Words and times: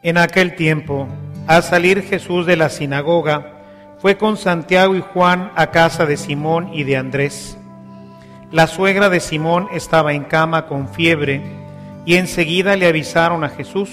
En 0.00 0.16
aquel 0.16 0.54
tiempo, 0.54 1.08
al 1.48 1.64
salir 1.64 2.02
Jesús 2.02 2.46
de 2.46 2.56
la 2.56 2.68
sinagoga, 2.68 3.54
fue 3.98 4.16
con 4.16 4.36
Santiago 4.36 4.94
y 4.94 5.00
Juan 5.00 5.50
a 5.56 5.72
casa 5.72 6.06
de 6.06 6.16
Simón 6.16 6.70
y 6.72 6.84
de 6.84 6.96
Andrés. 6.96 7.58
La 8.52 8.68
suegra 8.68 9.08
de 9.08 9.18
Simón 9.18 9.66
estaba 9.72 10.12
en 10.12 10.22
cama 10.22 10.66
con 10.66 10.88
fiebre 10.88 11.42
y 12.06 12.14
enseguida 12.14 12.76
le 12.76 12.86
avisaron 12.86 13.42
a 13.42 13.48
Jesús. 13.48 13.90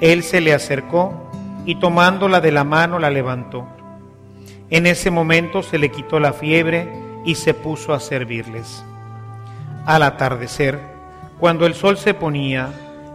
Él 0.00 0.22
se 0.22 0.40
le 0.40 0.54
acercó 0.54 1.30
y 1.66 1.74
tomándola 1.74 2.40
de 2.40 2.50
la 2.50 2.64
mano 2.64 2.98
la 2.98 3.10
levantó. 3.10 3.68
En 4.70 4.86
ese 4.86 5.10
momento 5.10 5.62
se 5.62 5.76
le 5.76 5.90
quitó 5.90 6.20
la 6.20 6.32
fiebre 6.32 6.88
y 7.26 7.34
se 7.34 7.52
puso 7.52 7.92
a 7.92 8.00
servirles. 8.00 8.82
Al 9.84 10.04
atardecer, 10.04 10.80
cuando 11.38 11.66
el 11.66 11.74
sol 11.74 11.98
se 11.98 12.14
ponía, 12.14 12.72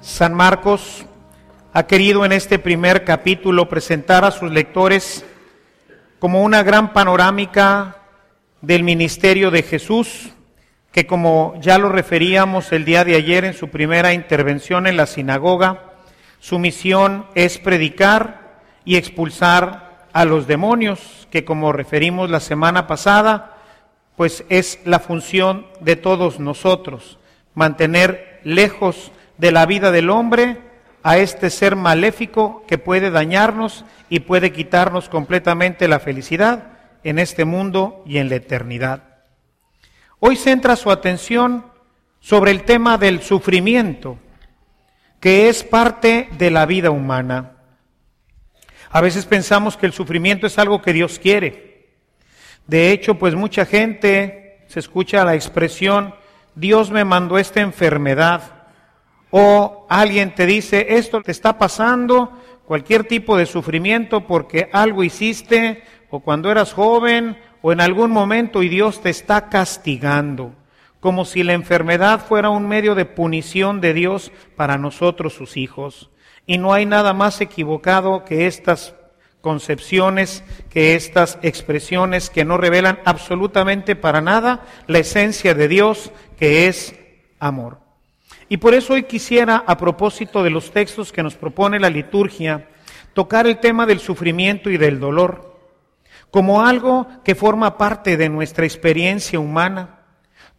San 0.00 0.32
Marcos 0.32 1.04
ha 1.74 1.86
querido 1.86 2.24
en 2.24 2.32
este 2.32 2.58
primer 2.58 3.04
capítulo 3.04 3.68
presentar 3.68 4.24
a 4.24 4.30
sus 4.30 4.50
lectores 4.50 5.26
como 6.18 6.42
una 6.42 6.62
gran 6.62 6.94
panorámica 6.94 7.98
del 8.62 8.82
ministerio 8.82 9.50
de 9.50 9.62
Jesús, 9.62 10.30
que 10.90 11.06
como 11.06 11.54
ya 11.60 11.76
lo 11.76 11.90
referíamos 11.90 12.72
el 12.72 12.86
día 12.86 13.04
de 13.04 13.14
ayer 13.14 13.44
en 13.44 13.52
su 13.52 13.68
primera 13.68 14.14
intervención 14.14 14.86
en 14.86 14.96
la 14.96 15.04
sinagoga, 15.04 15.92
su 16.38 16.58
misión 16.58 17.26
es 17.34 17.58
predicar 17.58 18.62
y 18.86 18.96
expulsar 18.96 20.06
a 20.14 20.24
los 20.24 20.46
demonios, 20.46 21.28
que 21.30 21.44
como 21.44 21.72
referimos 21.72 22.30
la 22.30 22.40
semana 22.40 22.86
pasada, 22.86 23.58
pues 24.16 24.44
es 24.48 24.80
la 24.86 24.98
función 24.98 25.66
de 25.80 25.96
todos 25.96 26.40
nosotros, 26.40 27.18
mantener 27.54 28.40
lejos 28.44 29.12
de 29.40 29.52
la 29.52 29.64
vida 29.64 29.90
del 29.90 30.10
hombre 30.10 30.58
a 31.02 31.16
este 31.16 31.48
ser 31.48 31.74
maléfico 31.74 32.62
que 32.68 32.76
puede 32.76 33.10
dañarnos 33.10 33.86
y 34.10 34.20
puede 34.20 34.52
quitarnos 34.52 35.08
completamente 35.08 35.88
la 35.88 35.98
felicidad 35.98 36.78
en 37.04 37.18
este 37.18 37.46
mundo 37.46 38.02
y 38.06 38.18
en 38.18 38.28
la 38.28 38.36
eternidad. 38.36 39.02
Hoy 40.18 40.36
centra 40.36 40.76
su 40.76 40.90
atención 40.90 41.64
sobre 42.20 42.50
el 42.50 42.64
tema 42.64 42.98
del 42.98 43.22
sufrimiento, 43.22 44.18
que 45.20 45.48
es 45.48 45.64
parte 45.64 46.28
de 46.36 46.50
la 46.50 46.66
vida 46.66 46.90
humana. 46.90 47.52
A 48.90 49.00
veces 49.00 49.24
pensamos 49.24 49.78
que 49.78 49.86
el 49.86 49.94
sufrimiento 49.94 50.46
es 50.46 50.58
algo 50.58 50.82
que 50.82 50.92
Dios 50.92 51.18
quiere. 51.18 51.88
De 52.66 52.92
hecho, 52.92 53.14
pues 53.14 53.34
mucha 53.34 53.64
gente 53.64 54.66
se 54.66 54.80
escucha 54.80 55.24
la 55.24 55.34
expresión, 55.34 56.14
Dios 56.54 56.90
me 56.90 57.04
mandó 57.04 57.38
esta 57.38 57.60
enfermedad 57.60 58.59
o 59.30 59.86
alguien 59.88 60.34
te 60.34 60.46
dice, 60.46 60.86
esto 60.90 61.22
te 61.22 61.32
está 61.32 61.58
pasando, 61.58 62.32
cualquier 62.66 63.04
tipo 63.04 63.36
de 63.36 63.46
sufrimiento 63.46 64.26
porque 64.26 64.68
algo 64.72 65.02
hiciste, 65.02 65.82
o 66.10 66.20
cuando 66.20 66.50
eras 66.50 66.72
joven, 66.72 67.38
o 67.62 67.72
en 67.72 67.80
algún 67.80 68.10
momento 68.10 68.62
y 68.62 68.68
Dios 68.68 69.00
te 69.00 69.10
está 69.10 69.48
castigando, 69.48 70.54
como 70.98 71.24
si 71.24 71.42
la 71.42 71.52
enfermedad 71.52 72.20
fuera 72.26 72.50
un 72.50 72.68
medio 72.68 72.94
de 72.94 73.04
punición 73.04 73.80
de 73.80 73.94
Dios 73.94 74.32
para 74.56 74.78
nosotros 74.78 75.34
sus 75.34 75.56
hijos. 75.56 76.10
Y 76.46 76.58
no 76.58 76.72
hay 76.72 76.86
nada 76.86 77.12
más 77.12 77.40
equivocado 77.40 78.24
que 78.24 78.46
estas 78.46 78.94
concepciones, 79.40 80.44
que 80.68 80.94
estas 80.94 81.38
expresiones 81.42 82.28
que 82.28 82.44
no 82.44 82.56
revelan 82.56 82.98
absolutamente 83.04 83.96
para 83.96 84.20
nada 84.20 84.64
la 84.86 84.98
esencia 84.98 85.54
de 85.54 85.68
Dios, 85.68 86.12
que 86.36 86.66
es 86.66 86.94
amor. 87.38 87.89
Y 88.50 88.58
por 88.58 88.74
eso 88.74 88.92
hoy 88.92 89.04
quisiera, 89.04 89.64
a 89.66 89.78
propósito 89.78 90.42
de 90.42 90.50
los 90.50 90.72
textos 90.72 91.10
que 91.10 91.22
nos 91.22 91.36
propone 91.36 91.80
la 91.80 91.88
liturgia, 91.88 92.68
tocar 93.14 93.46
el 93.46 93.60
tema 93.60 93.86
del 93.86 94.00
sufrimiento 94.00 94.68
y 94.68 94.76
del 94.76 95.00
dolor 95.00 95.50
como 96.30 96.64
algo 96.64 97.06
que 97.24 97.34
forma 97.34 97.76
parte 97.76 98.16
de 98.16 98.28
nuestra 98.28 98.64
experiencia 98.64 99.40
humana. 99.40 100.00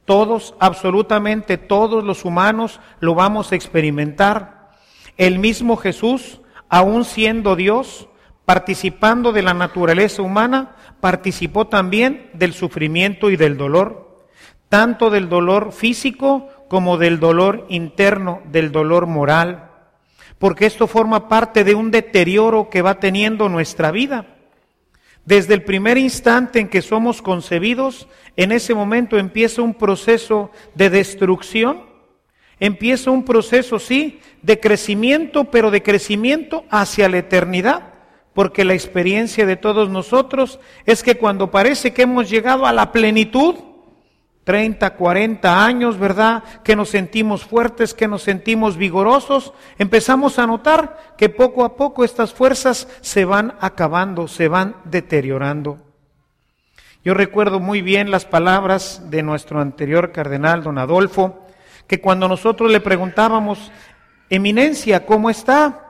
Todos, 0.06 0.56
absolutamente 0.60 1.58
todos 1.58 2.04
los 2.04 2.26
humanos 2.26 2.80
lo 3.00 3.16
vamos 3.16 3.52
a 3.52 3.56
experimentar. 3.56 4.72
El 5.18 5.40
mismo 5.40 5.78
Jesús, 5.78 6.42
aun 6.70 7.06
siendo 7.06 7.56
Dios, 7.56 8.08
participando 8.46 9.32
de 9.32 9.44
la 9.44 9.54
naturaleza 9.54 10.22
humana, 10.22 10.76
participó 11.00 11.68
también 11.68 12.30
del 12.34 12.54
sufrimiento 12.54 13.30
y 13.30 13.38
del 13.38 13.58
dolor, 13.58 14.26
tanto 14.70 15.10
del 15.10 15.30
dolor 15.30 15.72
físico 15.72 16.50
como 16.72 16.98
del 16.98 17.20
dolor 17.20 17.66
interno, 17.68 18.42
del 18.46 18.72
dolor 18.72 19.06
moral, 19.06 19.72
porque 20.40 20.66
esto 20.66 20.88
forma 20.88 21.28
parte 21.28 21.66
de 21.66 21.76
un 21.76 21.92
deterioro 21.92 22.70
que 22.70 22.82
va 22.82 22.98
teniendo 22.98 23.50
nuestra 23.50 23.92
vida. 23.92 24.38
Desde 25.26 25.54
el 25.54 25.66
primer 25.66 25.98
instante 25.98 26.62
en 26.62 26.70
que 26.70 26.82
somos 26.82 27.22
concebidos, 27.22 28.08
en 28.38 28.54
ese 28.54 28.74
momento 28.74 29.18
empieza 29.18 29.62
un 29.62 29.74
proceso 29.74 30.50
de 30.74 30.90
destrucción, 30.90 31.82
empieza 32.58 33.12
un 33.12 33.26
proceso, 33.26 33.78
sí, 33.78 34.22
de 34.42 34.62
crecimiento, 34.62 35.52
pero 35.52 35.72
de 35.72 35.84
crecimiento 35.84 36.64
hacia 36.70 37.10
la 37.10 37.18
eternidad, 37.18 37.96
porque 38.34 38.64
la 38.64 38.76
experiencia 38.76 39.46
de 39.46 39.58
todos 39.58 39.90
nosotros 39.90 40.62
es 40.86 41.04
que 41.04 41.18
cuando 41.18 41.52
parece 41.52 41.92
que 41.92 42.04
hemos 42.04 42.30
llegado 42.30 42.66
a 42.66 42.72
la 42.72 42.94
plenitud, 42.94 43.56
30, 44.44 44.96
40 44.96 45.66
años, 45.66 46.00
¿verdad? 46.00 46.44
Que 46.64 46.76
nos 46.76 46.90
sentimos 46.90 47.46
fuertes, 47.46 47.94
que 47.94 48.08
nos 48.08 48.24
sentimos 48.24 48.78
vigorosos, 48.78 49.54
empezamos 49.78 50.40
a 50.40 50.48
notar 50.48 51.16
que 51.18 51.30
poco 51.30 51.64
a 51.64 51.76
poco 51.76 52.04
estas 52.04 52.34
fuerzas 52.34 52.88
se 53.02 53.26
van 53.26 53.54
acabando, 53.60 54.28
se 54.28 54.48
van 54.48 54.76
deteriorando. 54.86 55.78
Yo 57.04 57.14
recuerdo 57.14 57.60
muy 57.60 57.82
bien 57.82 58.12
las 58.12 58.26
palabras 58.26 59.10
de 59.10 59.24
nuestro 59.24 59.60
anterior 59.60 60.12
cardenal, 60.12 60.64
don 60.64 60.78
Adolfo, 60.78 61.48
que 61.88 62.00
cuando 62.00 62.28
nosotros 62.28 62.72
le 62.72 62.80
preguntábamos, 62.80 63.72
Eminencia, 64.30 65.06
¿cómo 65.06 65.30
está? 65.30 65.88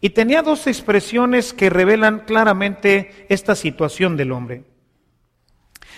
Y 0.00 0.10
tenía 0.10 0.42
dos 0.42 0.66
expresiones 0.66 1.52
que 1.52 1.70
revelan 1.70 2.20
claramente 2.20 3.26
esta 3.28 3.54
situación 3.54 4.16
del 4.16 4.32
hombre. 4.32 4.64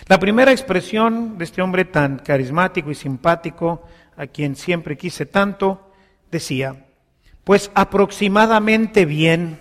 La 0.09 0.21
primera 0.21 0.53
expresión 0.53 1.37
de 1.37 1.45
este 1.45 1.63
hombre 1.63 1.85
tan 1.85 2.21
carismático 2.21 2.93
y 2.93 2.95
simpático, 2.95 3.83
a 4.17 4.29
quien 4.29 4.55
siempre 4.55 4.97
quise 4.97 5.27
tanto, 5.27 5.91
decía, 6.31 6.87
pues 7.43 7.73
aproximadamente 7.75 9.05
bien. 9.05 9.59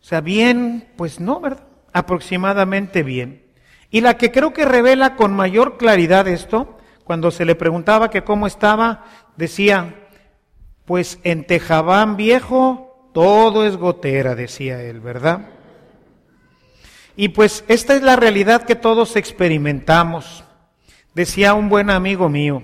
O 0.00 0.04
sea, 0.04 0.20
bien, 0.20 0.92
pues 0.96 1.18
no, 1.18 1.40
¿verdad? 1.40 1.66
Aproximadamente 1.92 3.02
bien. 3.02 3.46
Y 3.90 4.00
la 4.00 4.16
que 4.16 4.30
creo 4.30 4.52
que 4.52 4.64
revela 4.64 5.16
con 5.16 5.34
mayor 5.34 5.76
claridad 5.76 6.28
esto, 6.28 6.78
cuando 7.02 7.32
se 7.32 7.44
le 7.44 7.56
preguntaba 7.56 8.10
que 8.10 8.22
cómo 8.22 8.46
estaba, 8.46 9.06
decía, 9.36 10.06
pues 10.84 11.18
en 11.24 11.46
Tejabán 11.46 12.16
viejo 12.16 13.10
todo 13.12 13.66
es 13.66 13.76
gotera, 13.76 14.36
decía 14.36 14.80
él, 14.82 15.00
¿verdad? 15.00 15.53
Y 17.16 17.28
pues 17.28 17.64
esta 17.68 17.94
es 17.94 18.02
la 18.02 18.16
realidad 18.16 18.64
que 18.64 18.74
todos 18.74 19.16
experimentamos. 19.16 20.44
Decía 21.14 21.54
un 21.54 21.68
buen 21.68 21.90
amigo 21.90 22.28
mío, 22.28 22.62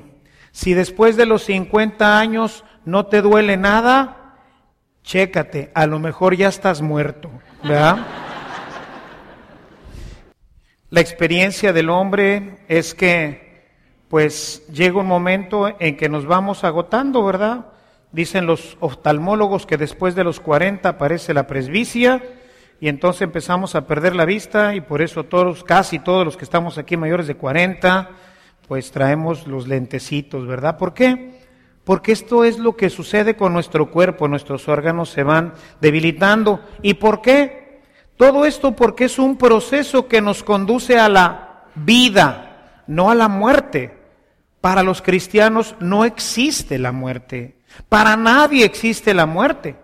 Si 0.53 0.75
después 0.75 1.17
de 1.17 1.27
los 1.27 1.45
50 1.45 2.19
años 2.19 2.65
no 2.85 3.07
te 3.07 3.23
duele 3.23 3.57
nada, 3.57 4.35
chécate, 5.05 5.71
a 5.75 5.87
lo 5.87 6.01
mejor 6.01 6.35
ya 6.35 6.49
estás 6.49 6.83
muerto, 6.83 7.31
¿verdad? 7.63 7.99
La 10.91 11.01
experiencia 11.01 11.73
del 11.73 11.89
hombre 11.89 12.59
es 12.67 12.97
que, 12.97 13.69
pues, 14.09 14.67
llega 14.73 14.99
un 14.99 15.07
momento 15.07 15.73
en 15.79 15.97
que 15.97 16.09
nos 16.09 16.27
vamos 16.27 16.65
agotando, 16.65 17.25
¿verdad? 17.25 17.67
Dicen 18.11 18.47
los 18.47 18.77
oftalmólogos 18.81 19.67
que 19.67 19.77
después 19.77 20.17
de 20.17 20.25
los 20.25 20.41
40 20.41 20.89
aparece 20.89 21.33
la 21.33 21.47
presbicia 21.47 22.21
y 22.81 22.89
entonces 22.89 23.23
empezamos 23.23 23.75
a 23.75 23.87
perder 23.87 24.17
la 24.17 24.25
vista 24.25 24.75
y 24.75 24.81
por 24.81 25.03
eso 25.03 25.25
todos, 25.25 25.63
casi 25.65 25.99
todos 25.99 26.25
los 26.25 26.39
que 26.39 26.45
estamos 26.45 26.79
aquí 26.79 26.97
mayores 26.97 27.27
de 27.27 27.35
40, 27.35 28.09
pues 28.67 28.91
traemos 28.91 29.47
los 29.47 29.69
lentecitos, 29.69 30.47
¿verdad? 30.47 30.79
¿Por 30.79 30.95
qué? 30.95 31.41
Porque 31.85 32.13
esto 32.13 32.43
es 32.43 32.59
lo 32.59 32.77
que 32.77 32.89
sucede 32.89 33.37
con 33.37 33.53
nuestro 33.53 33.91
cuerpo, 33.91 34.29
nuestros 34.29 34.67
órganos 34.67 35.11
se 35.11 35.25
van 35.25 35.53
debilitando. 35.81 36.61
¿Y 36.81 36.95
por 36.95 37.21
qué? 37.21 37.83
Todo 38.17 38.47
esto 38.47 38.75
porque 38.75 39.05
es 39.05 39.19
un 39.19 39.37
proceso 39.37 40.09
que 40.09 40.23
nos 40.23 40.43
conduce 40.43 40.99
a 40.99 41.09
la 41.09 41.65
vida, 41.75 42.83
no 42.87 43.11
a 43.11 43.15
la 43.15 43.29
muerte. 43.29 43.99
Para 44.63 44.83
los 44.83 45.03
cristianos 45.03 45.75
no 45.81 46.05
existe 46.05 46.79
la 46.79 46.93
muerte. 46.93 47.57
Para 47.89 48.17
nadie 48.17 48.65
existe 48.65 49.13
la 49.13 49.27
muerte. 49.27 49.77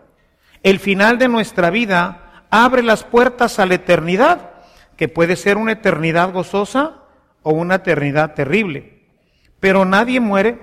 El 0.63 0.79
final 0.79 1.19
de 1.19 1.29
nuestra 1.29 1.71
vida 1.71 2.26
abre 2.51 2.83
las 2.83 3.05
puertas 3.05 3.59
a 3.59 3.67
la 3.67 3.75
eternidad, 3.75 4.51
que 4.97 5.09
puede 5.09 5.37
ser 5.37 5.57
una 5.57 5.73
eternidad 5.73 6.33
gozosa 6.33 7.03
o 7.43 7.53
una 7.53 7.77
eternidad 7.77 8.35
terrible. 8.35 9.05
Pero 9.61 9.85
nadie 9.85 10.21
muere. 10.21 10.59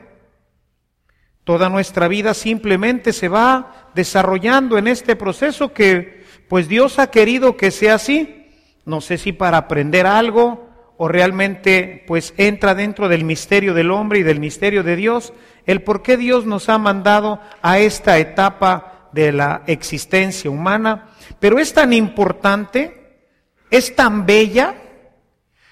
Toda 1.43 1.69
nuestra 1.69 2.07
vida 2.07 2.33
simplemente 2.33 3.11
se 3.11 3.27
va 3.27 3.89
desarrollando 3.95 4.77
en 4.77 4.87
este 4.87 5.15
proceso 5.15 5.73
que 5.73 6.23
pues 6.47 6.67
Dios 6.67 6.99
ha 6.99 7.11
querido 7.11 7.57
que 7.57 7.71
sea 7.71 7.95
así. 7.95 8.47
No 8.85 9.01
sé 9.01 9.17
si 9.17 9.33
para 9.33 9.57
aprender 9.57 10.07
algo 10.07 10.69
o 10.97 11.07
realmente 11.07 12.03
pues 12.07 12.33
entra 12.37 12.75
dentro 12.75 13.09
del 13.09 13.25
misterio 13.25 13.73
del 13.73 13.91
hombre 13.91 14.19
y 14.19 14.23
del 14.23 14.39
misterio 14.39 14.83
de 14.83 14.95
Dios, 14.95 15.33
el 15.65 15.81
por 15.81 16.01
qué 16.01 16.17
Dios 16.17 16.45
nos 16.45 16.69
ha 16.69 16.77
mandado 16.77 17.39
a 17.61 17.79
esta 17.79 18.17
etapa 18.19 18.92
de 19.13 19.31
la 19.31 19.63
existencia 19.67 20.49
humana, 20.49 21.09
pero 21.39 21.59
es 21.59 21.73
tan 21.73 21.93
importante, 21.93 23.27
es 23.69 23.95
tan 23.95 24.25
bella, 24.25 24.75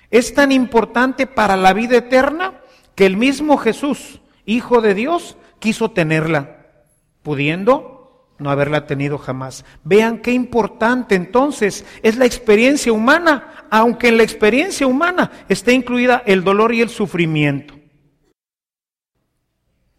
es 0.09 0.33
tan 0.33 0.51
importante 0.51 1.27
para 1.27 1.57
la 1.57 1.73
vida 1.73 1.97
eterna 1.97 2.61
que 2.95 3.05
el 3.05 3.17
mismo 3.17 3.57
Jesús, 3.57 4.21
Hijo 4.45 4.81
de 4.81 4.93
Dios, 4.95 5.37
quiso 5.59 5.91
tenerla, 5.91 6.65
pudiendo 7.21 7.91
no 8.41 8.49
haberla 8.49 8.87
tenido 8.87 9.17
jamás. 9.17 9.63
Vean 9.83 10.17
qué 10.17 10.31
importante 10.31 11.15
entonces 11.15 11.85
es 12.01 12.17
la 12.17 12.25
experiencia 12.25 12.91
humana, 12.91 13.67
aunque 13.69 14.09
en 14.09 14.17
la 14.17 14.23
experiencia 14.23 14.87
humana 14.87 15.31
esté 15.47 15.73
incluida 15.73 16.23
el 16.25 16.43
dolor 16.43 16.73
y 16.73 16.81
el 16.81 16.89
sufrimiento. 16.89 17.75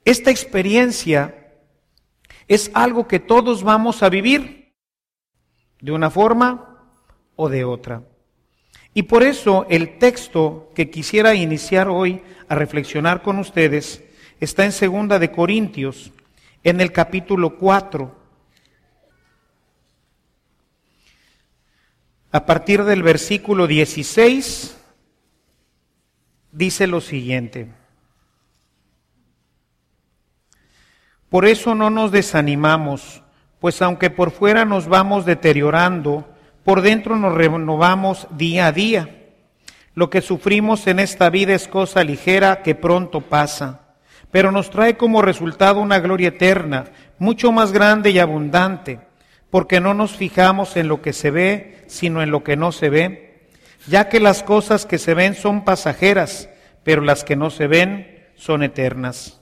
Esta 0.04 0.30
experiencia 0.30 1.41
es 2.54 2.70
algo 2.74 3.06
que 3.06 3.20
todos 3.20 3.62
vamos 3.62 4.02
a 4.02 4.08
vivir 4.08 4.74
de 5.80 5.92
una 5.92 6.10
forma 6.10 6.86
o 7.36 7.48
de 7.48 7.64
otra. 7.64 8.02
Y 8.94 9.04
por 9.04 9.22
eso 9.22 9.66
el 9.70 9.98
texto 9.98 10.70
que 10.74 10.90
quisiera 10.90 11.34
iniciar 11.34 11.88
hoy 11.88 12.22
a 12.48 12.54
reflexionar 12.54 13.22
con 13.22 13.38
ustedes 13.38 14.04
está 14.40 14.64
en 14.64 14.72
segunda 14.72 15.18
de 15.18 15.30
Corintios, 15.30 16.12
en 16.62 16.80
el 16.80 16.92
capítulo 16.92 17.56
4, 17.58 18.22
A 22.34 22.46
partir 22.46 22.82
del 22.84 23.02
versículo 23.02 23.66
16 23.66 24.74
dice 26.50 26.86
lo 26.86 27.02
siguiente. 27.02 27.68
Por 31.32 31.46
eso 31.46 31.74
no 31.74 31.90
nos 31.90 32.12
desanimamos, 32.12 33.24
pues 33.58 33.82
aunque 33.82 34.08
por 34.08 34.30
fuera 34.30 34.64
nos 34.64 34.86
vamos 34.86 35.24
deteriorando, 35.24 36.28
por 36.62 36.80
dentro 36.80 37.16
nos 37.16 37.34
renovamos 37.34 38.28
día 38.30 38.68
a 38.68 38.72
día. 38.72 39.08
Lo 39.96 40.10
que 40.10 40.20
sufrimos 40.20 40.86
en 40.86 41.00
esta 41.00 41.28
vida 41.28 41.54
es 41.54 41.66
cosa 41.66 42.04
ligera 42.04 42.62
que 42.62 42.76
pronto 42.76 43.22
pasa, 43.22 43.80
pero 44.30 44.52
nos 44.52 44.70
trae 44.70 44.96
como 44.96 45.22
resultado 45.22 45.80
una 45.80 45.98
gloria 45.98 46.28
eterna, 46.28 46.84
mucho 47.18 47.50
más 47.50 47.72
grande 47.72 48.10
y 48.10 48.20
abundante 48.20 49.00
porque 49.52 49.80
no 49.80 49.92
nos 49.92 50.12
fijamos 50.12 50.78
en 50.78 50.88
lo 50.88 51.02
que 51.02 51.12
se 51.12 51.30
ve, 51.30 51.84
sino 51.86 52.22
en 52.22 52.30
lo 52.30 52.42
que 52.42 52.56
no 52.56 52.72
se 52.72 52.88
ve, 52.88 53.48
ya 53.86 54.08
que 54.08 54.18
las 54.18 54.42
cosas 54.42 54.86
que 54.86 54.96
se 54.96 55.12
ven 55.12 55.34
son 55.34 55.62
pasajeras, 55.62 56.48
pero 56.84 57.02
las 57.02 57.22
que 57.22 57.36
no 57.36 57.50
se 57.50 57.66
ven 57.66 58.30
son 58.34 58.62
eternas. 58.62 59.41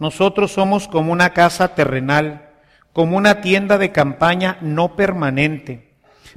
Nosotros 0.00 0.50
somos 0.52 0.88
como 0.88 1.12
una 1.12 1.34
casa 1.34 1.74
terrenal, 1.74 2.48
como 2.94 3.18
una 3.18 3.42
tienda 3.42 3.76
de 3.76 3.92
campaña 3.92 4.56
no 4.62 4.96
permanente, 4.96 5.92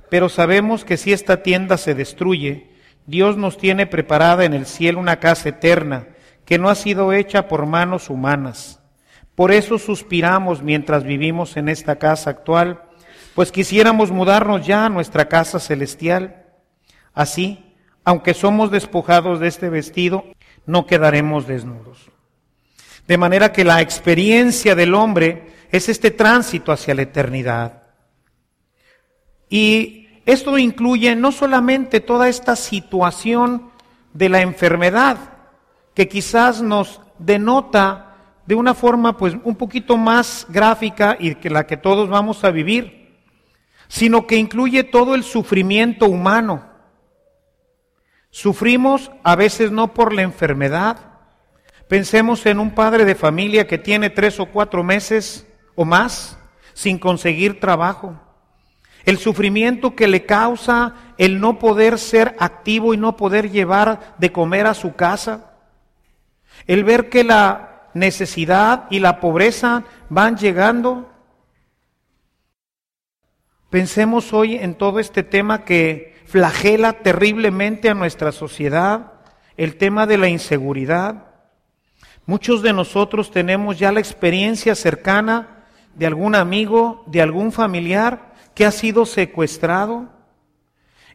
pero 0.10 0.28
sabemos 0.28 0.84
que 0.84 0.98
si 0.98 1.14
esta 1.14 1.44
tienda 1.44 1.78
se 1.78 1.96
destruye, 1.96 2.70
Dios 3.06 3.38
nos 3.38 3.58
tiene 3.58 3.88
preparada 3.88 4.44
en 4.44 4.54
el 4.54 4.66
cielo 4.66 5.00
una 5.00 5.22
casa 5.22 5.50
eterna, 5.50 6.08
que 6.46 6.60
no 6.60 6.68
ha 6.68 6.76
sido 6.76 7.14
hecha 7.14 7.48
por 7.48 7.66
manos 7.66 8.10
humanas. 8.10 8.82
Por 9.34 9.54
eso 9.54 9.80
suspiramos 9.80 10.62
mientras 10.62 11.06
vivimos 11.06 11.56
en 11.56 11.70
esta 11.70 11.96
casa 11.96 12.32
actual, 12.32 12.84
pues 13.34 13.54
quisiéramos 13.54 14.12
mudarnos 14.12 14.68
ya 14.68 14.86
a 14.86 14.90
nuestra 14.90 15.30
casa 15.30 15.60
celestial. 15.60 16.48
Así, 17.14 17.74
aunque 18.04 18.34
somos 18.34 18.72
despojados 18.72 19.40
de 19.40 19.48
este 19.48 19.70
vestido, 19.70 20.26
no 20.66 20.86
quedaremos 20.86 21.48
desnudos. 21.48 22.13
De 23.08 23.18
manera 23.18 23.52
que 23.52 23.64
la 23.64 23.82
experiencia 23.82 24.76
del 24.76 24.94
hombre 24.94 25.54
es 25.72 25.90
este 25.90 26.12
tránsito 26.12 26.72
hacia 26.72 26.96
la 26.96 27.02
eternidad. 27.02 27.84
Y 29.50 30.08
esto 30.26 30.58
incluye 30.58 31.16
no 31.16 31.32
solamente 31.32 32.00
toda 32.00 32.30
esta 32.30 32.56
situación 32.56 33.72
de 34.14 34.30
la 34.30 34.42
enfermedad, 34.42 35.18
que 35.94 36.08
quizás 36.08 36.62
nos 36.62 37.02
denota 37.20 38.16
de 38.46 38.56
una 38.56 38.74
forma 38.74 39.18
pues 39.18 39.36
un 39.44 39.56
poquito 39.56 39.98
más 39.98 40.46
gráfica 40.50 41.18
y 41.20 41.36
que 41.36 41.50
la 41.50 41.66
que 41.66 41.78
todos 41.78 42.10
vamos 42.10 42.44
a 42.44 42.52
vivir, 42.52 43.20
sino 43.88 44.28
que 44.28 44.38
incluye 44.38 44.84
todo 44.84 45.16
el 45.16 45.24
sufrimiento 45.24 46.08
humano. 46.08 46.70
Sufrimos 48.30 49.12
a 49.24 49.36
veces 49.36 49.72
no 49.72 49.94
por 49.94 50.14
la 50.14 50.24
enfermedad. 50.24 51.13
Pensemos 51.88 52.46
en 52.46 52.60
un 52.60 52.72
padre 52.72 53.06
de 53.06 53.16
familia 53.16 53.68
que 53.68 53.78
tiene 53.78 54.10
tres 54.10 54.40
o 54.40 54.48
cuatro 54.48 54.84
meses 54.84 55.48
o 55.76 55.86
más 55.86 56.38
sin 56.74 56.98
conseguir 56.98 57.60
trabajo. 57.60 58.20
El 59.06 59.18
sufrimiento 59.18 59.96
que 59.96 60.08
le 60.08 60.26
causa 60.26 60.96
el 61.18 61.40
no 61.40 61.60
poder 61.60 62.00
ser 62.00 62.36
activo 62.40 62.94
y 62.94 62.98
no 62.98 63.18
poder 63.18 63.52
llevar 63.52 64.16
de 64.18 64.32
comer 64.32 64.66
a 64.66 64.74
su 64.74 64.96
casa. 64.96 65.56
El 66.68 66.84
ver 66.84 67.10
que 67.10 67.24
la 67.24 67.90
necesidad 67.94 68.86
y 68.90 69.00
la 69.00 69.20
pobreza 69.20 69.84
van 70.10 70.38
llegando 70.38 71.14
Pensemos 73.74 74.34
hoy 74.34 74.54
en 74.58 74.76
todo 74.76 75.00
este 75.00 75.24
tema 75.24 75.66
que 75.66 76.14
flagela 76.28 76.94
terriblemente 76.94 77.90
a 77.90 77.96
nuestra 77.96 78.32
sociedad, 78.32 79.14
el 79.58 79.78
tema 79.78 80.06
de 80.06 80.20
la 80.20 80.28
inseguridad. 80.30 81.33
Muchos 82.26 82.62
de 82.62 82.74
nosotros 82.74 83.32
tenemos 83.32 83.78
ya 83.78 83.92
la 83.92 84.00
experiencia 84.00 84.76
cercana 84.76 85.66
de 85.94 86.06
algún 86.06 86.36
amigo, 86.36 87.04
de 87.08 87.22
algún 87.22 87.52
familiar 87.52 88.34
que 88.56 88.66
ha 88.66 88.72
sido 88.72 89.06
secuestrado. 89.06 90.10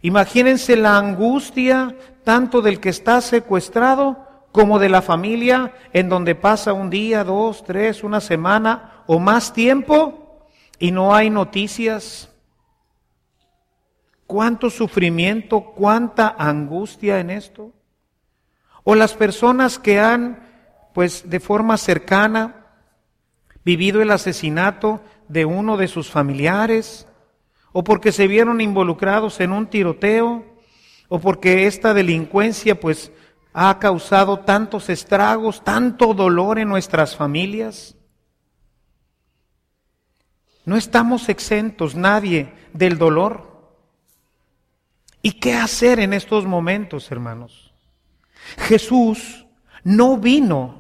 Imagínense 0.03 0.77
la 0.77 0.99
angustia 0.99 1.97
tanto 2.25 2.61
del 2.61 2.79
que 2.79 2.91
está 2.91 3.21
secuestrado 3.21 4.29
como 4.53 4.79
de 4.79 4.89
la 4.89 5.03
familia 5.03 5.73
en 5.93 6.09
donde 6.09 6.35
pasa 6.35 6.73
un 6.73 6.91
día, 6.91 7.25
dos, 7.25 7.65
tres, 7.65 8.05
una 8.05 8.21
semana 8.21 9.03
o 9.07 9.19
más 9.19 9.53
tiempo 9.53 10.47
y 10.79 10.91
no 10.91 11.15
hay 11.15 11.31
noticias 11.31 12.31
cuánto 14.27 14.69
sufrimiento, 14.69 15.73
cuánta 15.75 16.35
angustia 16.39 17.19
en 17.19 17.31
esto. 17.31 17.73
O 18.85 18.95
las 18.95 19.15
personas 19.15 19.79
que 19.79 19.99
han, 19.99 20.48
pues 20.99 21.31
de 21.31 21.39
forma 21.39 21.77
cercana, 21.77 22.67
vivido 23.65 24.03
el 24.03 24.11
asesinato 24.11 25.01
de 25.29 25.45
uno 25.45 25.77
de 25.77 25.87
sus 25.87 26.11
familiares, 26.11 27.07
o 27.71 27.85
porque 27.85 28.11
se 28.11 28.27
vieron 28.27 28.61
involucrados 28.61 29.39
en 29.39 29.53
un 29.53 29.69
tiroteo, 29.69 30.45
o 31.07 31.21
porque 31.21 31.69
esta 31.69 31.95
delincuencia, 31.95 32.81
pues 32.81 33.13
ha 33.53 33.79
causado 33.79 34.41
tantos 34.41 34.89
estragos, 34.89 35.63
tanto 35.63 36.15
dolor 36.15 36.59
en 36.59 36.69
nuestras 36.69 37.15
familias. 37.15 37.95
No 40.65 40.77
estamos 40.77 41.29
exentos 41.29 41.95
nadie 41.95 42.53
del 42.73 42.99
dolor. 42.99 43.71
¿Y 45.23 45.35
qué 45.35 45.55
hacer 45.55 46.01
en 46.01 46.13
estos 46.13 46.45
momentos, 46.45 47.09
hermanos? 47.13 47.73
Jesús 48.67 49.47
no 49.85 50.17
vino 50.17 50.78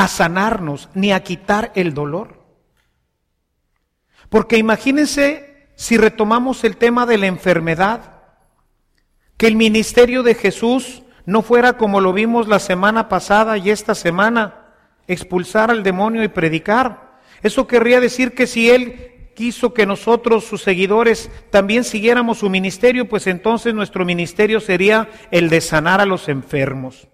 a 0.00 0.08
sanarnos 0.08 0.88
ni 0.94 1.12
a 1.12 1.22
quitar 1.22 1.72
el 1.74 1.92
dolor. 1.92 2.42
Porque 4.30 4.56
imagínense 4.56 5.68
si 5.76 5.98
retomamos 5.98 6.64
el 6.64 6.78
tema 6.78 7.04
de 7.04 7.18
la 7.18 7.26
enfermedad, 7.26 8.22
que 9.36 9.46
el 9.46 9.56
ministerio 9.56 10.22
de 10.22 10.34
Jesús 10.34 11.02
no 11.26 11.42
fuera 11.42 11.74
como 11.74 12.00
lo 12.00 12.14
vimos 12.14 12.48
la 12.48 12.60
semana 12.60 13.10
pasada 13.10 13.58
y 13.58 13.68
esta 13.68 13.94
semana, 13.94 14.72
expulsar 15.06 15.70
al 15.70 15.82
demonio 15.82 16.24
y 16.24 16.28
predicar. 16.28 17.18
Eso 17.42 17.66
querría 17.66 18.00
decir 18.00 18.34
que 18.34 18.46
si 18.46 18.70
Él 18.70 19.32
quiso 19.36 19.74
que 19.74 19.84
nosotros, 19.84 20.46
sus 20.46 20.62
seguidores, 20.62 21.30
también 21.50 21.84
siguiéramos 21.84 22.38
su 22.38 22.48
ministerio, 22.48 23.06
pues 23.06 23.26
entonces 23.26 23.74
nuestro 23.74 24.06
ministerio 24.06 24.60
sería 24.60 25.10
el 25.30 25.50
de 25.50 25.60
sanar 25.60 26.00
a 26.00 26.06
los 26.06 26.30
enfermos. 26.30 27.06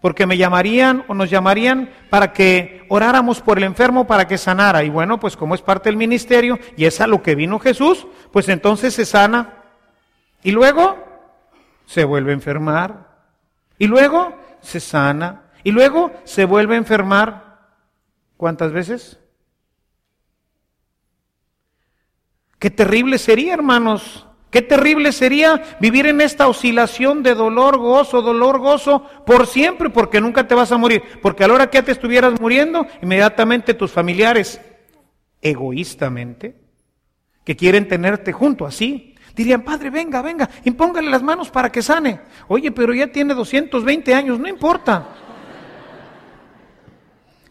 Porque 0.00 0.26
me 0.26 0.36
llamarían 0.36 1.04
o 1.08 1.14
nos 1.14 1.28
llamarían 1.28 1.90
para 2.08 2.32
que 2.32 2.86
oráramos 2.88 3.40
por 3.40 3.58
el 3.58 3.64
enfermo 3.64 4.06
para 4.06 4.26
que 4.26 4.38
sanara. 4.38 4.82
Y 4.82 4.88
bueno, 4.88 5.20
pues 5.20 5.36
como 5.36 5.54
es 5.54 5.62
parte 5.62 5.88
del 5.88 5.96
ministerio 5.96 6.58
y 6.76 6.86
es 6.86 7.00
a 7.00 7.06
lo 7.06 7.22
que 7.22 7.34
vino 7.34 7.58
Jesús, 7.58 8.06
pues 8.32 8.48
entonces 8.48 8.94
se 8.94 9.04
sana. 9.04 9.64
Y 10.42 10.52
luego 10.52 10.96
se 11.84 12.04
vuelve 12.04 12.30
a 12.30 12.34
enfermar. 12.34 13.10
Y 13.78 13.86
luego 13.86 14.34
se 14.60 14.80
sana. 14.80 15.50
Y 15.64 15.72
luego 15.72 16.12
se 16.24 16.46
vuelve 16.46 16.76
a 16.76 16.78
enfermar. 16.78 17.58
¿Cuántas 18.36 18.72
veces? 18.72 19.20
Qué 22.58 22.70
terrible 22.70 23.18
sería, 23.18 23.54
hermanos. 23.54 24.26
Qué 24.50 24.62
terrible 24.62 25.12
sería 25.12 25.62
vivir 25.80 26.06
en 26.06 26.20
esta 26.20 26.48
oscilación 26.48 27.22
de 27.22 27.34
dolor, 27.34 27.78
gozo, 27.78 28.20
dolor, 28.20 28.58
gozo, 28.58 29.04
por 29.24 29.46
siempre, 29.46 29.90
porque 29.90 30.20
nunca 30.20 30.48
te 30.48 30.56
vas 30.56 30.72
a 30.72 30.76
morir. 30.76 31.02
Porque 31.22 31.44
a 31.44 31.48
la 31.48 31.54
hora 31.54 31.70
que 31.70 31.82
te 31.82 31.92
estuvieras 31.92 32.40
muriendo, 32.40 32.86
inmediatamente 33.00 33.74
tus 33.74 33.92
familiares, 33.92 34.60
egoístamente, 35.40 36.56
que 37.44 37.56
quieren 37.56 37.86
tenerte 37.86 38.32
junto 38.32 38.66
así, 38.66 39.10
Dirían, 39.34 39.62
padre, 39.62 39.90
venga, 39.90 40.22
venga, 40.22 40.50
impóngale 40.64 41.08
las 41.08 41.22
manos 41.22 41.50
para 41.50 41.70
que 41.70 41.82
sane. 41.82 42.20
Oye, 42.48 42.72
pero 42.72 42.92
ya 42.92 43.06
tiene 43.06 43.32
220 43.32 44.12
años, 44.12 44.38
no 44.38 44.48
importa. 44.48 45.08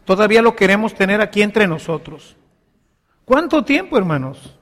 Todavía 0.03 0.41
lo 0.41 0.55
queremos 0.55 0.93
tener 0.93 1.21
aquí 1.21 1.41
entre 1.41 1.67
nosotros. 1.67 2.35
¿Cuánto 3.25 3.63
tiempo, 3.63 3.97
hermanos? 3.97 4.58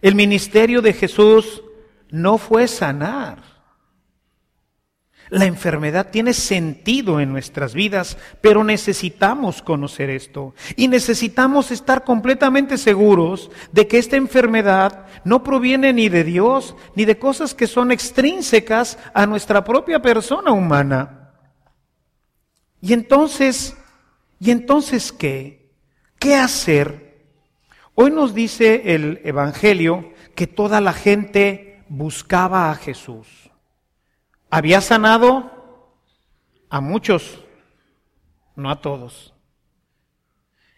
El 0.00 0.14
ministerio 0.14 0.82
de 0.82 0.92
Jesús 0.92 1.62
no 2.10 2.38
fue 2.38 2.68
sanar. 2.68 3.56
La 5.28 5.44
enfermedad 5.44 6.10
tiene 6.10 6.32
sentido 6.32 7.18
en 7.18 7.32
nuestras 7.32 7.74
vidas, 7.74 8.16
pero 8.40 8.62
necesitamos 8.62 9.60
conocer 9.60 10.08
esto 10.08 10.54
y 10.76 10.86
necesitamos 10.86 11.72
estar 11.72 12.04
completamente 12.04 12.78
seguros 12.78 13.50
de 13.72 13.88
que 13.88 13.98
esta 13.98 14.14
enfermedad 14.14 15.06
no 15.24 15.42
proviene 15.42 15.92
ni 15.92 16.08
de 16.08 16.22
Dios 16.22 16.76
ni 16.94 17.04
de 17.04 17.18
cosas 17.18 17.54
que 17.54 17.66
son 17.66 17.90
extrínsecas 17.90 18.98
a 19.14 19.26
nuestra 19.26 19.64
propia 19.64 20.00
persona 20.00 20.52
humana. 20.52 21.32
Y 22.80 22.92
entonces, 22.92 23.76
¿y 24.38 24.52
entonces 24.52 25.10
qué? 25.10 25.72
¿Qué 26.20 26.36
hacer? 26.36 27.05
Hoy 27.98 28.10
nos 28.10 28.34
dice 28.34 28.94
el 28.94 29.22
Evangelio 29.24 30.12
que 30.34 30.46
toda 30.46 30.82
la 30.82 30.92
gente 30.92 31.82
buscaba 31.88 32.70
a 32.70 32.74
Jesús. 32.74 33.26
Había 34.50 34.82
sanado 34.82 35.94
a 36.68 36.82
muchos, 36.82 37.42
no 38.54 38.70
a 38.70 38.82
todos. 38.82 39.32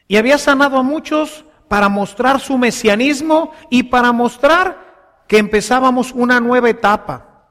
Y 0.07 0.17
había 0.17 0.39
sanado 0.39 0.79
a 0.79 0.85
muchos 0.85 1.45
para 1.67 1.89
mostrar 1.89 2.39
su 2.39 2.57
mesianismo 2.57 3.53
y 3.69 3.83
para 3.83 4.13
mostrar 4.13 5.25
que 5.27 5.39
empezábamos 5.39 6.13
una 6.13 6.39
nueva 6.39 6.71
etapa, 6.71 7.49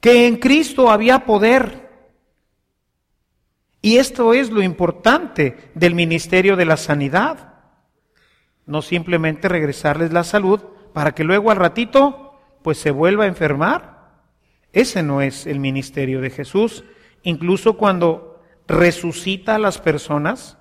que 0.00 0.26
en 0.26 0.38
Cristo 0.38 0.90
había 0.90 1.26
poder. 1.26 1.90
Y 3.82 3.98
esto 3.98 4.32
es 4.32 4.48
lo 4.48 4.62
importante 4.62 5.70
del 5.74 5.94
ministerio 5.94 6.56
de 6.56 6.64
la 6.64 6.78
sanidad. 6.78 7.49
No 8.70 8.80
simplemente 8.80 9.48
regresarles 9.48 10.12
la 10.12 10.24
salud 10.24 10.60
para 10.94 11.12
que 11.12 11.24
luego 11.24 11.50
al 11.50 11.58
ratito 11.58 12.40
pues 12.62 12.78
se 12.78 12.90
vuelva 12.90 13.24
a 13.24 13.28
enfermar 13.28 14.00
ese 14.72 15.02
no 15.02 15.20
es 15.20 15.46
el 15.46 15.58
ministerio 15.58 16.20
de 16.20 16.30
Jesús. 16.30 16.84
Incluso 17.22 17.76
cuando 17.76 18.40
resucita 18.68 19.56
a 19.56 19.58
las 19.58 19.78
personas, 19.78 20.58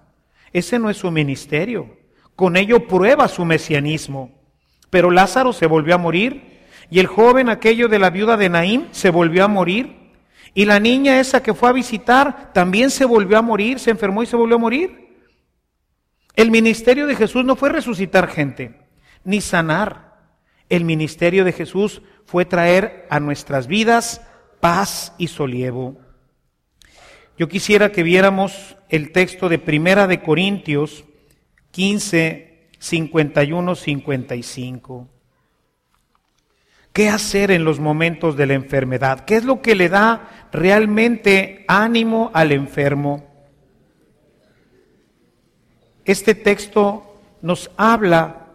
ese 0.51 0.79
no 0.79 0.89
es 0.89 0.97
su 0.97 1.11
ministerio. 1.11 1.97
Con 2.35 2.57
ello 2.57 2.87
prueba 2.87 3.27
su 3.27 3.45
mesianismo. 3.45 4.31
Pero 4.89 5.11
Lázaro 5.11 5.53
se 5.53 5.67
volvió 5.67 5.95
a 5.95 5.99
morir 5.99 6.59
y 6.89 6.99
el 6.99 7.07
joven 7.07 7.49
aquello 7.49 7.87
de 7.87 7.99
la 7.99 8.09
viuda 8.09 8.35
de 8.35 8.49
Naím 8.49 8.87
se 8.91 9.11
volvió 9.11 9.45
a 9.45 9.47
morir. 9.47 9.97
Y 10.55 10.65
la 10.65 10.79
niña 10.79 11.19
esa 11.19 11.43
que 11.43 11.53
fue 11.53 11.69
a 11.69 11.73
visitar 11.73 12.51
también 12.53 12.89
se 12.89 13.05
volvió 13.05 13.37
a 13.37 13.43
morir, 13.43 13.79
se 13.79 13.91
enfermó 13.91 14.23
y 14.23 14.25
se 14.25 14.35
volvió 14.35 14.55
a 14.55 14.59
morir. 14.59 15.08
El 16.35 16.51
ministerio 16.51 17.07
de 17.07 17.15
Jesús 17.15 17.43
no 17.43 17.55
fue 17.55 17.69
resucitar 17.69 18.27
gente, 18.29 18.79
ni 19.23 19.41
sanar. 19.41 20.17
El 20.69 20.85
ministerio 20.85 21.43
de 21.43 21.51
Jesús 21.51 22.01
fue 22.25 22.45
traer 22.45 23.07
a 23.09 23.19
nuestras 23.19 23.67
vidas 23.67 24.21
paz 24.59 25.13
y 25.17 25.27
solievo. 25.27 25.97
Yo 27.37 27.47
quisiera 27.47 27.91
que 27.91 28.03
viéramos 28.03 28.77
el 28.89 29.11
texto 29.11 29.49
de 29.49 29.59
Primera 29.59 30.07
de 30.07 30.21
Corintios 30.21 31.05
15, 31.71 32.69
51, 32.77 33.75
55. 33.75 35.07
¿Qué 36.91 37.09
hacer 37.09 37.51
en 37.51 37.63
los 37.63 37.79
momentos 37.79 38.35
de 38.35 38.47
la 38.47 38.55
enfermedad? 38.55 39.21
¿Qué 39.25 39.35
es 39.35 39.45
lo 39.45 39.61
que 39.61 39.75
le 39.75 39.89
da 39.89 40.49
realmente 40.51 41.63
ánimo 41.67 42.31
al 42.33 42.51
enfermo? 42.51 43.28
Este 46.09 46.33
texto 46.33 47.03
nos 47.43 47.69
habla 47.77 48.47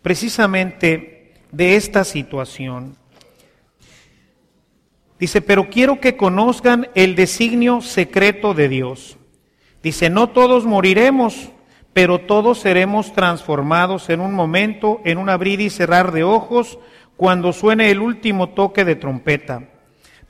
precisamente 0.00 1.34
de 1.50 1.76
esta 1.76 2.02
situación. 2.02 2.96
Dice, 5.18 5.42
pero 5.42 5.68
quiero 5.68 6.00
que 6.00 6.16
conozcan 6.16 6.88
el 6.94 7.14
designio 7.14 7.82
secreto 7.82 8.54
de 8.54 8.70
Dios. 8.70 9.18
Dice, 9.82 10.08
no 10.08 10.30
todos 10.30 10.64
moriremos, 10.64 11.50
pero 11.92 12.20
todos 12.22 12.60
seremos 12.60 13.12
transformados 13.12 14.08
en 14.08 14.22
un 14.22 14.32
momento, 14.32 15.02
en 15.04 15.18
un 15.18 15.28
abrir 15.28 15.60
y 15.60 15.68
cerrar 15.68 16.10
de 16.10 16.24
ojos, 16.24 16.78
cuando 17.18 17.52
suene 17.52 17.90
el 17.90 18.00
último 18.00 18.48
toque 18.48 18.86
de 18.86 18.96
trompeta. 18.96 19.68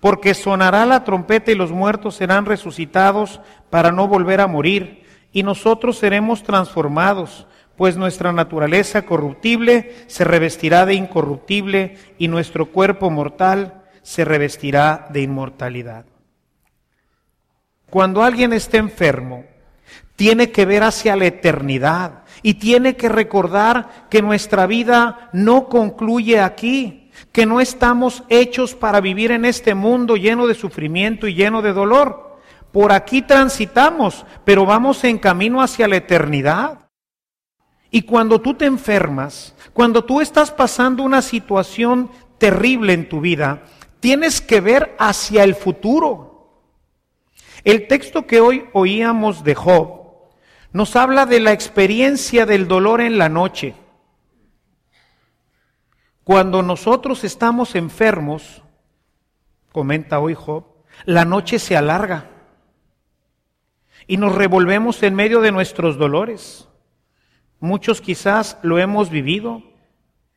Porque 0.00 0.34
sonará 0.34 0.86
la 0.86 1.04
trompeta 1.04 1.52
y 1.52 1.54
los 1.54 1.70
muertos 1.70 2.16
serán 2.16 2.46
resucitados 2.46 3.40
para 3.70 3.92
no 3.92 4.08
volver 4.08 4.40
a 4.40 4.48
morir, 4.48 5.01
y 5.32 5.42
nosotros 5.42 5.98
seremos 5.98 6.42
transformados 6.42 7.46
pues 7.76 7.96
nuestra 7.96 8.32
naturaleza 8.32 9.02
corruptible 9.02 9.94
se 10.06 10.24
revestirá 10.24 10.86
de 10.86 10.94
incorruptible 10.94 11.96
y 12.18 12.28
nuestro 12.28 12.66
cuerpo 12.66 13.10
mortal 13.10 13.82
se 14.02 14.24
revestirá 14.24 15.06
de 15.10 15.22
inmortalidad. 15.22 16.04
Cuando 17.88 18.22
alguien 18.22 18.52
esté 18.52 18.78
enfermo, 18.78 19.44
tiene 20.16 20.50
que 20.50 20.64
ver 20.64 20.82
hacia 20.82 21.16
la 21.16 21.26
eternidad 21.26 22.22
y 22.42 22.54
tiene 22.54 22.96
que 22.96 23.08
recordar 23.08 24.06
que 24.10 24.22
nuestra 24.22 24.66
vida 24.66 25.30
no 25.32 25.68
concluye 25.68 26.40
aquí, 26.40 27.10
que 27.32 27.46
no 27.46 27.60
estamos 27.60 28.22
hechos 28.28 28.74
para 28.74 29.00
vivir 29.00 29.30
en 29.30 29.44
este 29.44 29.74
mundo 29.74 30.16
lleno 30.16 30.46
de 30.46 30.54
sufrimiento 30.54 31.26
y 31.26 31.34
lleno 31.34 31.62
de 31.62 31.72
dolor. 31.72 32.31
Por 32.72 32.90
aquí 32.90 33.20
transitamos, 33.20 34.24
pero 34.44 34.64
vamos 34.64 35.04
en 35.04 35.18
camino 35.18 35.60
hacia 35.60 35.86
la 35.86 35.96
eternidad. 35.96 36.88
Y 37.90 38.02
cuando 38.02 38.40
tú 38.40 38.54
te 38.54 38.64
enfermas, 38.64 39.54
cuando 39.74 40.04
tú 40.04 40.22
estás 40.22 40.50
pasando 40.50 41.02
una 41.02 41.20
situación 41.20 42.10
terrible 42.38 42.94
en 42.94 43.08
tu 43.10 43.20
vida, 43.20 43.64
tienes 44.00 44.40
que 44.40 44.62
ver 44.62 44.96
hacia 44.98 45.44
el 45.44 45.54
futuro. 45.54 46.62
El 47.62 47.86
texto 47.86 48.26
que 48.26 48.40
hoy 48.40 48.64
oíamos 48.72 49.44
de 49.44 49.54
Job 49.54 50.00
nos 50.72 50.96
habla 50.96 51.26
de 51.26 51.38
la 51.38 51.52
experiencia 51.52 52.46
del 52.46 52.66
dolor 52.66 53.02
en 53.02 53.18
la 53.18 53.28
noche. 53.28 53.74
Cuando 56.24 56.62
nosotros 56.62 57.24
estamos 57.24 57.74
enfermos, 57.74 58.62
comenta 59.70 60.18
hoy 60.18 60.34
Job, 60.34 60.64
la 61.04 61.26
noche 61.26 61.58
se 61.58 61.76
alarga 61.76 62.30
y 64.12 64.18
nos 64.18 64.34
revolvemos 64.34 65.02
en 65.04 65.14
medio 65.14 65.40
de 65.40 65.52
nuestros 65.52 65.96
dolores. 65.96 66.68
Muchos 67.60 68.02
quizás 68.02 68.58
lo 68.60 68.78
hemos 68.78 69.08
vivido 69.08 69.62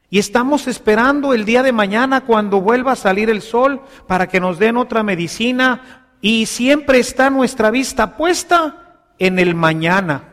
y 0.10 0.18
estamos 0.18 0.70
esperando 0.70 1.34
el 1.34 1.44
día 1.44 1.62
de 1.62 1.74
mañana 1.74 2.22
cuando 2.22 2.62
vuelva 2.62 2.94
a 2.94 2.96
salir 2.96 3.30
el 3.30 3.42
sol 3.42 3.82
para 4.08 4.30
que 4.30 4.40
nos 4.40 4.60
den 4.60 4.78
otra 4.78 5.04
medicina 5.04 6.08
y 6.22 6.46
siempre 6.46 7.00
está 7.00 7.30
nuestra 7.30 7.70
vista 7.70 8.16
puesta 8.16 9.10
en 9.20 9.40
el 9.40 9.56
mañana. 9.56 10.24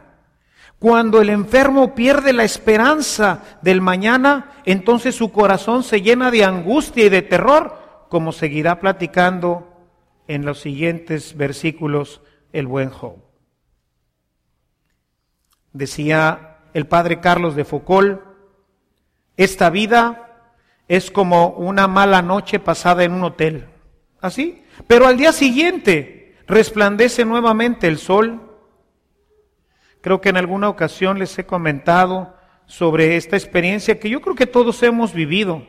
Cuando 0.78 1.20
el 1.20 1.28
enfermo 1.28 1.96
pierde 1.96 2.32
la 2.32 2.44
esperanza 2.44 3.42
del 3.60 3.80
mañana, 3.80 4.52
entonces 4.64 5.16
su 5.16 5.32
corazón 5.32 5.82
se 5.82 6.00
llena 6.00 6.30
de 6.30 6.44
angustia 6.44 7.06
y 7.06 7.08
de 7.08 7.22
terror, 7.22 8.06
como 8.08 8.30
seguirá 8.30 8.78
platicando 8.78 9.66
en 10.28 10.44
los 10.44 10.60
siguientes 10.60 11.36
versículos 11.36 12.20
el 12.52 12.68
buen 12.68 12.90
Job. 12.90 13.21
Decía 15.72 16.58
el 16.74 16.86
padre 16.86 17.20
Carlos 17.20 17.54
de 17.56 17.64
Foucault, 17.64 18.20
esta 19.36 19.70
vida 19.70 20.28
es 20.88 21.10
como 21.10 21.48
una 21.48 21.88
mala 21.88 22.22
noche 22.22 22.58
pasada 22.58 23.04
en 23.04 23.12
un 23.12 23.24
hotel. 23.24 23.66
Así. 24.20 24.64
Pero 24.86 25.06
al 25.06 25.16
día 25.16 25.32
siguiente 25.32 26.36
resplandece 26.46 27.24
nuevamente 27.24 27.88
el 27.88 27.98
sol. 27.98 28.40
Creo 30.00 30.20
que 30.20 30.30
en 30.30 30.36
alguna 30.36 30.68
ocasión 30.68 31.18
les 31.18 31.38
he 31.38 31.44
comentado 31.44 32.34
sobre 32.66 33.16
esta 33.16 33.36
experiencia 33.36 33.98
que 33.98 34.08
yo 34.08 34.20
creo 34.20 34.34
que 34.34 34.46
todos 34.46 34.82
hemos 34.82 35.12
vivido. 35.12 35.66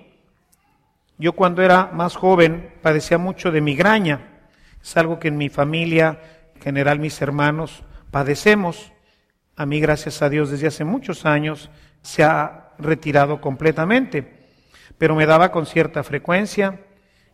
Yo 1.18 1.34
cuando 1.34 1.62
era 1.62 1.88
más 1.88 2.16
joven 2.16 2.74
padecía 2.82 3.18
mucho 3.18 3.52
de 3.52 3.62
migraña. 3.62 4.48
Es 4.82 4.98
algo 4.98 5.20
que 5.20 5.30
en 5.30 5.38
mi 5.38 5.50
familia, 5.50 6.22
en 6.56 6.62
general 6.62 7.00
mis 7.00 7.22
hermanos, 7.22 7.84
padecemos. 8.12 8.93
A 9.56 9.68
mí, 9.68 9.80
gracias 9.80 10.22
a 10.24 10.30
Dios, 10.30 10.50
desde 10.50 10.68
hace 10.68 10.84
muchos 10.84 11.26
años 11.26 11.70
se 12.02 12.24
ha 12.24 12.72
retirado 12.80 13.40
completamente, 13.40 14.48
pero 14.98 15.16
me 15.16 15.28
daba 15.28 15.52
con 15.52 15.68
cierta 15.68 16.04
frecuencia 16.04 16.82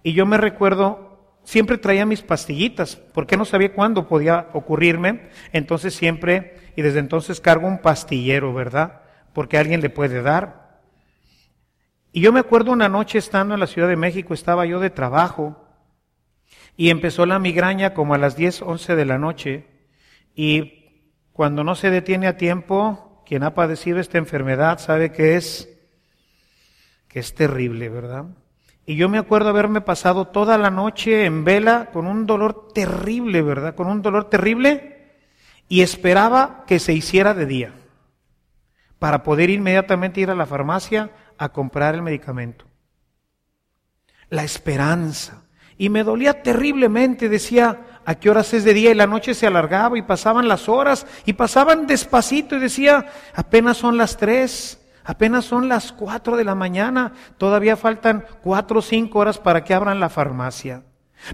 y 0.03 0.11
yo 0.13 0.25
me 0.25 0.37
recuerdo, 0.37 1.39
siempre 1.43 1.77
traía 1.77 2.05
mis 2.05 2.21
pastillitas, 2.21 2.97
porque 2.97 3.37
no 3.37 3.45
sabía 3.45 3.73
cuándo 3.73 4.07
podía 4.07 4.49
ocurrirme, 4.51 5.29
entonces 5.53 5.93
siempre, 5.93 6.57
y 6.75 6.81
desde 6.81 6.99
entonces 6.99 7.39
cargo 7.39 7.67
un 7.67 7.79
pastillero, 7.79 8.53
¿verdad? 8.53 9.01
Porque 9.33 9.57
alguien 9.57 9.81
le 9.81 9.89
puede 9.89 10.21
dar. 10.21 10.81
Y 12.11 12.21
yo 12.21 12.33
me 12.33 12.39
acuerdo 12.41 12.71
una 12.71 12.89
noche 12.89 13.17
estando 13.17 13.53
en 13.53 13.59
la 13.61 13.67
Ciudad 13.67 13.87
de 13.87 13.95
México, 13.95 14.33
estaba 14.33 14.65
yo 14.65 14.79
de 14.79 14.89
trabajo, 14.89 15.65
y 16.75 16.89
empezó 16.89 17.25
la 17.25 17.39
migraña 17.39 17.93
como 17.93 18.13
a 18.13 18.17
las 18.17 18.35
10, 18.35 18.61
11 18.61 18.95
de 18.95 19.05
la 19.05 19.17
noche, 19.17 19.67
y 20.35 20.78
cuando 21.39 21.63
no 21.63 21.73
se 21.73 21.89
detiene 21.89 22.27
a 22.27 22.35
tiempo, 22.35 23.23
quien 23.25 23.43
ha 23.43 23.53
padecido 23.53 24.01
esta 24.01 24.17
enfermedad 24.17 24.77
sabe 24.77 25.13
que 25.13 25.37
es, 25.37 25.69
que 27.07 27.19
es 27.19 27.33
terrible, 27.33 27.87
¿verdad? 27.87 28.25
Y 28.85 28.97
yo 28.97 29.07
me 29.07 29.19
acuerdo 29.19 29.47
haberme 29.47 29.79
pasado 29.79 30.27
toda 30.27 30.57
la 30.57 30.69
noche 30.69 31.23
en 31.23 31.45
vela 31.45 31.91
con 31.93 32.07
un 32.07 32.25
dolor 32.25 32.73
terrible, 32.73 33.41
¿verdad? 33.41 33.73
Con 33.73 33.87
un 33.87 34.01
dolor 34.01 34.29
terrible 34.29 35.13
y 35.69 35.79
esperaba 35.79 36.65
que 36.67 36.77
se 36.77 36.91
hiciera 36.91 37.33
de 37.33 37.45
día 37.45 37.73
para 38.99 39.23
poder 39.23 39.49
inmediatamente 39.49 40.19
ir 40.19 40.31
a 40.31 40.35
la 40.35 40.45
farmacia 40.45 41.09
a 41.37 41.53
comprar 41.53 41.95
el 41.95 42.01
medicamento. 42.01 42.65
La 44.27 44.43
esperanza. 44.43 45.43
Y 45.77 45.87
me 45.87 46.03
dolía 46.03 46.43
terriblemente, 46.43 47.29
decía, 47.29 47.79
a 48.05 48.15
qué 48.15 48.29
horas 48.29 48.53
es 48.53 48.63
de 48.63 48.73
día 48.73 48.91
y 48.91 48.95
la 48.95 49.07
noche 49.07 49.33
se 49.33 49.47
alargaba 49.47 49.97
y 49.97 50.01
pasaban 50.01 50.47
las 50.47 50.67
horas 50.67 51.05
y 51.25 51.33
pasaban 51.33 51.87
despacito 51.87 52.55
y 52.55 52.59
decía, 52.59 53.07
apenas 53.35 53.77
son 53.77 53.97
las 53.97 54.17
tres, 54.17 54.79
apenas 55.03 55.45
son 55.45 55.67
las 55.67 55.91
cuatro 55.91 56.37
de 56.37 56.43
la 56.43 56.55
mañana, 56.55 57.13
todavía 57.37 57.77
faltan 57.77 58.25
cuatro 58.41 58.79
o 58.79 58.81
cinco 58.81 59.19
horas 59.19 59.37
para 59.37 59.63
que 59.63 59.73
abran 59.73 59.99
la 59.99 60.09
farmacia. 60.09 60.83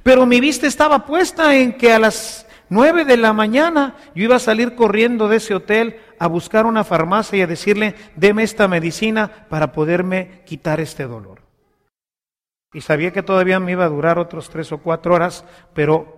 Pero 0.04 0.25
mi 0.25 0.39
vista 0.39 0.67
estaba 0.67 1.06
puesta 1.06 1.56
en 1.56 1.73
que 1.78 1.93
a 1.93 1.99
las 1.99 2.45
nueve 2.69 3.06
de 3.06 3.17
la 3.17 3.34
mañana 3.34 3.95
yo 4.15 4.23
iba 4.23 4.38
a 4.38 4.39
salir 4.39 4.75
corriendo 4.75 5.28
de 5.28 5.38
ese 5.38 5.56
hotel 5.56 5.99
a 6.19 6.28
buscar 6.28 6.65
una 6.65 6.84
farmacia 6.84 7.39
y 7.39 7.41
a 7.41 7.47
decirle, 7.47 7.95
deme 8.15 8.43
esta 8.43 8.67
medicina 8.67 9.47
para 9.49 9.71
poderme 9.71 10.41
quitar 10.45 10.80
este 10.80 11.06
dolor. 11.06 11.41
Y 12.73 12.82
sabía 12.82 13.12
que 13.12 13.23
todavía 13.23 13.60
me 13.60 13.71
iba 13.71 13.86
a 13.86 13.89
durar 13.89 14.19
otros 14.19 14.49
tres 14.49 14.71
o 14.71 14.80
cuatro 14.80 15.13
horas, 15.15 15.45
pero 15.73 16.14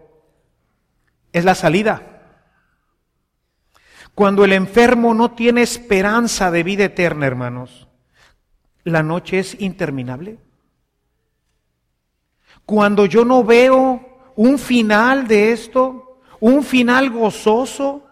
es 1.38 1.46
la 1.46 1.56
salida. 1.56 2.02
Cuando 4.16 4.44
el 4.44 4.54
enfermo 4.54 5.14
no 5.14 5.32
tiene 5.32 5.62
esperanza 5.62 6.50
de 6.50 6.64
vida 6.64 6.86
eterna, 6.86 7.28
hermanos, 7.28 7.88
la 8.84 9.04
noche 9.04 9.40
es 9.40 9.60
interminable. 9.62 10.40
Cuando 12.66 13.06
yo 13.06 13.24
no 13.24 13.44
veo 13.44 14.32
un 14.36 14.58
final 14.58 15.28
de 15.28 15.52
esto, 15.52 16.20
un 16.40 16.64
final 16.64 17.12
gozoso, 17.12 18.08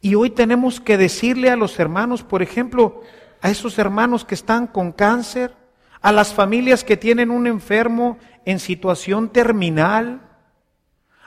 y 0.00 0.14
hoy 0.14 0.30
tenemos 0.30 0.80
que 0.80 0.96
decirle 0.96 1.50
a 1.50 1.56
los 1.56 1.78
hermanos, 1.78 2.22
por 2.22 2.42
ejemplo, 2.42 3.02
a 3.40 3.50
esos 3.50 3.78
hermanos 3.78 4.24
que 4.24 4.34
están 4.34 4.66
con 4.66 4.92
cáncer, 4.92 5.54
a 6.00 6.12
las 6.12 6.32
familias 6.32 6.84
que 6.84 6.96
tienen 6.96 7.30
un 7.30 7.46
enfermo 7.46 8.18
en 8.44 8.58
situación 8.58 9.30
terminal, 9.30 10.27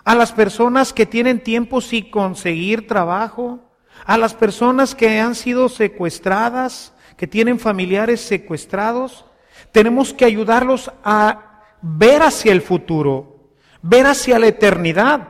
a 0.04 0.16
las 0.16 0.32
personas 0.32 0.94
que 0.94 1.06
tienen 1.06 1.44
tiempo 1.44 1.82
sin 1.82 2.10
conseguir 2.10 2.88
trabajo, 2.88 3.60
a 4.06 4.18
las 4.18 4.34
personas 4.34 4.96
que 4.96 5.20
han 5.20 5.36
sido 5.36 5.70
secuestradas, 5.70 6.94
que 7.18 7.28
tienen 7.28 7.60
familiares 7.60 8.22
secuestrados. 8.22 9.26
Tenemos 9.72 10.14
que 10.14 10.26
ayudarlos 10.26 10.92
a 11.04 11.62
ver 11.82 12.24
hacia 12.24 12.52
el 12.52 12.62
futuro, 12.62 13.52
ver 13.82 14.08
hacia 14.08 14.40
la 14.40 14.48
eternidad, 14.48 15.28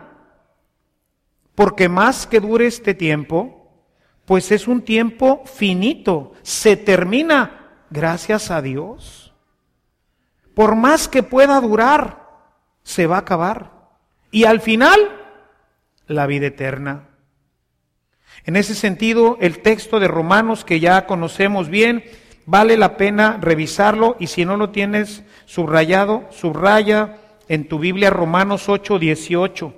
porque 1.56 1.90
más 1.90 2.26
que 2.26 2.40
dure 2.40 2.66
este 2.66 2.94
tiempo, 2.94 3.70
pues 4.26 4.52
es 4.52 4.68
un 4.68 4.82
tiempo 4.82 5.44
finito, 5.46 6.32
se 6.42 6.78
termina, 6.78 7.84
gracias 7.90 8.52
a 8.52 8.62
Dios. 8.62 9.34
Por 10.56 10.76
más 10.76 11.08
que 11.08 11.24
pueda 11.24 11.60
durar, 11.60 12.30
se 12.84 13.08
va 13.08 13.18
a 13.18 13.20
acabar. 13.20 13.81
Y 14.32 14.46
al 14.46 14.62
final, 14.62 14.98
la 16.08 16.26
vida 16.26 16.48
eterna. 16.48 17.10
En 18.46 18.56
ese 18.56 18.74
sentido, 18.74 19.38
el 19.42 19.60
texto 19.60 20.00
de 20.00 20.08
Romanos 20.08 20.66
que 20.66 20.80
ya 20.80 21.06
conocemos 21.06 21.70
bien, 21.70 22.04
vale 22.46 22.78
la 22.78 22.98
pena 22.98 23.38
revisarlo 23.40 24.16
y 24.20 24.28
si 24.28 24.46
no 24.46 24.58
lo 24.58 24.72
tienes 24.72 25.24
subrayado, 25.46 26.28
subraya 26.32 27.18
en 27.50 27.68
tu 27.68 27.78
Biblia 27.78 28.10
Romanos 28.10 28.70
8, 28.70 28.98
18. 28.98 29.76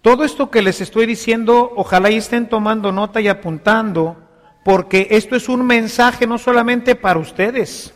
Todo 0.00 0.24
esto 0.24 0.50
que 0.50 0.62
les 0.62 0.80
estoy 0.80 1.06
diciendo, 1.06 1.72
ojalá 1.76 2.10
y 2.10 2.16
estén 2.16 2.48
tomando 2.48 2.90
nota 2.90 3.20
y 3.20 3.28
apuntando, 3.28 4.16
porque 4.64 5.08
esto 5.10 5.36
es 5.36 5.48
un 5.48 5.66
mensaje 5.66 6.26
no 6.26 6.38
solamente 6.38 6.94
para 6.94 7.18
ustedes, 7.18 7.94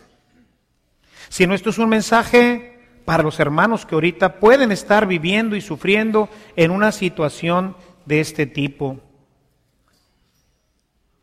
sino 1.28 1.54
esto 1.54 1.70
es 1.70 1.78
un 1.78 1.88
mensaje 1.88 2.75
para 3.06 3.22
los 3.22 3.40
hermanos 3.40 3.86
que 3.86 3.94
ahorita 3.94 4.40
pueden 4.40 4.72
estar 4.72 5.06
viviendo 5.06 5.56
y 5.56 5.62
sufriendo 5.62 6.28
en 6.56 6.70
una 6.70 6.92
situación 6.92 7.76
de 8.04 8.20
este 8.20 8.44
tipo. 8.44 9.00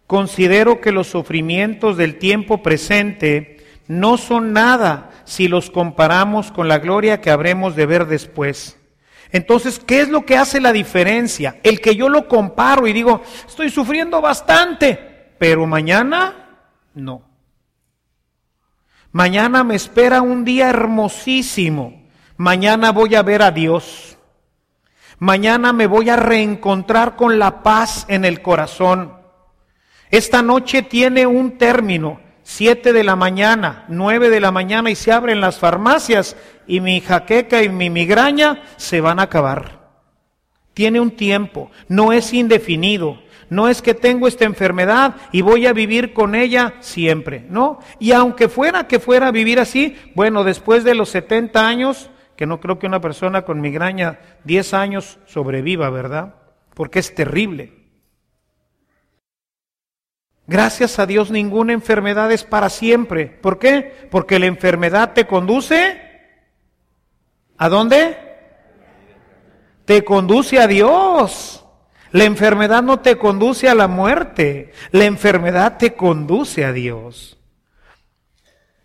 Considero 0.08 0.82
que 0.82 0.92
los 0.92 1.08
sufrimientos 1.08 1.98
del 1.98 2.18
tiempo 2.18 2.64
presente 2.64 3.58
no 3.88 4.18
son 4.18 4.54
nada 4.54 5.12
si 5.26 5.48
los 5.48 5.70
comparamos 5.70 6.52
con 6.52 6.68
la 6.68 6.80
gloria 6.80 7.22
que 7.22 7.30
habremos 7.30 7.76
de 7.76 7.86
ver 7.86 8.08
después. 8.08 8.80
Entonces, 9.32 9.80
¿qué 9.80 10.02
es 10.02 10.10
lo 10.10 10.26
que 10.26 10.38
hace 10.38 10.62
la 10.62 10.72
diferencia? 10.72 11.60
El 11.64 11.82
que 11.82 11.96
yo 11.96 12.08
lo 12.08 12.28
comparo 12.28 12.88
y 12.88 12.94
digo, 12.94 13.22
estoy 13.46 13.70
sufriendo 13.70 14.22
bastante, 14.22 15.34
pero 15.38 15.66
mañana 15.66 16.68
no. 16.94 17.33
Mañana 19.14 19.64
me 19.64 19.76
espera 19.76 20.24
un 20.24 20.44
día 20.44 20.72
hermosísimo. 20.72 22.02
Mañana 22.36 22.92
voy 22.92 23.14
a 23.14 23.22
ver 23.22 23.44
a 23.44 23.52
Dios. 23.52 24.18
Mañana 25.20 25.72
me 25.72 25.86
voy 25.86 26.10
a 26.10 26.16
reencontrar 26.16 27.16
con 27.16 27.38
la 27.38 27.62
paz 27.62 28.06
en 28.08 28.26
el 28.26 28.42
corazón. 28.42 29.14
Esta 30.10 30.42
noche 30.42 30.82
tiene 30.82 31.28
un 31.28 31.60
término, 31.60 32.22
siete 32.42 32.92
de 32.92 33.04
la 33.04 33.16
mañana, 33.16 33.86
nueve 33.88 34.32
de 34.32 34.40
la 34.40 34.52
mañana 34.52 34.90
y 34.90 34.96
se 34.96 35.12
abren 35.12 35.42
las 35.42 35.60
farmacias 35.60 36.36
y 36.66 36.82
mi 36.82 37.00
jaqueca 37.00 37.62
y 37.62 37.70
mi 37.70 37.92
migraña 37.92 38.64
se 38.78 39.00
van 39.00 39.20
a 39.20 39.24
acabar. 39.24 39.92
Tiene 40.74 41.00
un 41.00 41.12
tiempo, 41.12 41.70
no 41.88 42.14
es 42.14 42.34
indefinido. 42.34 43.22
No 43.50 43.68
es 43.68 43.82
que 43.82 43.94
tengo 43.94 44.28
esta 44.28 44.46
enfermedad 44.46 45.16
y 45.32 45.42
voy 45.42 45.68
a 45.68 45.74
vivir 45.74 46.14
con 46.14 46.36
ella 46.36 46.76
siempre, 46.80 47.46
¿no? 47.50 47.80
Y 48.00 48.12
aunque 48.12 48.50
fuera 48.50 48.88
que 48.88 49.00
fuera 49.00 49.28
a 49.28 49.32
vivir 49.32 49.60
así, 49.60 49.96
bueno, 50.16 50.44
después 50.44 50.84
de 50.84 50.96
los 50.96 51.10
70 51.10 51.68
años, 51.68 52.10
que 52.36 52.46
no 52.46 52.60
creo 52.60 52.80
que 52.80 52.88
una 52.88 53.02
persona 53.02 53.44
con 53.44 53.62
migraña 53.62 54.20
10 54.44 54.74
años 54.74 55.20
sobreviva, 55.26 55.90
¿verdad? 55.90 56.36
Porque 56.74 57.00
es 57.00 57.14
terrible. 57.14 57.74
Gracias 60.46 61.00
a 61.00 61.06
Dios 61.06 61.32
ninguna 61.32 61.74
enfermedad 61.74 62.32
es 62.32 62.44
para 62.44 62.70
siempre. 62.70 63.28
¿Por 63.28 63.60
qué? 63.60 64.08
Porque 64.12 64.40
la 64.40 64.48
enfermedad 64.48 65.14
te 65.14 65.26
conduce 65.26 66.12
¿a 67.58 67.70
dónde? 67.70 68.18
Te 69.86 70.04
conduce 70.04 70.60
a 70.60 70.68
Dios. 70.68 71.63
La 72.14 72.26
enfermedad 72.26 72.84
no 72.84 73.00
te 73.00 73.18
conduce 73.18 73.68
a 73.68 73.74
la 73.74 73.88
muerte, 73.88 74.72
la 74.92 75.06
enfermedad 75.06 75.78
te 75.80 75.96
conduce 75.96 76.64
a 76.64 76.72
Dios. 76.72 77.40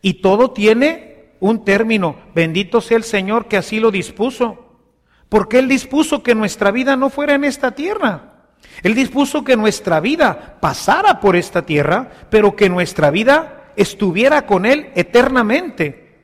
Y 0.00 0.14
todo 0.22 0.52
tiene 0.52 1.34
un 1.38 1.62
término. 1.62 2.16
Bendito 2.34 2.80
sea 2.80 2.96
el 2.96 3.04
Señor 3.04 3.46
que 3.46 3.58
así 3.58 3.80
lo 3.80 3.90
dispuso. 3.90 4.80
Porque 5.28 5.58
Él 5.58 5.68
dispuso 5.68 6.22
que 6.22 6.34
nuestra 6.34 6.70
vida 6.70 6.96
no 6.96 7.10
fuera 7.10 7.34
en 7.34 7.44
esta 7.44 7.72
tierra. 7.72 8.46
Él 8.82 8.94
dispuso 8.94 9.44
que 9.44 9.58
nuestra 9.58 10.00
vida 10.00 10.56
pasara 10.58 11.20
por 11.20 11.36
esta 11.36 11.66
tierra, 11.66 12.10
pero 12.30 12.56
que 12.56 12.70
nuestra 12.70 13.10
vida 13.10 13.72
estuviera 13.76 14.46
con 14.46 14.64
Él 14.64 14.90
eternamente. 14.94 16.22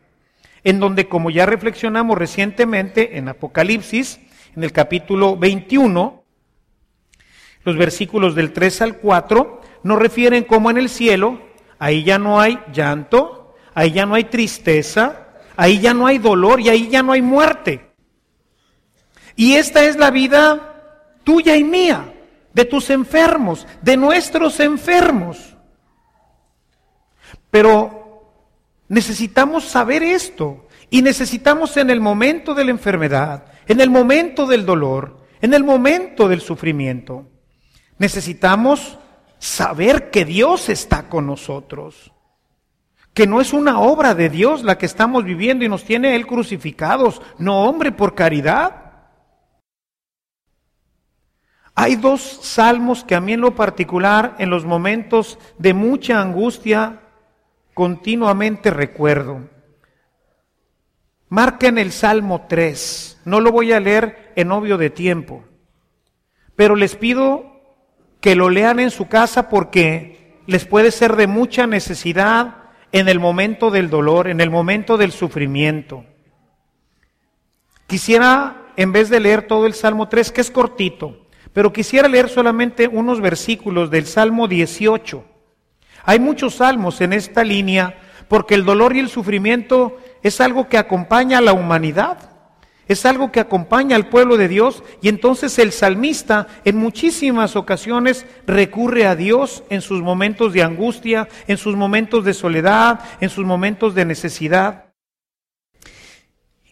En 0.63 0.81
donde, 0.81 1.07
como 1.07 1.29
ya 1.29 1.45
reflexionamos 1.45 2.17
recientemente 2.17 3.19
en 3.19 3.29
Apocalipsis, 3.29 4.21
en 4.57 4.65
el 4.65 4.73
capítulo 4.73 5.37
21, 5.37 6.24
los 7.65 7.77
versículos 7.77 8.35
del 8.35 8.53
3 8.53 8.83
al 8.83 8.99
4 8.99 9.61
nos 9.83 9.99
refieren 9.99 10.45
como 10.45 10.71
en 10.71 10.79
el 10.79 10.89
cielo, 10.89 11.41
ahí 11.79 12.05
ya 12.05 12.19
no 12.19 12.41
hay 12.41 12.59
llanto, 12.73 13.55
ahí 13.75 13.93
ya 13.93 14.07
no 14.07 14.15
hay 14.15 14.25
tristeza, 14.25 15.29
ahí 15.57 15.81
ya 15.81 15.95
no 15.95 16.07
hay 16.07 16.19
dolor 16.19 16.61
y 16.61 16.69
ahí 16.69 16.89
ya 16.89 17.03
no 17.03 17.13
hay 17.13 17.23
muerte. 17.23 17.91
Y 19.37 19.55
esta 19.55 19.85
es 19.85 19.97
la 19.97 20.11
vida 20.11 21.19
tuya 21.25 21.57
y 21.57 21.65
mía, 21.65 22.13
de 22.53 22.65
tus 22.65 22.91
enfermos, 22.91 23.67
de 23.83 23.97
nuestros 23.97 24.61
enfermos. 24.61 25.57
Pero 27.51 28.31
necesitamos 28.89 29.65
saber 29.65 30.03
esto 30.03 30.67
y 30.91 31.03
necesitamos 31.03 31.77
en 31.77 31.91
el 31.91 32.01
momento 32.01 32.55
de 32.55 32.65
la 32.65 32.71
enfermedad, 32.71 33.47
en 33.67 33.81
el 33.81 33.91
momento 33.91 34.47
del 34.47 34.65
dolor, 34.65 35.25
en 35.41 35.53
el 35.55 35.65
momento 35.65 36.29
del 36.29 36.41
sufrimiento, 36.41 37.27
Necesitamos 37.99 38.99
saber 39.39 40.11
que 40.11 40.25
Dios 40.25 40.69
está 40.69 41.09
con 41.09 41.27
nosotros, 41.27 42.13
que 43.13 43.27
no 43.27 43.41
es 43.41 43.53
una 43.53 43.79
obra 43.81 44.15
de 44.15 44.29
Dios 44.29 44.65
la 44.65 44.79
que 44.79 44.87
estamos 44.87 45.25
viviendo 45.25 45.65
y 45.65 45.69
nos 45.69 45.85
tiene 45.85 46.17
Él 46.17 46.27
crucificados, 46.27 47.23
no 47.39 47.65
hombre 47.65 47.93
por 47.93 48.15
caridad. 48.15 48.85
Hay 51.77 51.97
dos 51.97 52.23
salmos 52.23 53.05
que 53.05 53.15
a 53.15 53.21
mí 53.21 53.33
en 53.35 53.41
lo 53.41 53.55
particular, 53.55 54.35
en 54.39 54.51
los 54.51 54.65
momentos 54.65 55.39
de 55.59 55.75
mucha 55.75 56.21
angustia, 56.21 57.01
continuamente 57.75 58.71
recuerdo. 58.71 59.49
Marquen 61.29 61.79
el 61.79 61.91
Salmo 61.91 62.47
3. 62.49 63.23
No 63.25 63.41
lo 63.41 63.51
voy 63.51 63.73
a 63.73 63.81
leer 63.81 64.33
en 64.37 64.53
obvio 64.53 64.79
de 64.79 64.91
tiempo, 64.91 65.45
pero 66.55 66.77
les 66.77 66.95
pido 66.95 67.54
que 68.25 68.35
lo 68.35 68.49
lean 68.49 68.81
en 68.81 68.91
su 68.91 69.07
casa 69.07 69.51
porque 69.51 70.41
les 70.47 70.65
puede 70.65 70.93
ser 70.93 71.15
de 71.15 71.27
mucha 71.27 71.67
necesidad 71.67 72.55
en 72.91 73.11
el 73.11 73.21
momento 73.21 73.71
del 73.71 73.91
dolor, 73.91 74.29
en 74.29 74.41
el 74.41 74.49
momento 74.49 74.97
del 74.97 75.13
sufrimiento. 75.13 76.07
Quisiera, 77.87 78.63
en 78.79 78.93
vez 78.93 79.11
de 79.11 79.21
leer 79.21 79.47
todo 79.47 79.67
el 79.67 79.75
Salmo 79.75 80.09
3, 80.09 80.33
que 80.33 80.41
es 80.41 80.51
cortito, 80.51 81.27
pero 81.53 81.71
quisiera 81.71 82.09
leer 82.09 82.31
solamente 82.31 82.89
unos 82.89 83.21
versículos 83.21 83.91
del 83.91 84.07
Salmo 84.07 84.49
18. 84.49 85.23
Hay 86.05 86.19
muchos 86.19 86.55
salmos 86.55 87.03
en 87.03 87.13
esta 87.13 87.45
línea 87.45 88.01
porque 88.29 88.55
el 88.55 88.65
dolor 88.65 88.97
y 88.97 89.01
el 89.01 89.11
sufrimiento 89.11 89.99
es 90.23 90.41
algo 90.41 90.67
que 90.71 90.79
acompaña 90.79 91.37
a 91.37 91.43
la 91.43 91.53
humanidad. 91.53 92.34
Es 92.87 93.07
algo 93.07 93.33
que 93.33 93.41
acompaña 93.41 93.97
al 93.97 94.09
pueblo 94.09 94.37
de 94.37 94.49
Dios 94.49 94.83
y 95.01 95.09
entonces 95.09 95.59
el 95.59 95.73
salmista 95.73 96.49
en 96.65 96.77
muchísimas 96.77 97.57
ocasiones 97.57 98.27
recurre 98.47 99.07
a 99.07 99.17
Dios 99.17 99.65
en 99.71 99.81
sus 99.81 100.03
momentos 100.03 100.53
de 100.53 100.63
angustia, 100.63 101.29
en 101.47 101.57
sus 101.57 101.77
momentos 101.77 102.25
de 102.25 102.35
soledad, 102.35 103.01
en 103.21 103.31
sus 103.31 103.45
momentos 103.47 103.95
de 103.95 104.05
necesidad. 104.05 104.93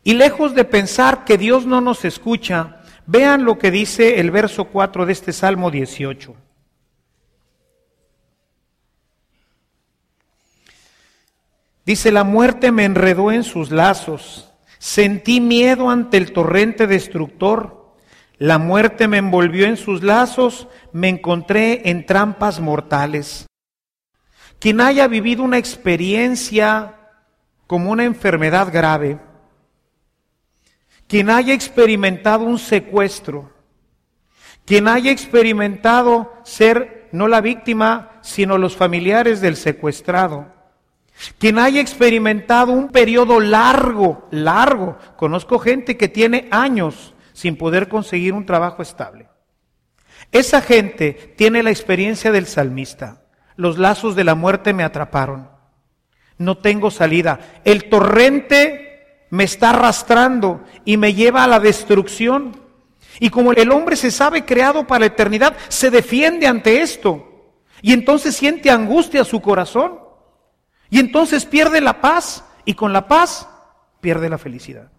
Y 0.05 0.15
lejos 0.15 0.55
de 0.55 0.65
pensar 0.65 1.25
que 1.25 1.39
Dios 1.39 1.65
no 1.65 1.81
nos 1.81 2.05
escucha, 2.05 2.83
vean 3.07 3.45
lo 3.45 3.59
que 3.59 3.71
dice 3.71 4.21
el 4.21 4.31
verso 4.31 4.67
4 4.67 5.07
de 5.07 5.13
este 5.13 5.33
Salmo 5.33 5.71
18. 5.71 6.35
Dice, 11.87 12.13
la 12.13 12.23
muerte 12.23 12.71
me 12.71 12.85
enredó 12.85 13.33
en 13.33 13.43
sus 13.43 13.71
lazos 13.71 14.52
Sentí 14.83 15.41
miedo 15.41 15.91
ante 15.91 16.17
el 16.17 16.33
torrente 16.33 16.89
destructor. 16.89 17.95
La 18.37 18.59
muerte 18.59 19.07
me 19.07 19.19
envolvió 19.19 19.67
en 19.67 19.77
sus 19.77 20.03
lazos, 20.03 20.67
me 20.93 21.09
encontré 21.09 21.89
en 21.89 22.05
trampas 22.05 22.59
mortales. 22.59 23.47
Quien 24.59 24.81
haya 24.81 25.07
vivido 25.07 25.45
una 25.45 25.59
experiencia 25.59 26.97
como 27.69 27.93
una 27.93 28.03
enfermedad 28.03 28.73
grave, 28.73 29.21
quien 31.07 31.31
haya 31.31 31.55
experimentado 31.55 32.43
un 32.43 32.59
secuestro, 32.59 33.53
quien 34.65 34.89
haya 34.89 35.13
experimentado 35.13 36.33
ser 36.43 37.09
no 37.13 37.29
la 37.29 37.41
víctima, 37.41 38.19
sino 38.21 38.59
los 38.59 38.77
familiares 38.77 39.41
del 39.41 39.55
secuestrado, 39.55 40.53
quien 41.39 41.59
haya 41.59 41.81
experimentado 41.81 42.73
un 42.73 42.89
periodo 42.89 43.41
largo, 43.41 44.27
largo, 44.31 44.99
conozco 45.17 45.59
gente 45.59 45.97
que 45.97 46.09
tiene 46.09 46.49
años 46.51 47.15
sin 47.33 47.57
poder 47.57 47.89
conseguir 47.89 48.33
un 48.33 48.47
trabajo 48.47 48.83
estable. 48.83 49.29
Esa 50.31 50.61
gente 50.61 51.35
tiene 51.37 51.63
la 51.63 51.71
experiencia 51.71 52.33
del 52.33 52.47
salmista. 52.47 53.23
Los 53.57 53.79
lazos 53.79 54.17
de 54.17 54.25
la 54.25 54.35
muerte 54.35 54.73
me 54.73 54.83
atraparon. 54.83 55.49
No 56.39 56.59
tengo 56.59 56.91
salida. 56.91 57.61
El 57.65 57.89
torrente 57.89 59.27
me 59.31 59.45
está 59.45 59.71
arrastrando 59.71 60.63
y 60.85 60.97
me 60.97 61.15
lleva 61.15 61.45
a 61.45 61.49
la 61.49 61.61
destrucción. 61.61 62.61
Y 63.21 63.31
como 63.31 63.53
el 63.53 63.71
hombre 63.71 63.97
se 63.97 64.11
sabe 64.11 64.45
creado 64.45 64.87
para 64.87 65.01
la 65.01 65.07
eternidad, 65.07 65.55
se 65.69 65.91
defiende 65.91 66.47
ante 66.47 66.81
esto. 66.81 67.53
Y 67.83 67.93
entonces 67.93 68.35
siente 68.35 68.71
angustia 68.71 69.25
su 69.25 69.41
corazón. 69.41 69.99
Y 70.93 70.99
entonces 70.99 71.47
pierde 71.47 71.81
la 71.81 72.03
paz 72.03 72.45
y 72.67 72.75
con 72.75 72.93
la 72.93 73.09
paz 73.09 73.49
pierde 74.03 74.29
la 74.29 74.37
felicidad. 74.37 74.93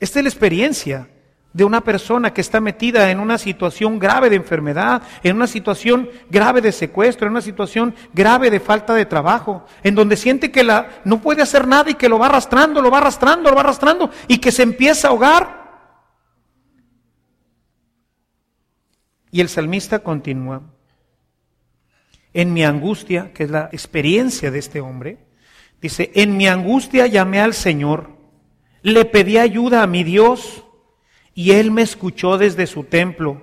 Esta 0.00 0.18
es 0.18 0.24
la 0.24 0.28
experiencia 0.28 1.08
de 1.52 1.62
una 1.62 1.80
persona 1.80 2.34
que 2.34 2.40
está 2.40 2.60
metida 2.60 3.08
en 3.12 3.20
una 3.20 3.38
situación 3.38 4.00
grave 4.00 4.30
de 4.30 4.36
enfermedad, 4.36 5.02
en 5.22 5.36
una 5.36 5.46
situación 5.46 6.10
grave 6.28 6.60
de 6.60 6.72
secuestro, 6.72 7.28
en 7.28 7.34
una 7.34 7.40
situación 7.40 7.94
grave 8.12 8.50
de 8.50 8.58
falta 8.58 8.94
de 8.94 9.06
trabajo, 9.06 9.64
en 9.84 9.94
donde 9.94 10.16
siente 10.16 10.50
que 10.50 10.64
la, 10.64 11.00
no 11.04 11.20
puede 11.20 11.42
hacer 11.42 11.68
nada 11.68 11.88
y 11.88 11.94
que 11.94 12.08
lo 12.08 12.18
va 12.18 12.26
arrastrando, 12.26 12.82
lo 12.82 12.90
va 12.90 12.98
arrastrando, 12.98 13.48
lo 13.48 13.54
va 13.54 13.62
arrastrando 13.62 14.10
y 14.26 14.38
que 14.38 14.50
se 14.50 14.64
empieza 14.64 15.06
a 15.06 15.10
ahogar. 15.12 15.60
Y 19.30 19.40
el 19.40 19.48
salmista 19.48 20.00
continúa. 20.00 20.62
En 22.32 22.52
mi 22.52 22.64
angustia, 22.64 23.32
que 23.32 23.44
es 23.44 23.50
la 23.50 23.68
experiencia 23.72 24.50
de 24.50 24.58
este 24.58 24.80
hombre, 24.80 25.18
dice, 25.80 26.12
en 26.14 26.36
mi 26.36 26.46
angustia 26.46 27.06
llamé 27.06 27.40
al 27.40 27.54
Señor, 27.54 28.10
le 28.82 29.04
pedí 29.04 29.38
ayuda 29.38 29.82
a 29.82 29.86
mi 29.86 30.04
Dios 30.04 30.64
y 31.34 31.52
Él 31.52 31.70
me 31.70 31.82
escuchó 31.82 32.38
desde 32.38 32.66
su 32.66 32.84
templo. 32.84 33.42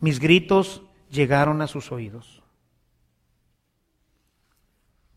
Mis 0.00 0.20
gritos 0.20 0.82
llegaron 1.10 1.62
a 1.62 1.66
sus 1.66 1.92
oídos. 1.92 2.42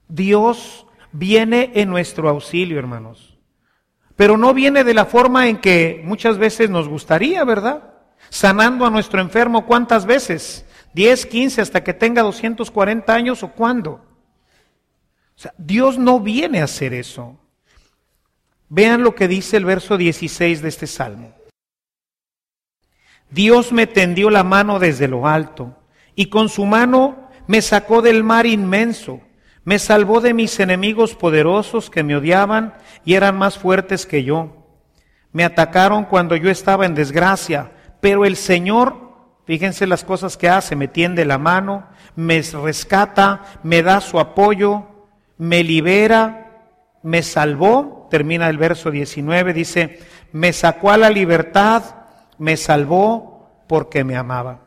Dios 0.08 0.86
viene 1.12 1.72
en 1.76 1.90
nuestro 1.90 2.30
auxilio, 2.30 2.80
hermanos. 2.80 3.38
Pero 4.16 4.38
no 4.38 4.54
viene 4.54 4.84
de 4.84 4.94
la 4.94 5.06
forma 5.06 5.48
en 5.48 5.58
que 5.58 6.02
muchas 6.04 6.38
veces 6.38 6.70
nos 6.70 6.88
gustaría, 6.88 7.44
¿verdad? 7.46 7.94
Sanando 8.30 8.86
a 8.86 8.90
nuestro 8.90 9.22
enfermo, 9.22 9.66
¿cuántas 9.66 10.06
veces? 10.06 10.66
10, 10.94 11.26
15, 11.26 11.62
hasta 11.62 11.84
que 11.84 11.94
tenga 11.94 12.22
240 12.22 13.14
años 13.14 13.44
o 13.44 13.52
cuándo. 13.52 14.06
Dios 15.58 15.98
no 15.98 16.20
viene 16.20 16.62
a 16.62 16.66
hacer 16.66 16.94
eso. 16.94 17.40
Vean 18.68 19.04
lo 19.04 19.16
que 19.16 19.28
dice 19.28 19.58
el 19.58 19.66
verso 19.66 19.98
16 19.98 20.62
de 20.62 20.70
este 20.70 20.88
salmo. 20.88 21.34
Dios 23.30 23.72
me 23.72 23.88
tendió 23.88 24.30
la 24.30 24.44
mano 24.44 24.80
desde 24.80 25.08
lo 25.08 25.28
alto 25.28 25.76
y 26.16 26.28
con 26.28 26.50
su 26.50 26.66
mano 26.66 27.30
me 27.48 27.62
sacó 27.62 28.02
del 28.02 28.24
mar 28.24 28.46
inmenso, 28.46 29.22
me 29.64 29.80
salvó 29.80 30.22
de 30.22 30.34
mis 30.34 30.60
enemigos 30.60 31.16
poderosos 31.16 31.90
que 31.90 32.04
me 32.04 32.16
odiaban 32.16 32.74
y 33.06 33.14
eran 33.14 33.38
más 33.38 33.58
fuertes 33.58 34.06
que 34.06 34.24
yo. 34.24 34.68
Me 35.32 35.44
atacaron 35.44 36.06
cuando 36.06 36.36
yo 36.36 36.50
estaba 36.50 36.86
en 36.86 36.96
desgracia, 36.96 37.72
pero 38.02 38.26
el 38.26 38.36
Señor, 38.36 39.09
fíjense 39.50 39.88
las 39.88 40.04
cosas 40.04 40.38
que 40.38 40.48
hace, 40.48 40.76
me 40.76 40.88
tiende 40.88 41.26
la 41.26 41.40
mano, 41.40 41.88
me 42.16 42.40
rescata, 42.40 43.46
me 43.64 43.82
da 43.82 44.00
su 44.00 44.20
apoyo, 44.20 44.86
me 45.40 45.64
libera, 45.64 46.68
me 47.02 47.24
salvó, 47.24 48.08
termina 48.12 48.48
el 48.48 48.60
verso 48.60 48.92
19, 48.92 49.54
dice, 49.54 50.02
me 50.34 50.54
sacó 50.54 50.92
a 50.92 50.98
la 50.98 51.10
libertad, 51.10 51.84
me 52.38 52.58
salvó 52.58 53.66
porque 53.68 54.04
me 54.04 54.16
amaba. 54.16 54.60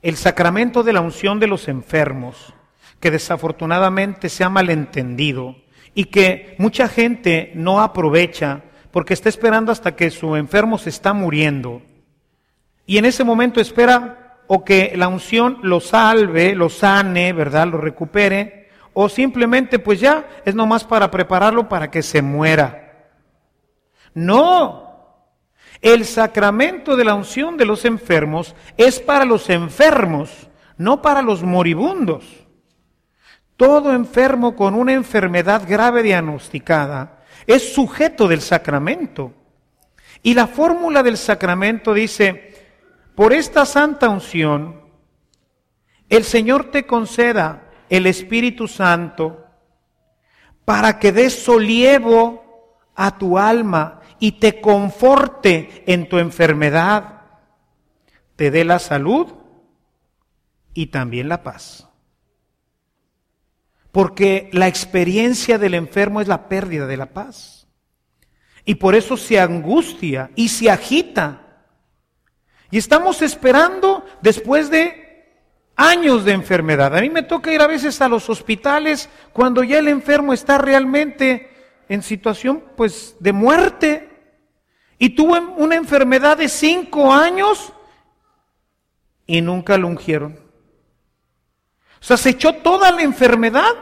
El 0.00 0.16
sacramento 0.16 0.82
de 0.82 0.94
la 0.94 1.02
unción 1.02 1.38
de 1.38 1.46
los 1.46 1.68
enfermos, 1.68 2.54
que 3.00 3.10
desafortunadamente 3.10 4.30
se 4.30 4.44
ha 4.44 4.48
malentendido 4.48 5.56
y 5.92 6.06
que 6.06 6.56
mucha 6.56 6.88
gente 6.88 7.52
no 7.54 7.82
aprovecha 7.82 8.62
porque 8.92 9.12
está 9.12 9.28
esperando 9.28 9.72
hasta 9.72 9.94
que 9.94 10.10
su 10.10 10.36
enfermo 10.36 10.78
se 10.78 10.88
está 10.88 11.12
muriendo. 11.12 11.82
Y 12.88 12.96
en 12.96 13.04
ese 13.04 13.22
momento 13.22 13.60
espera 13.60 14.38
o 14.46 14.64
que 14.64 14.94
la 14.96 15.08
unción 15.08 15.58
lo 15.62 15.78
salve, 15.78 16.54
lo 16.54 16.70
sane, 16.70 17.34
¿verdad? 17.34 17.66
Lo 17.66 17.76
recupere, 17.76 18.70
o 18.94 19.10
simplemente 19.10 19.78
pues 19.78 20.00
ya 20.00 20.26
es 20.42 20.54
nomás 20.54 20.84
para 20.84 21.10
prepararlo 21.10 21.68
para 21.68 21.90
que 21.90 22.02
se 22.02 22.22
muera. 22.22 23.10
No, 24.14 25.26
el 25.82 26.06
sacramento 26.06 26.96
de 26.96 27.04
la 27.04 27.14
unción 27.14 27.58
de 27.58 27.66
los 27.66 27.84
enfermos 27.84 28.56
es 28.78 29.00
para 29.00 29.26
los 29.26 29.50
enfermos, 29.50 30.48
no 30.78 31.02
para 31.02 31.20
los 31.20 31.42
moribundos. 31.42 32.24
Todo 33.58 33.92
enfermo 33.92 34.56
con 34.56 34.74
una 34.74 34.94
enfermedad 34.94 35.64
grave 35.68 36.02
diagnosticada 36.02 37.22
es 37.46 37.74
sujeto 37.74 38.28
del 38.28 38.40
sacramento. 38.40 39.34
Y 40.22 40.34
la 40.34 40.46
fórmula 40.46 41.02
del 41.02 41.16
sacramento 41.16 41.94
dice, 41.94 42.47
por 43.18 43.32
esta 43.32 43.66
santa 43.66 44.08
unción, 44.10 44.80
el 46.08 46.22
Señor 46.22 46.70
te 46.70 46.86
conceda 46.86 47.68
el 47.88 48.06
Espíritu 48.06 48.68
Santo 48.68 49.44
para 50.64 51.00
que 51.00 51.10
des 51.10 51.34
solievo 51.34 52.78
a 52.94 53.18
tu 53.18 53.36
alma 53.36 54.02
y 54.20 54.38
te 54.38 54.60
conforte 54.60 55.82
en 55.92 56.08
tu 56.08 56.18
enfermedad, 56.18 57.22
te 58.36 58.52
dé 58.52 58.64
la 58.64 58.78
salud 58.78 59.34
y 60.72 60.86
también 60.86 61.28
la 61.28 61.42
paz. 61.42 61.88
Porque 63.90 64.48
la 64.52 64.68
experiencia 64.68 65.58
del 65.58 65.74
enfermo 65.74 66.20
es 66.20 66.28
la 66.28 66.48
pérdida 66.48 66.86
de 66.86 66.96
la 66.96 67.06
paz. 67.06 67.66
Y 68.64 68.76
por 68.76 68.94
eso 68.94 69.16
se 69.16 69.40
angustia 69.40 70.30
y 70.36 70.50
se 70.50 70.70
agita. 70.70 71.47
Y 72.70 72.78
estamos 72.78 73.22
esperando 73.22 74.04
después 74.20 74.70
de 74.70 75.08
años 75.78 76.24
de 76.24 76.32
enfermedad. 76.32 76.94
A 76.96 77.00
mí 77.00 77.08
me 77.08 77.22
toca 77.22 77.52
ir 77.52 77.62
a 77.62 77.66
veces 77.66 78.00
a 78.02 78.08
los 78.08 78.28
hospitales 78.28 79.08
cuando 79.32 79.62
ya 79.62 79.78
el 79.78 79.88
enfermo 79.88 80.32
está 80.32 80.58
realmente 80.58 81.50
en 81.88 82.02
situación 82.02 82.62
pues 82.76 83.16
de 83.20 83.32
muerte 83.32 84.08
y 84.98 85.10
tuvo 85.10 85.38
una 85.56 85.76
enfermedad 85.76 86.36
de 86.36 86.48
cinco 86.48 87.12
años 87.12 87.72
y 89.24 89.40
nunca 89.40 89.78
lo 89.78 89.86
ungieron. 89.86 90.38
O 92.00 92.04
sea, 92.04 92.16
se 92.16 92.30
echó 92.30 92.54
toda 92.54 92.90
la 92.90 93.02
enfermedad 93.02 93.72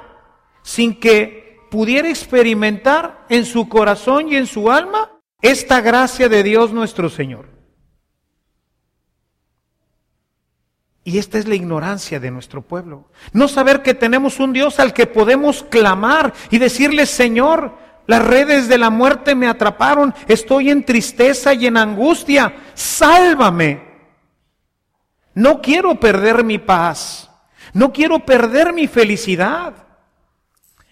sin 0.63 1.01
que 1.01 1.61
pudiera 1.71 2.09
experimentar 2.09 3.25
en 3.31 3.47
su 3.47 3.69
corazón 3.69 4.31
y 4.31 4.37
en 4.37 4.47
su 4.47 4.71
alma 4.71 5.13
esta 5.41 5.81
gracia 5.81 6.29
de 6.29 6.43
Dios 6.43 6.73
nuestro 6.73 7.09
Señor. 7.09 7.56
Y 11.07 11.19
esta 11.19 11.39
es 11.39 11.47
la 11.47 11.55
ignorancia 11.55 12.19
de 12.19 12.33
nuestro 12.33 12.63
pueblo. 12.63 13.05
No 13.33 13.47
saber 13.47 13.81
que 13.81 13.95
tenemos 13.95 14.41
un 14.41 14.53
Dios 14.53 14.81
al 14.81 14.93
que 14.93 15.07
podemos 15.07 15.63
clamar 15.63 16.35
y 16.51 16.59
decirle, 16.59 17.07
Señor, 17.07 17.79
las 18.09 18.27
redes 18.27 18.69
de 18.69 18.77
la 18.77 18.91
muerte 18.91 19.37
me 19.37 19.47
atraparon. 19.47 20.13
Estoy 20.27 20.69
en 20.69 20.85
tristeza 20.85 21.55
y 21.55 21.69
en 21.69 21.77
angustia. 21.77 22.57
Sálvame. 22.75 23.85
No 25.33 25.63
quiero 25.63 25.95
perder 26.01 26.43
mi 26.43 26.59
paz. 26.59 27.31
No 27.73 27.93
quiero 27.93 28.27
perder 28.27 28.73
mi 28.73 28.89
felicidad. 28.89 29.75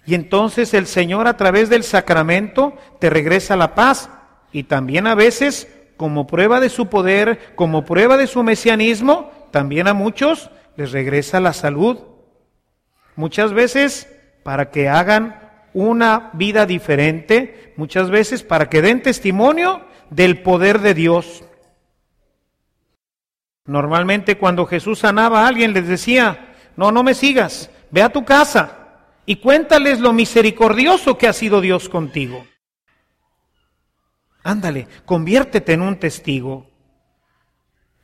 Y 0.06 0.14
entonces 0.14 0.74
el 0.74 0.86
Señor 0.86 1.26
a 1.26 1.36
través 1.36 1.68
del 1.68 1.82
sacramento 1.82 2.76
te 3.00 3.10
regresa 3.10 3.56
la 3.56 3.74
paz. 3.74 4.08
Y 4.52 4.62
también 4.62 5.08
a 5.08 5.16
veces, 5.16 5.66
como 5.96 6.28
prueba 6.28 6.60
de 6.60 6.68
su 6.68 6.86
poder, 6.86 7.56
como 7.56 7.84
prueba 7.84 8.16
de 8.16 8.28
su 8.28 8.44
mesianismo, 8.44 9.33
también 9.54 9.86
a 9.86 9.94
muchos 9.94 10.50
les 10.76 10.90
regresa 10.90 11.38
la 11.38 11.52
salud. 11.52 11.98
Muchas 13.14 13.52
veces 13.52 14.12
para 14.42 14.72
que 14.72 14.88
hagan 14.88 15.68
una 15.74 16.30
vida 16.32 16.66
diferente, 16.66 17.72
muchas 17.76 18.10
veces 18.10 18.42
para 18.42 18.68
que 18.68 18.82
den 18.82 19.00
testimonio 19.00 19.86
del 20.10 20.42
poder 20.42 20.80
de 20.80 20.94
Dios. 20.94 21.44
Normalmente 23.64 24.38
cuando 24.38 24.66
Jesús 24.66 24.98
sanaba 24.98 25.44
a 25.44 25.46
alguien 25.46 25.72
les 25.72 25.86
decía, 25.86 26.56
no, 26.76 26.90
no 26.90 27.04
me 27.04 27.14
sigas, 27.14 27.70
ve 27.92 28.02
a 28.02 28.08
tu 28.08 28.24
casa 28.24 29.06
y 29.24 29.36
cuéntales 29.36 30.00
lo 30.00 30.12
misericordioso 30.12 31.16
que 31.16 31.28
ha 31.28 31.32
sido 31.32 31.60
Dios 31.60 31.88
contigo. 31.88 32.44
Ándale, 34.42 34.88
conviértete 35.04 35.74
en 35.74 35.82
un 35.82 36.00
testigo. 36.00 36.73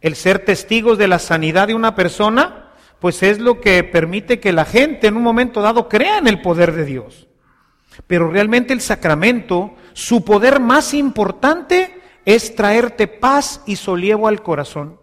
El 0.01 0.17
ser 0.17 0.45
testigos 0.45 0.99
de 0.99 1.09
la 1.09 1.19
sanidad 1.19 1.69
de 1.69 1.75
una 1.75 1.95
persona, 1.95 2.71
pues 2.99 3.23
es 3.23 3.39
lo 3.39 3.61
que 3.61 3.85
permite 3.85 4.41
que 4.41 4.53
la 4.53 4.65
gente 4.65 5.07
en 5.07 5.17
un 5.17 5.23
momento 5.23 5.61
dado 5.61 5.89
crea 5.89 6.19
en 6.19 6.27
el 6.27 6.41
poder 6.41 6.73
de 6.73 6.85
Dios. 6.85 7.29
Pero 8.07 8.31
realmente 8.31 8.73
el 8.73 8.81
sacramento, 8.81 9.75
su 9.93 10.25
poder 10.25 10.61
más 10.61 10.95
importante 10.95 12.01
es 12.25 12.55
traerte 12.55 13.09
paz 13.09 13.63
y 13.67 13.77
solievo 13.77 14.29
al 14.29 14.43
corazón, 14.43 15.01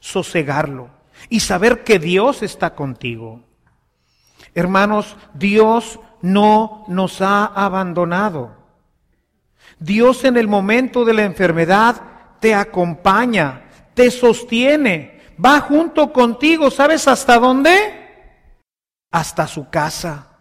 sosegarlo 0.00 0.90
y 1.28 1.40
saber 1.40 1.84
que 1.84 1.98
Dios 1.98 2.42
está 2.42 2.74
contigo. 2.74 3.42
Hermanos, 4.54 5.16
Dios 5.34 6.00
no 6.22 6.84
nos 6.88 7.20
ha 7.20 7.44
abandonado. 7.44 8.56
Dios 9.78 10.24
en 10.24 10.36
el 10.36 10.48
momento 10.48 11.04
de 11.04 11.14
la 11.14 11.24
enfermedad 11.24 12.02
te 12.40 12.54
acompaña, 12.54 13.67
te 13.98 14.12
sostiene, 14.12 15.18
va 15.44 15.58
junto 15.58 16.12
contigo, 16.12 16.70
¿sabes 16.70 17.08
hasta 17.08 17.36
dónde? 17.36 17.72
Hasta 19.10 19.48
su 19.48 19.68
casa 19.70 20.38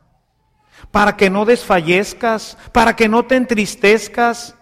para 0.91 1.17
que 1.17 1.31
no 1.31 1.43
desfallezcas, 1.43 2.55
para 2.71 2.95
que 2.95 3.09
no 3.09 3.25
te 3.25 3.35
entristezcas, 3.35 4.55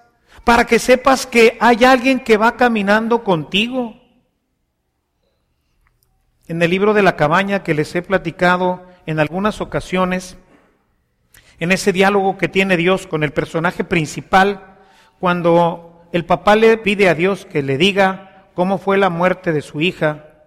para 0.45 0.65
que 0.65 0.79
sepas 0.79 1.25
que 1.25 1.57
hay 1.59 1.83
alguien 1.83 2.21
que 2.21 2.37
va 2.37 2.55
caminando 2.55 3.25
contigo. 3.25 4.01
En 6.47 6.61
el 6.61 6.71
libro 6.71 6.93
de 6.93 7.03
la 7.03 7.17
cabaña 7.17 7.63
que 7.63 7.73
les 7.73 7.93
he 7.95 8.01
platicado 8.01 8.85
en 9.05 9.19
algunas 9.19 9.59
ocasiones, 9.59 10.37
en 11.59 11.73
ese 11.73 11.91
diálogo 11.91 12.37
que 12.37 12.47
tiene 12.47 12.77
Dios 12.77 13.07
con 13.07 13.25
el 13.25 13.33
personaje 13.33 13.83
principal, 13.83 14.77
cuando 15.19 16.07
el 16.13 16.23
papá 16.23 16.55
le 16.55 16.77
pide 16.77 17.09
a 17.09 17.13
Dios 17.13 17.45
que 17.45 17.61
le 17.61 17.77
diga 17.77 18.34
cómo 18.55 18.77
fue 18.77 18.97
la 18.97 19.09
muerte 19.09 19.51
de 19.51 19.61
su 19.61 19.81
hija, 19.81 20.45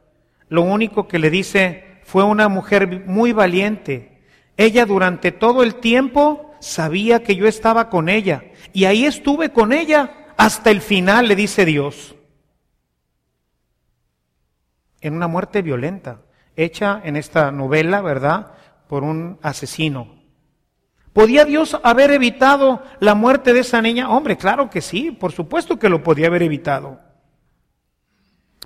lo 0.48 0.62
único 0.62 1.06
que 1.06 1.18
le 1.18 1.30
dice 1.30 2.00
fue 2.02 2.24
una 2.24 2.48
mujer 2.48 3.04
muy 3.06 3.32
valiente, 3.32 4.22
ella 4.56 4.86
durante 4.86 5.30
todo 5.30 5.62
el 5.62 5.76
tiempo 5.76 6.52
sabía 6.58 7.22
que 7.22 7.36
yo 7.36 7.46
estaba 7.46 7.88
con 7.88 8.08
ella 8.08 8.44
y 8.72 8.86
ahí 8.86 9.04
estuve 9.04 9.50
con 9.52 9.72
ella 9.72 10.26
hasta 10.36 10.70
el 10.70 10.80
final, 10.80 11.28
le 11.28 11.36
dice 11.36 11.64
Dios. 11.64 12.16
En 15.00 15.14
una 15.14 15.28
muerte 15.28 15.62
violenta, 15.62 16.22
hecha 16.56 17.00
en 17.04 17.16
esta 17.16 17.52
novela, 17.52 18.00
¿verdad? 18.00 18.52
Por 18.88 19.04
un 19.04 19.38
asesino. 19.42 20.18
¿Podía 21.12 21.44
Dios 21.44 21.78
haber 21.82 22.10
evitado 22.10 22.82
la 23.00 23.14
muerte 23.14 23.52
de 23.52 23.60
esa 23.60 23.80
niña? 23.82 24.10
Hombre, 24.10 24.36
claro 24.36 24.70
que 24.70 24.80
sí, 24.80 25.10
por 25.10 25.32
supuesto 25.32 25.78
que 25.78 25.88
lo 25.88 26.02
podía 26.02 26.28
haber 26.28 26.42
evitado. 26.42 27.07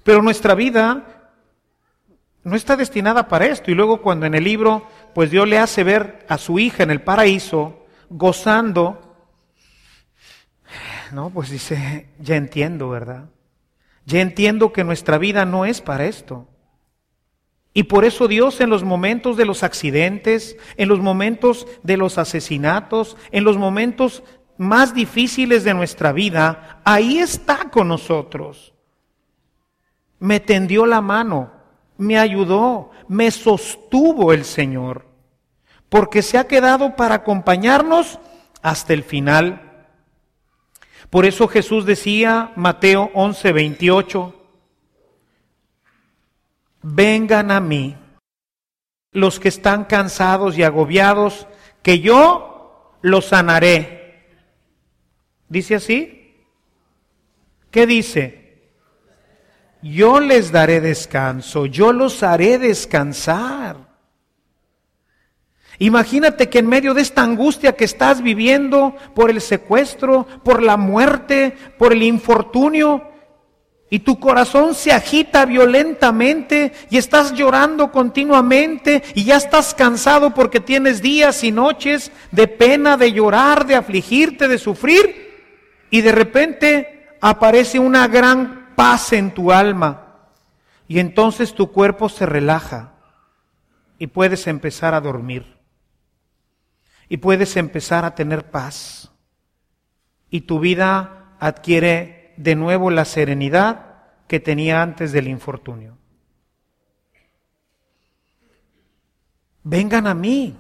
Pero 0.03 0.23
nuestra 0.23 0.55
vida 0.55 1.31
no 2.45 2.57
está 2.57 2.77
destinada 2.77 3.29
para 3.29 3.47
esto. 3.47 3.71
Y 3.71 3.75
luego 3.75 4.03
cuando 4.03 4.27
en 4.27 4.35
el 4.35 4.45
libro, 4.45 4.87
pues 5.15 5.31
Dios 5.31 5.49
le 5.49 5.59
hace 5.59 5.85
ver 5.85 6.25
a 6.29 6.39
su 6.39 6.59
hija 6.59 6.83
en 6.83 6.91
el 6.91 7.03
paraíso, 7.03 7.87
gozando 8.09 9.17
No, 11.13 11.31
pues 11.31 11.51
dice, 11.51 12.09
ya 12.19 12.37
entiendo, 12.37 12.89
¿verdad? 12.89 13.29
Ya 14.07 14.21
entiendo 14.21 14.73
que 14.73 14.85
nuestra 14.85 15.19
vida 15.19 15.45
no 15.45 15.65
es 15.65 15.81
para 15.81 16.07
esto. 16.07 16.49
Y 17.75 17.85
por 17.85 18.05
eso 18.05 18.29
Dios 18.29 18.61
en 18.61 18.71
los 18.71 18.83
momentos 18.83 19.37
de 19.37 19.47
los 19.47 19.63
accidentes, 19.63 20.57
en 20.77 20.89
los 20.89 21.01
momentos 21.01 21.67
de 21.83 21.97
los 21.97 22.19
asesinatos, 22.19 23.17
en 23.31 23.45
los 23.45 23.57
momentos 23.57 24.23
más 24.59 24.95
difíciles 24.95 25.65
de 25.65 25.73
nuestra 25.73 26.13
vida, 26.13 26.81
ahí 26.85 27.19
está 27.19 27.71
con 27.71 27.89
nosotros. 27.89 28.75
Me 30.23 30.39
tendió 30.39 30.87
la 30.87 31.01
mano, 31.01 31.51
me 31.99 32.17
ayudó, 32.17 32.93
me 33.09 33.33
sostuvo 33.33 34.33
el 34.33 34.45
Señor, 34.45 35.05
porque 35.89 36.23
se 36.23 36.39
ha 36.39 36.47
quedado 36.47 36.95
para 36.95 37.17
acompañarnos 37.17 38.21
hasta 38.63 38.93
el 38.93 39.03
final. 39.03 39.89
Por 41.11 41.27
eso 41.27 41.49
Jesús 41.49 41.87
decía, 41.87 42.53
Mateo 42.55 43.11
11, 43.15 43.51
28, 43.51 44.47
vengan 46.83 47.51
a 47.51 47.59
mí 47.59 47.97
los 49.11 49.41
que 49.41 49.49
están 49.49 49.87
cansados 49.87 50.57
y 50.57 50.63
agobiados, 50.63 51.49
que 51.83 51.99
yo 51.99 52.97
los 53.03 53.25
sanaré. 53.25 54.29
¿Dice 55.49 55.75
así? 55.75 56.37
¿Qué 57.73 57.89
dice? 57.89 58.42
Yo 59.83 60.21
les 60.21 60.53
daré 60.53 60.81
descanso, 60.81 61.67
yo 61.67 61.93
los 61.93 62.23
haré 62.23 62.59
descansar. 62.59 63.77
Imagínate 65.79 66.49
que 66.49 66.61
en 66.61 66.69
medio 66.69 66.95
de 66.95 67.03
esta 67.03 67.23
angustia 67.23 67.73
que 67.73 67.85
estás 67.85 68.23
viviendo 68.23 68.95
por 69.15 69.31
el 69.31 69.41
secuestro, 69.41 70.27
por 70.45 70.63
la 70.63 70.77
muerte, 70.77 71.57
por 71.79 71.93
el 71.93 72.05
infortunio, 72.05 73.03
y 73.91 73.99
tu 73.99 74.19
corazón 74.19 74.75
se 74.75 74.91
agita 74.91 75.45
violentamente 75.45 76.73
y 76.89 76.97
estás 76.97 77.35
llorando 77.35 77.93
continuamente 77.93 79.03
y 79.15 79.25
ya 79.25 79.37
estás 79.37 79.75
cansado 79.75 80.33
porque 80.33 80.61
tienes 80.61 81.03
días 81.03 81.45
y 81.45 81.53
noches 81.53 82.11
de 82.31 82.49
pena, 82.49 82.97
de 82.97 83.13
llorar, 83.13 83.67
de 83.67 83.75
afligirte, 83.75 84.49
de 84.49 84.57
sufrir, 84.57 85.43
y 85.91 86.01
de 86.01 86.13
repente 86.13 87.09
aparece 87.21 87.79
una 87.79 88.09
gran 88.09 88.62
paz 88.83 89.13
en 89.13 89.33
tu 89.33 89.53
alma 89.53 90.09
y 90.89 90.99
entonces 90.99 91.55
tu 91.55 91.71
cuerpo 91.71 92.09
se 92.09 92.27
relaja 92.27 92.95
y 93.97 94.09
puedes 94.09 94.49
empezar 94.49 94.93
a 94.93 95.01
dormir 95.01 95.57
y 97.09 97.19
puedes 97.19 97.57
empezar 97.57 98.05
a 98.05 98.17
tener 98.17 98.51
paz. 98.51 99.13
Y 100.31 100.41
tu 100.41 100.59
vida 100.59 101.37
adquiere 101.39 102.35
de 102.37 102.57
nuevo 102.57 102.91
la 102.91 103.05
serenidad 103.05 104.03
que 104.27 104.41
tenía 104.41 104.83
antes 104.83 105.13
del 105.13 105.29
infortunio. 105.29 105.97
Vengan 109.63 110.09
a 110.09 110.15
mí. 110.15 110.57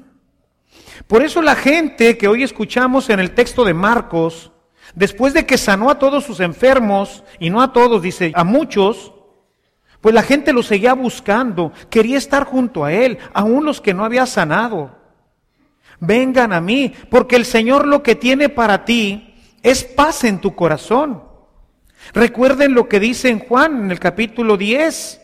Por 1.08 1.24
eso 1.24 1.42
la 1.42 1.56
gente 1.56 2.16
que 2.16 2.28
hoy 2.28 2.44
escuchamos 2.44 3.10
en 3.10 3.18
el 3.18 3.34
texto 3.34 3.64
de 3.64 3.74
Marcos, 3.74 4.51
después 4.94 5.34
de 5.34 5.46
que 5.46 5.58
sanó 5.58 5.90
a 5.90 5.98
todos 5.98 6.24
sus 6.24 6.40
enfermos, 6.40 7.24
y 7.38 7.50
no 7.50 7.62
a 7.62 7.72
todos, 7.72 8.02
dice, 8.02 8.32
a 8.34 8.44
muchos, 8.44 9.12
pues 10.00 10.14
la 10.14 10.22
gente 10.22 10.52
lo 10.52 10.62
seguía 10.62 10.94
buscando, 10.94 11.72
quería 11.90 12.18
estar 12.18 12.44
junto 12.44 12.84
a 12.84 12.92
él, 12.92 13.18
aún 13.32 13.64
los 13.64 13.80
que 13.80 13.94
no 13.94 14.04
había 14.04 14.26
sanado 14.26 15.02
vengan 16.02 16.52
a 16.52 16.60
mí, 16.60 16.92
porque 17.10 17.36
el 17.36 17.44
Señor 17.44 17.86
lo 17.86 18.02
que 18.02 18.16
tiene 18.16 18.48
para 18.48 18.84
ti 18.84 19.34
es 19.62 19.84
paz 19.84 20.24
en 20.24 20.40
tu 20.40 20.54
corazón. 20.56 21.22
Recuerden 22.12 22.74
lo 22.74 22.88
que 22.88 22.98
dice 22.98 23.28
en 23.28 23.38
Juan 23.38 23.84
en 23.84 23.90
el 23.92 24.00
capítulo 24.00 24.56
10. 24.56 25.20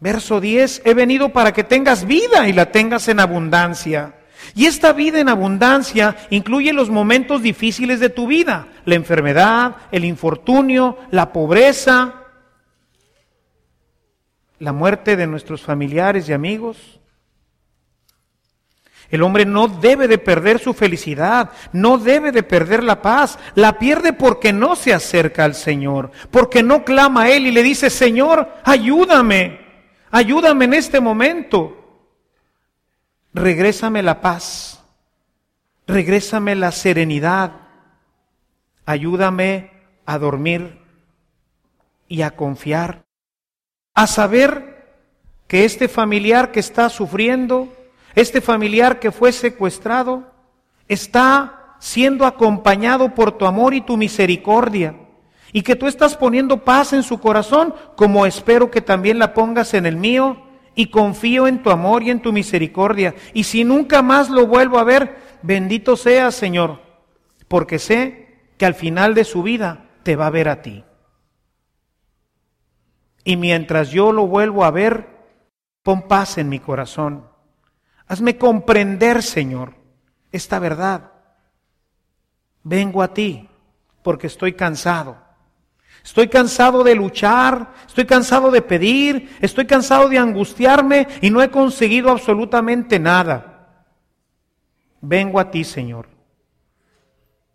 Verso 0.00 0.40
10, 0.40 0.82
he 0.84 0.94
venido 0.94 1.28
para 1.32 1.52
que 1.52 1.62
tengas 1.62 2.06
vida 2.06 2.48
y 2.48 2.52
la 2.52 2.72
tengas 2.72 3.06
en 3.06 3.20
abundancia. 3.20 4.16
Y 4.54 4.66
esta 4.66 4.92
vida 4.92 5.20
en 5.20 5.28
abundancia 5.28 6.16
incluye 6.30 6.72
los 6.72 6.90
momentos 6.90 7.42
difíciles 7.42 8.00
de 8.00 8.10
tu 8.10 8.26
vida, 8.26 8.68
la 8.84 8.94
enfermedad, 8.94 9.76
el 9.92 10.04
infortunio, 10.04 10.98
la 11.10 11.32
pobreza, 11.32 12.14
la 14.58 14.72
muerte 14.72 15.16
de 15.16 15.26
nuestros 15.26 15.62
familiares 15.62 16.28
y 16.28 16.32
amigos. 16.32 17.00
El 19.10 19.22
hombre 19.22 19.44
no 19.44 19.66
debe 19.66 20.06
de 20.06 20.18
perder 20.18 20.60
su 20.60 20.72
felicidad, 20.72 21.50
no 21.72 21.98
debe 21.98 22.30
de 22.30 22.44
perder 22.44 22.84
la 22.84 23.02
paz. 23.02 23.38
La 23.56 23.78
pierde 23.78 24.12
porque 24.12 24.52
no 24.52 24.76
se 24.76 24.94
acerca 24.94 25.44
al 25.44 25.54
Señor, 25.54 26.12
porque 26.30 26.62
no 26.62 26.84
clama 26.84 27.22
a 27.22 27.30
Él 27.30 27.46
y 27.46 27.50
le 27.50 27.64
dice, 27.64 27.90
Señor, 27.90 28.48
ayúdame, 28.64 29.60
ayúdame 30.12 30.66
en 30.66 30.74
este 30.74 31.00
momento. 31.00 31.79
Regrésame 33.32 34.02
la 34.02 34.20
paz, 34.20 34.82
regrésame 35.86 36.56
la 36.56 36.72
serenidad, 36.72 37.52
ayúdame 38.86 39.70
a 40.04 40.18
dormir 40.18 40.80
y 42.08 42.22
a 42.22 42.32
confiar, 42.32 43.04
a 43.94 44.08
saber 44.08 44.70
que 45.46 45.64
este 45.64 45.88
familiar 45.88 46.50
que 46.50 46.58
está 46.58 46.88
sufriendo, 46.88 47.68
este 48.16 48.40
familiar 48.40 48.98
que 48.98 49.12
fue 49.12 49.30
secuestrado 49.30 50.32
está 50.88 51.76
siendo 51.78 52.26
acompañado 52.26 53.14
por 53.14 53.38
tu 53.38 53.46
amor 53.46 53.74
y 53.74 53.80
tu 53.80 53.96
misericordia 53.96 54.96
y 55.52 55.62
que 55.62 55.76
tú 55.76 55.86
estás 55.86 56.16
poniendo 56.16 56.64
paz 56.64 56.92
en 56.92 57.04
su 57.04 57.20
corazón, 57.20 57.74
como 57.96 58.26
espero 58.26 58.70
que 58.70 58.80
también 58.80 59.20
la 59.20 59.34
pongas 59.34 59.74
en 59.74 59.86
el 59.86 59.96
mío, 59.96 60.49
y 60.80 60.86
confío 60.86 61.46
en 61.46 61.62
tu 61.62 61.68
amor 61.68 62.02
y 62.02 62.08
en 62.08 62.22
tu 62.22 62.32
misericordia. 62.32 63.14
Y 63.34 63.44
si 63.44 63.64
nunca 63.64 64.00
más 64.00 64.30
lo 64.30 64.46
vuelvo 64.46 64.78
a 64.78 64.84
ver, 64.84 65.14
bendito 65.42 65.94
sea 65.94 66.30
Señor, 66.30 66.80
porque 67.48 67.78
sé 67.78 68.38
que 68.56 68.64
al 68.64 68.72
final 68.72 69.14
de 69.14 69.24
su 69.24 69.42
vida 69.42 69.90
te 70.04 70.16
va 70.16 70.28
a 70.28 70.30
ver 70.30 70.48
a 70.48 70.62
ti. 70.62 70.82
Y 73.24 73.36
mientras 73.36 73.90
yo 73.90 74.10
lo 74.10 74.26
vuelvo 74.26 74.64
a 74.64 74.70
ver, 74.70 75.06
pon 75.82 76.08
paz 76.08 76.38
en 76.38 76.48
mi 76.48 76.60
corazón. 76.60 77.26
Hazme 78.06 78.38
comprender, 78.38 79.22
Señor, 79.22 79.74
esta 80.32 80.58
verdad. 80.58 81.12
Vengo 82.62 83.02
a 83.02 83.12
ti 83.12 83.50
porque 84.02 84.28
estoy 84.28 84.54
cansado. 84.54 85.18
Estoy 86.04 86.28
cansado 86.28 86.82
de 86.82 86.94
luchar, 86.94 87.74
estoy 87.86 88.06
cansado 88.06 88.50
de 88.50 88.62
pedir, 88.62 89.36
estoy 89.40 89.66
cansado 89.66 90.08
de 90.08 90.18
angustiarme 90.18 91.06
y 91.20 91.30
no 91.30 91.42
he 91.42 91.50
conseguido 91.50 92.10
absolutamente 92.10 92.98
nada. 92.98 93.86
Vengo 95.00 95.38
a 95.38 95.50
ti, 95.50 95.64
Señor, 95.64 96.08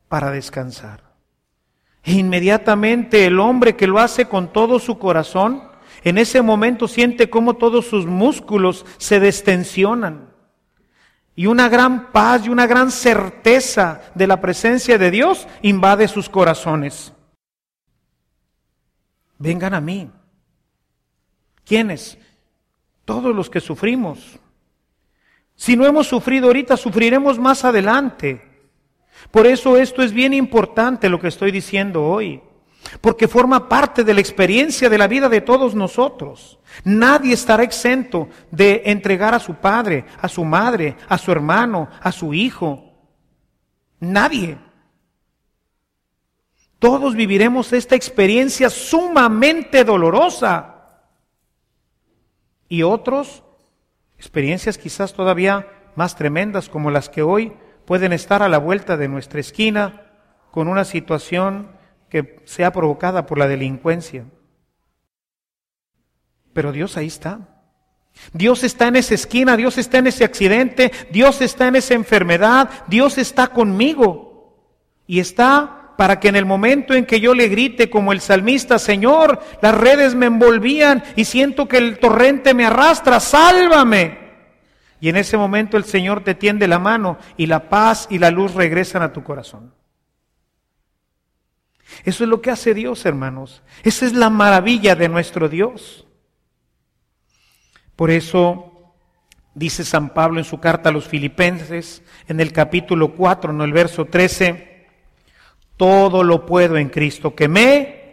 para 0.08 0.32
descansar. 0.32 1.04
E 2.04 2.14
inmediatamente 2.14 3.26
el 3.26 3.40
hombre 3.40 3.76
que 3.76 3.88
lo 3.88 4.00
hace 4.00 4.26
con 4.26 4.54
todo 4.54 4.80
su 4.80 5.00
corazón, 5.00 5.64
en 6.04 6.20
ese 6.20 6.42
momento 6.42 6.88
siente 6.88 7.30
cómo 7.30 7.56
todos 7.56 7.88
sus 7.88 8.06
músculos 8.06 8.86
se 8.98 9.20
destensionan 9.20 10.36
y 11.36 11.48
una 11.48 11.68
gran 11.68 12.12
paz 12.12 12.46
y 12.46 12.50
una 12.50 12.66
gran 12.66 12.92
certeza 12.92 14.02
de 14.16 14.28
la 14.28 14.40
presencia 14.40 14.98
de 14.98 15.12
Dios 15.12 15.48
invade 15.62 16.08
sus 16.08 16.30
corazones. 16.30 17.12
Vengan 19.38 19.74
a 19.74 19.82
mí. 19.82 20.10
¿Quiénes? 21.64 22.18
Todos 23.06 23.36
los 23.36 23.50
que 23.50 23.60
sufrimos. 23.60 24.40
Si 25.56 25.76
no 25.76 25.86
hemos 25.86 26.08
sufrido 26.08 26.48
ahorita, 26.48 26.78
sufriremos 26.78 27.40
más 27.40 27.64
adelante. 27.66 28.42
Por 29.32 29.48
eso 29.48 29.78
esto 29.78 30.02
es 30.04 30.12
bien 30.12 30.34
importante 30.34 31.10
lo 31.10 31.20
que 31.20 31.30
estoy 31.30 31.52
diciendo 31.52 32.04
hoy 32.04 32.42
porque 33.02 33.28
forma 33.28 33.68
parte 33.68 34.04
de 34.04 34.14
la 34.14 34.20
experiencia 34.20 34.90
de 34.90 34.98
la 34.98 35.08
vida 35.08 35.30
de 35.30 35.42
todos 35.42 35.76
nosotros. 35.76 36.60
Nadie 36.84 37.34
estará 37.34 37.64
exento 37.64 38.30
de 38.52 38.84
entregar 38.86 39.34
a 39.34 39.40
su 39.40 39.56
padre, 39.56 40.06
a 40.22 40.28
su 40.28 40.44
madre, 40.44 40.96
a 41.08 41.18
su 41.18 41.32
hermano, 41.32 41.90
a 42.02 42.12
su 42.12 42.34
hijo. 42.34 42.94
Nadie. 44.00 44.58
Todos 46.86 47.16
viviremos 47.16 47.74
esta 47.74 47.96
experiencia 47.96 48.70
sumamente 48.70 49.84
dolorosa. 49.84 51.00
Y 52.70 52.84
otros, 52.84 53.42
experiencias 54.20 54.78
quizás 54.78 55.12
todavía 55.12 55.68
más 55.96 56.16
tremendas 56.16 56.70
como 56.70 56.92
las 56.92 57.10
que 57.10 57.24
hoy 57.24 57.54
pueden 57.86 58.14
estar 58.14 58.44
a 58.44 58.50
la 58.50 58.60
vuelta 58.60 58.98
de 58.98 59.08
nuestra 59.08 59.40
esquina 59.40 60.12
con 60.52 60.68
una 60.68 60.86
situación 60.86 61.72
que 62.08 62.40
sea 62.46 62.72
provocada 62.72 63.26
por 63.26 63.40
la 63.40 63.48
delincuencia. 63.48 64.26
Pero 66.54 66.72
Dios 66.72 66.98
ahí 66.98 67.08
está. 67.08 67.40
Dios 68.32 68.64
está 68.64 68.90
en 68.90 68.98
esa 68.98 69.16
esquina, 69.16 69.58
Dios 69.58 69.80
está 69.80 69.98
en 69.98 70.06
ese 70.06 70.24
accidente, 70.24 70.92
Dios 71.10 71.42
está 71.42 71.68
en 71.68 71.78
esa 71.78 71.96
enfermedad, 71.96 72.70
Dios 72.86 73.18
está 73.18 73.48
conmigo 73.48 74.62
y 75.08 75.20
está 75.20 75.82
para 75.98 76.20
que 76.20 76.28
en 76.28 76.36
el 76.36 76.46
momento 76.46 76.94
en 76.94 77.06
que 77.06 77.20
yo 77.20 77.34
le 77.34 77.48
grite 77.48 77.90
como 77.90 78.12
el 78.12 78.22
salmista, 78.22 78.80
Señor, 78.80 79.40
las 79.62 79.76
redes 79.76 80.16
me 80.16 80.26
envolvían 80.26 81.04
y 81.16 81.26
siento 81.26 81.68
que 81.68 81.78
el 81.78 82.00
torrente 82.00 82.54
me 82.54 82.66
arrastra, 82.66 83.20
sálvame. 83.20 84.26
Y 85.00 85.10
en 85.10 85.18
ese 85.18 85.38
momento 85.38 85.78
el 85.78 85.86
Señor 85.86 86.24
te 86.24 86.36
tiende 86.36 86.68
la 86.68 86.80
mano 86.80 87.18
y 87.38 87.46
la 87.46 87.70
paz 87.70 88.08
y 88.10 88.18
la 88.18 88.32
luz 88.32 88.54
regresan 88.54 89.02
a 89.02 89.14
tu 89.14 89.24
corazón. 89.24 89.74
Eso 92.04 92.24
es 92.24 92.30
lo 92.30 92.42
que 92.42 92.52
hace 92.52 92.74
Dios, 92.74 93.06
hermanos. 93.06 93.64
Esa 93.84 94.06
es 94.06 94.14
la 94.14 94.30
maravilla 94.30 94.96
de 94.96 95.08
nuestro 95.08 95.48
Dios. 95.48 96.08
Por 97.96 98.12
eso 98.12 98.94
dice 99.54 99.86
San 99.86 100.14
Pablo 100.14 100.40
en 100.40 100.46
su 100.46 100.60
carta 100.60 100.90
a 100.90 100.92
los 100.92 101.08
filipenses, 101.08 102.04
en 102.28 102.40
el 102.40 102.52
capítulo 102.52 103.16
4, 103.16 103.52
en 103.52 103.62
el 103.62 103.72
verso 103.72 104.06
13, 104.06 104.75
todo 105.78 106.24
lo 106.24 106.46
puedo 106.46 106.78
en 106.78 106.90
Cristo 106.90 107.36
que 107.36 107.48
me 107.48 108.06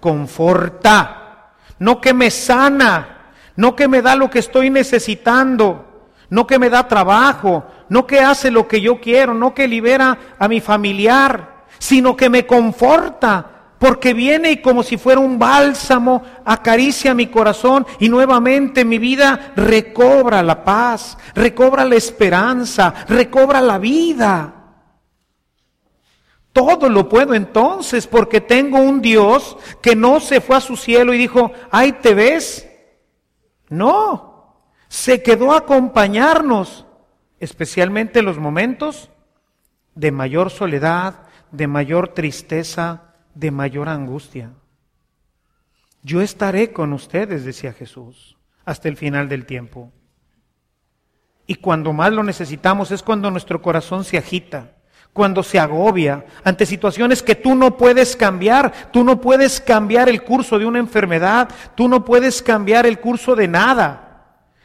conforta, 0.00 1.52
no 1.78 2.00
que 2.00 2.14
me 2.14 2.30
sana, 2.30 3.32
no 3.56 3.76
que 3.76 3.88
me 3.88 4.02
da 4.02 4.14
lo 4.16 4.30
que 4.30 4.38
estoy 4.38 4.70
necesitando, 4.70 6.08
no 6.30 6.46
que 6.46 6.58
me 6.58 6.70
da 6.70 6.86
trabajo, 6.88 7.64
no 7.88 8.06
que 8.06 8.20
hace 8.20 8.50
lo 8.50 8.66
que 8.68 8.80
yo 8.80 9.00
quiero, 9.00 9.34
no 9.34 9.54
que 9.54 9.68
libera 9.68 10.16
a 10.38 10.48
mi 10.48 10.60
familiar, 10.60 11.64
sino 11.78 12.16
que 12.16 12.30
me 12.30 12.46
conforta, 12.46 13.46
porque 13.78 14.12
viene 14.12 14.52
y 14.52 14.56
como 14.58 14.82
si 14.82 14.98
fuera 14.98 15.20
un 15.20 15.38
bálsamo, 15.38 16.22
acaricia 16.44 17.14
mi 17.14 17.28
corazón 17.28 17.86
y 17.98 18.08
nuevamente 18.08 18.84
mi 18.84 18.98
vida 18.98 19.52
recobra 19.56 20.42
la 20.42 20.62
paz, 20.62 21.16
recobra 21.34 21.84
la 21.84 21.96
esperanza, 21.96 22.94
recobra 23.08 23.60
la 23.60 23.78
vida. 23.78 24.59
Todo 26.52 26.88
lo 26.88 27.08
puedo 27.08 27.34
entonces 27.34 28.06
porque 28.06 28.40
tengo 28.40 28.78
un 28.78 29.00
Dios 29.00 29.56
que 29.80 29.94
no 29.94 30.20
se 30.20 30.40
fue 30.40 30.56
a 30.56 30.60
su 30.60 30.76
cielo 30.76 31.14
y 31.14 31.18
dijo, 31.18 31.52
ay, 31.70 31.92
¿te 31.92 32.14
ves? 32.14 32.68
No, 33.68 34.56
se 34.88 35.22
quedó 35.22 35.52
a 35.52 35.58
acompañarnos, 35.58 36.86
especialmente 37.38 38.18
en 38.18 38.24
los 38.24 38.38
momentos 38.38 39.10
de 39.94 40.10
mayor 40.10 40.50
soledad, 40.50 41.26
de 41.52 41.68
mayor 41.68 42.08
tristeza, 42.08 43.14
de 43.34 43.52
mayor 43.52 43.88
angustia. 43.88 44.52
Yo 46.02 46.20
estaré 46.20 46.72
con 46.72 46.92
ustedes, 46.92 47.44
decía 47.44 47.72
Jesús, 47.72 48.36
hasta 48.64 48.88
el 48.88 48.96
final 48.96 49.28
del 49.28 49.46
tiempo. 49.46 49.92
Y 51.46 51.56
cuando 51.56 51.92
más 51.92 52.12
lo 52.12 52.22
necesitamos 52.22 52.90
es 52.90 53.02
cuando 53.02 53.30
nuestro 53.30 53.60
corazón 53.60 54.04
se 54.04 54.18
agita, 54.18 54.72
cuando 55.12 55.42
se 55.42 55.58
agobia 55.58 56.24
ante 56.44 56.66
situaciones 56.66 57.22
que 57.22 57.34
tú 57.34 57.54
no 57.54 57.76
puedes 57.76 58.16
cambiar. 58.16 58.90
Tú 58.92 59.04
no 59.04 59.20
puedes 59.20 59.60
cambiar 59.60 60.08
el 60.08 60.22
curso 60.22 60.58
de 60.58 60.66
una 60.66 60.78
enfermedad, 60.78 61.48
tú 61.74 61.88
no 61.88 62.04
puedes 62.04 62.42
cambiar 62.42 62.86
el 62.86 63.00
curso 63.00 63.34
de 63.34 63.48
nada. 63.48 64.06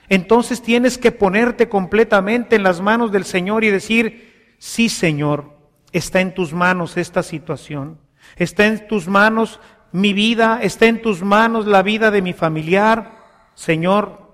Entonces 0.08 0.62
tienes 0.62 0.98
que 0.98 1.12
ponerte 1.12 1.68
completamente 1.68 2.56
en 2.56 2.64
las 2.64 2.80
manos 2.80 3.12
del 3.12 3.26
Señor 3.26 3.64
y 3.64 3.72
decir, 3.72 4.56
sí 4.60 4.88
Señor, 4.90 5.58
está 5.92 6.22
en 6.22 6.34
tus 6.34 6.54
manos 6.54 6.98
esta 6.98 7.24
situación. 7.24 8.00
Está 8.36 8.66
en 8.66 8.88
tus 8.88 9.08
manos 9.08 9.60
mi 9.92 10.14
vida, 10.14 10.60
está 10.62 10.86
en 10.88 11.02
tus 11.02 11.24
manos 11.24 11.66
la 11.66 11.82
vida 11.82 12.12
de 12.12 12.22
mi 12.22 12.34
familiar. 12.34 13.24
Señor, 13.56 14.30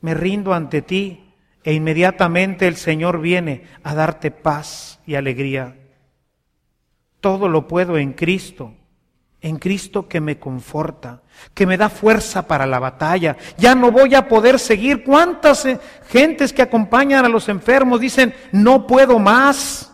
me 0.00 0.14
rindo 0.14 0.52
ante 0.52 0.82
ti 0.82 1.27
e 1.64 1.72
inmediatamente 1.72 2.66
el 2.66 2.76
Señor 2.76 3.20
viene 3.20 3.64
a 3.82 3.94
darte 3.94 4.30
paz 4.30 5.00
y 5.06 5.14
alegría. 5.14 5.76
Todo 7.20 7.48
lo 7.48 7.66
puedo 7.66 7.98
en 7.98 8.12
Cristo, 8.12 8.74
en 9.40 9.58
Cristo 9.58 10.08
que 10.08 10.20
me 10.20 10.38
conforta, 10.38 11.22
que 11.54 11.66
me 11.66 11.76
da 11.76 11.88
fuerza 11.88 12.46
para 12.46 12.66
la 12.66 12.78
batalla. 12.78 13.36
Ya 13.56 13.74
no 13.74 13.90
voy 13.90 14.14
a 14.14 14.28
poder 14.28 14.58
seguir. 14.58 15.04
¿Cuántas 15.04 15.64
eh, 15.66 15.78
gentes 16.08 16.52
que 16.52 16.62
acompañan 16.62 17.24
a 17.24 17.28
los 17.28 17.48
enfermos 17.48 18.00
dicen, 18.00 18.34
no 18.52 18.86
puedo 18.86 19.18
más? 19.18 19.92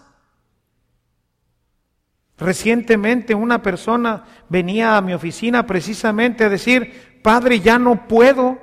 Recientemente 2.37 3.35
una 3.35 3.63
persona 3.63 4.25
venía 4.49 4.97
a 4.97 5.01
mi 5.01 5.15
oficina 5.15 5.67
precisamente 5.67 6.45
a 6.45 6.49
decir, 6.49 7.21
Padre, 7.23 7.61
ya 7.61 7.79
no 7.79 8.09
puedo, 8.09 8.59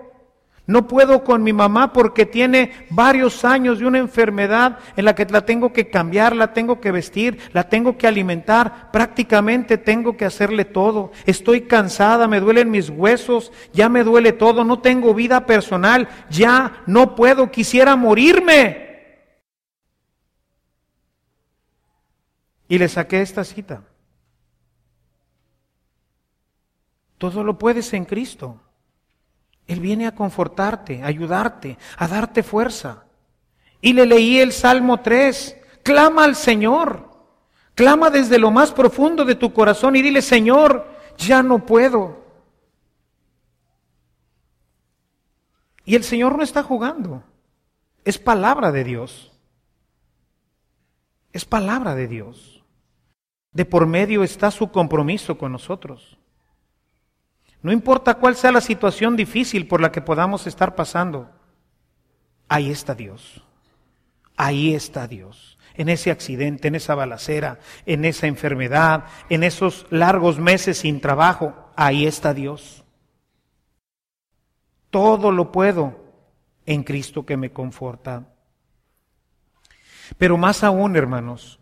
no 0.72 0.88
puedo 0.88 1.24
con 1.24 1.44
mi 1.44 1.52
mamá 1.52 1.92
porque 1.92 2.26
tiene 2.26 2.72
varios 2.90 3.44
años 3.44 3.80
de 3.80 3.86
una 3.86 3.98
enfermedad 3.98 4.80
en 4.96 5.06
la 5.06 5.14
que 5.14 5.26
la 5.26 5.46
tengo 5.46 5.74
que 5.74 5.90
cambiar, 5.90 6.36
la 6.36 6.54
tengo 6.54 6.80
que 6.80 6.92
vestir, 6.92 7.40
la 7.52 7.68
tengo 7.68 7.98
que 7.98 8.08
alimentar, 8.08 8.90
prácticamente 8.92 9.78
tengo 9.78 10.16
que 10.16 10.26
hacerle 10.26 10.64
todo. 10.64 11.12
Estoy 11.26 11.62
cansada, 11.62 12.28
me 12.28 12.40
duelen 12.40 12.72
mis 12.72 12.90
huesos, 12.90 13.52
ya 13.74 13.90
me 13.90 14.04
duele 14.06 14.32
todo, 14.32 14.64
no 14.64 14.80
tengo 14.80 15.14
vida 15.14 15.46
personal, 15.46 16.08
ya 16.30 16.84
no 16.88 17.16
puedo, 17.16 17.52
quisiera 17.52 17.98
morirme. 17.98 18.90
Y 22.70 22.78
le 22.78 22.88
saqué 22.88 23.22
esta 23.22 23.44
cita. 23.44 23.84
Todo 27.18 27.44
lo 27.44 27.58
puedes 27.58 27.94
en 27.94 28.06
Cristo. 28.06 28.58
Él 29.72 29.80
viene 29.80 30.06
a 30.06 30.14
confortarte, 30.14 31.02
a 31.02 31.06
ayudarte, 31.06 31.78
a 31.96 32.06
darte 32.06 32.44
fuerza. 32.44 33.06
Y 33.80 33.94
le 33.94 34.06
leí 34.06 34.38
el 34.38 34.52
Salmo 34.52 35.00
3. 35.00 35.56
Clama 35.82 36.26
al 36.26 36.36
Señor. 36.36 37.10
Clama 37.74 38.10
desde 38.10 38.38
lo 38.38 38.52
más 38.52 38.74
profundo 38.74 39.24
de 39.24 39.36
tu 39.36 39.54
corazón 39.54 39.96
y 39.96 40.02
dile, 40.02 40.22
Señor, 40.22 40.94
ya 41.18 41.42
no 41.42 41.66
puedo. 41.66 42.22
Y 45.86 45.96
el 45.96 46.04
Señor 46.04 46.36
no 46.36 46.44
está 46.44 46.64
jugando. 46.64 47.24
Es 48.04 48.18
palabra 48.18 48.74
de 48.74 48.84
Dios. 48.84 49.32
Es 51.32 51.46
palabra 51.46 51.96
de 51.96 52.10
Dios. 52.10 52.62
De 53.54 53.64
por 53.64 53.88
medio 53.88 54.26
está 54.26 54.52
su 54.52 54.70
compromiso 54.70 55.38
con 55.38 55.54
nosotros. 55.54 56.18
No 57.62 57.72
importa 57.72 58.16
cuál 58.16 58.36
sea 58.36 58.52
la 58.52 58.62
situación 58.62 59.16
difícil 59.16 59.68
por 59.68 59.82
la 59.82 59.92
que 59.92 60.02
podamos 60.02 60.48
estar 60.48 60.76
pasando, 60.76 61.30
ahí 62.48 62.72
está 62.72 62.96
Dios. 62.96 63.44
Ahí 64.36 64.74
está 64.74 65.08
Dios. 65.08 65.58
En 65.76 65.88
ese 65.88 66.12
accidente, 66.12 66.68
en 66.68 66.76
esa 66.76 66.96
balacera, 66.96 67.60
en 67.86 68.06
esa 68.06 68.28
enfermedad, 68.28 69.06
en 69.30 69.44
esos 69.44 69.86
largos 69.90 70.40
meses 70.40 70.80
sin 70.80 71.00
trabajo, 71.00 71.54
ahí 71.76 72.08
está 72.08 72.34
Dios. 72.34 72.84
Todo 74.90 75.32
lo 75.32 75.52
puedo 75.52 76.04
en 76.66 76.84
Cristo 76.84 77.26
que 77.26 77.38
me 77.38 77.52
conforta. 77.52 78.28
Pero 80.18 80.38
más 80.38 80.64
aún, 80.64 80.96
hermanos, 80.96 81.60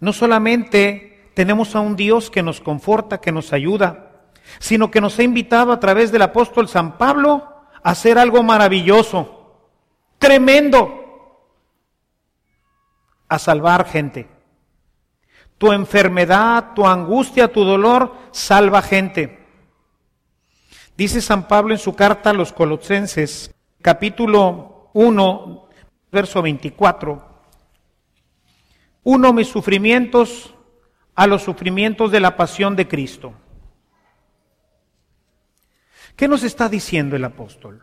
no 0.00 0.12
solamente 0.12 1.30
tenemos 1.34 1.74
a 1.74 1.80
un 1.80 1.96
Dios 1.96 2.30
que 2.30 2.42
nos 2.42 2.60
conforta, 2.60 3.20
que 3.20 3.32
nos 3.32 3.52
ayuda, 3.52 4.07
sino 4.58 4.90
que 4.90 5.00
nos 5.00 5.18
ha 5.18 5.22
invitado 5.22 5.72
a 5.72 5.80
través 5.80 6.10
del 6.12 6.22
apóstol 6.22 6.68
San 6.68 6.98
Pablo 6.98 7.48
a 7.82 7.90
hacer 7.90 8.18
algo 8.18 8.42
maravilloso, 8.42 9.70
tremendo, 10.18 10.98
a 13.28 13.38
salvar 13.38 13.86
gente. 13.86 14.28
Tu 15.58 15.72
enfermedad, 15.72 16.72
tu 16.74 16.86
angustia, 16.86 17.52
tu 17.52 17.64
dolor, 17.64 18.14
salva 18.30 18.80
gente. 18.80 19.38
Dice 20.96 21.20
San 21.20 21.46
Pablo 21.46 21.74
en 21.74 21.78
su 21.78 21.94
carta 21.94 22.30
a 22.30 22.32
los 22.32 22.52
Colosenses, 22.52 23.54
capítulo 23.82 24.90
1, 24.94 25.68
verso 26.10 26.42
24. 26.42 27.28
Uno, 29.04 29.32
mis 29.32 29.48
sufrimientos 29.48 30.54
a 31.14 31.26
los 31.26 31.42
sufrimientos 31.42 32.10
de 32.12 32.20
la 32.20 32.36
pasión 32.36 32.76
de 32.76 32.86
Cristo. 32.86 33.32
¿Qué 36.18 36.26
nos 36.26 36.42
está 36.42 36.68
diciendo 36.68 37.14
el 37.14 37.24
apóstol? 37.24 37.80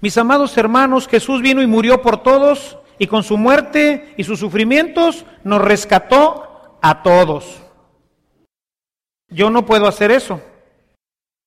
Mis 0.00 0.18
amados 0.18 0.58
hermanos, 0.58 1.06
Jesús 1.06 1.40
vino 1.40 1.62
y 1.62 1.66
murió 1.68 2.02
por 2.02 2.24
todos 2.24 2.76
y 2.98 3.06
con 3.06 3.22
su 3.22 3.38
muerte 3.38 4.12
y 4.16 4.24
sus 4.24 4.40
sufrimientos 4.40 5.24
nos 5.44 5.62
rescató 5.62 6.80
a 6.82 7.04
todos. 7.04 7.62
Yo 9.28 9.48
no 9.48 9.64
puedo 9.64 9.86
hacer 9.86 10.10
eso. 10.10 10.42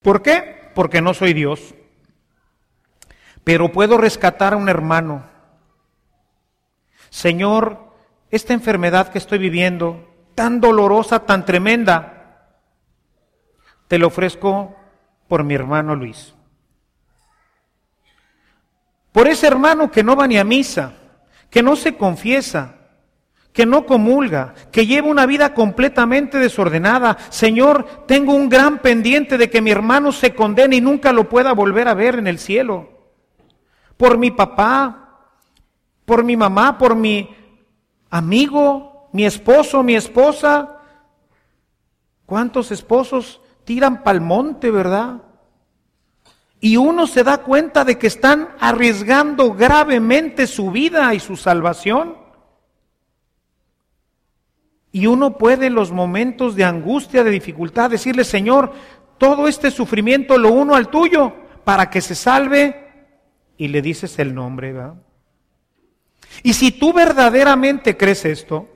¿Por 0.02 0.22
qué? 0.22 0.72
Porque 0.74 1.02
no 1.02 1.14
soy 1.14 1.34
Dios. 1.34 1.76
Pero 3.44 3.74
puedo 3.74 3.98
rescatar 3.98 4.54
a 4.54 4.58
un 4.58 4.70
hermano. 4.70 5.26
Señor, 7.10 7.92
esta 8.32 8.54
enfermedad 8.54 9.10
que 9.10 9.18
estoy 9.18 9.40
viviendo, 9.40 10.08
tan 10.34 10.62
dolorosa, 10.62 11.26
tan 11.26 11.44
tremenda, 11.44 12.54
te 13.90 14.00
lo 14.00 14.08
ofrezco 14.08 14.78
por 15.28 15.44
mi 15.44 15.54
hermano 15.54 15.96
Luis. 15.96 16.34
Por 19.12 19.28
ese 19.28 19.48
hermano 19.48 19.90
que 19.90 20.04
no 20.04 20.16
va 20.16 20.28
ni 20.28 20.38
a 20.38 20.44
misa, 20.44 20.94
que 21.50 21.64
no 21.64 21.76
se 21.76 21.96
confiesa, 21.96 22.76
que 23.54 23.66
no 23.66 23.86
comulga, 23.86 24.54
que 24.74 24.86
lleva 24.86 25.08
una 25.08 25.26
vida 25.26 25.54
completamente 25.54 26.38
desordenada. 26.38 27.18
Señor, 27.30 28.04
tengo 28.06 28.34
un 28.34 28.50
gran 28.50 28.80
pendiente 28.80 29.38
de 29.38 29.50
que 29.50 29.62
mi 29.62 29.72
hermano 29.72 30.12
se 30.12 30.36
condene 30.36 30.76
y 30.76 30.82
nunca 30.82 31.14
lo 31.14 31.30
pueda 31.30 31.54
volver 31.54 31.88
a 31.88 31.94
ver 31.94 32.16
en 32.16 32.28
el 32.28 32.40
cielo. 32.40 32.90
Por 33.96 34.18
mi 34.18 34.32
papá, 34.32 35.30
por 36.04 36.26
mi 36.26 36.36
mamá, 36.36 36.78
por 36.78 36.96
mi 36.96 37.34
amigo, 38.10 39.08
mi 39.14 39.26
esposo, 39.26 39.82
mi 39.84 39.96
esposa. 39.96 40.82
¿Cuántos 42.26 42.72
esposos 42.72 43.40
tiran 43.66 44.04
pa'l 44.04 44.22
monte, 44.22 44.72
verdad? 44.72 45.22
Y 46.62 46.78
uno 46.78 47.06
se 47.06 47.24
da 47.24 47.40
cuenta 47.40 47.84
de 47.84 47.98
que 47.98 48.08
están 48.08 48.50
arriesgando 48.60 49.54
gravemente 49.54 50.48
su 50.48 50.72
vida 50.72 51.14
y 51.14 51.20
su 51.20 51.36
salvación. 51.36 52.18
Y 54.92 55.08
uno 55.08 55.38
puede 55.38 55.68
en 55.68 55.76
los 55.76 55.92
momentos 55.92 56.56
de 56.56 56.64
angustia, 56.64 57.24
de 57.24 57.32
dificultad, 57.32 57.90
decirle, 57.90 58.24
Señor, 58.24 58.72
todo 59.18 59.48
este 59.48 59.70
sufrimiento 59.70 60.38
lo 60.38 60.54
uno 60.54 60.76
al 60.76 60.88
tuyo 60.88 61.34
para 61.66 61.90
que 61.90 62.02
se 62.02 62.16
salve. 62.16 62.84
Y 63.58 63.68
le 63.68 63.82
dices 63.82 64.18
el 64.20 64.34
nombre, 64.34 64.74
¿verdad? 64.74 64.96
Y 66.44 66.54
si 66.54 66.72
tú 66.72 66.94
verdaderamente 66.94 67.98
crees 67.98 68.26
esto, 68.26 68.70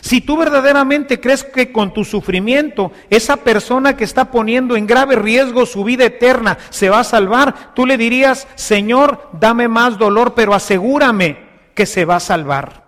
si 0.00 0.20
tú 0.20 0.36
verdaderamente 0.36 1.20
crees 1.20 1.44
que 1.44 1.70
con 1.70 1.92
tu 1.92 2.04
sufrimiento 2.04 2.92
esa 3.10 3.36
persona 3.36 3.96
que 3.96 4.04
está 4.04 4.30
poniendo 4.30 4.76
en 4.76 4.86
grave 4.86 5.16
riesgo 5.16 5.66
su 5.66 5.84
vida 5.84 6.06
eterna 6.06 6.58
se 6.70 6.88
va 6.88 7.00
a 7.00 7.04
salvar, 7.04 7.74
tú 7.74 7.86
le 7.86 7.96
dirías, 7.96 8.48
Señor, 8.54 9.30
dame 9.38 9.68
más 9.68 9.98
dolor, 9.98 10.34
pero 10.34 10.54
asegúrame 10.54 11.38
que 11.74 11.86
se 11.86 12.04
va 12.04 12.16
a 12.16 12.20
salvar. 12.20 12.82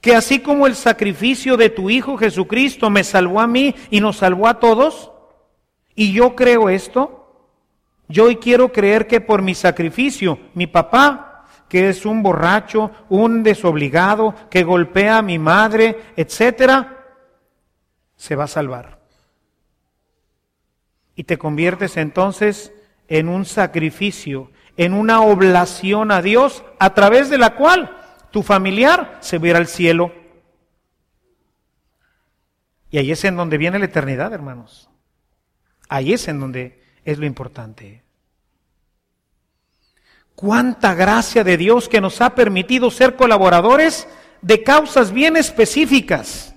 Que 0.00 0.14
así 0.14 0.40
como 0.40 0.66
el 0.66 0.74
sacrificio 0.74 1.56
de 1.56 1.70
tu 1.70 1.90
Hijo 1.90 2.16
Jesucristo 2.16 2.90
me 2.90 3.04
salvó 3.04 3.40
a 3.40 3.46
mí 3.46 3.74
y 3.90 4.00
nos 4.00 4.16
salvó 4.16 4.48
a 4.48 4.58
todos, 4.58 5.10
y 5.94 6.12
yo 6.12 6.34
creo 6.34 6.68
esto, 6.68 7.20
yo 8.08 8.24
hoy 8.24 8.36
quiero 8.36 8.72
creer 8.72 9.06
que 9.06 9.20
por 9.20 9.42
mi 9.42 9.54
sacrificio, 9.54 10.38
mi 10.54 10.66
papá, 10.66 11.29
que 11.70 11.88
es 11.88 12.04
un 12.04 12.22
borracho, 12.22 12.90
un 13.08 13.44
desobligado, 13.44 14.34
que 14.50 14.64
golpea 14.64 15.18
a 15.18 15.22
mi 15.22 15.38
madre, 15.38 16.12
etcétera, 16.16 17.06
se 18.16 18.34
va 18.34 18.44
a 18.44 18.48
salvar. 18.48 18.98
Y 21.14 21.24
te 21.24 21.38
conviertes 21.38 21.96
entonces 21.96 22.72
en 23.06 23.28
un 23.28 23.44
sacrificio, 23.44 24.50
en 24.76 24.92
una 24.92 25.22
oblación 25.22 26.10
a 26.10 26.22
Dios, 26.22 26.64
a 26.80 26.92
través 26.92 27.30
de 27.30 27.38
la 27.38 27.54
cual 27.54 27.96
tu 28.32 28.42
familiar 28.42 29.18
se 29.20 29.38
va 29.38 29.56
al 29.56 29.68
cielo. 29.68 30.12
Y 32.90 32.98
ahí 32.98 33.12
es 33.12 33.24
en 33.24 33.36
donde 33.36 33.58
viene 33.58 33.78
la 33.78 33.84
eternidad, 33.84 34.32
hermanos. 34.32 34.90
Ahí 35.88 36.12
es 36.12 36.26
en 36.26 36.40
donde 36.40 36.82
es 37.04 37.18
lo 37.18 37.26
importante. 37.26 38.02
Cuánta 40.40 40.94
gracia 40.94 41.44
de 41.44 41.58
Dios 41.58 41.86
que 41.86 42.00
nos 42.00 42.22
ha 42.22 42.34
permitido 42.34 42.90
ser 42.90 43.14
colaboradores 43.14 44.08
de 44.40 44.62
causas 44.62 45.12
bien 45.12 45.36
específicas. 45.36 46.54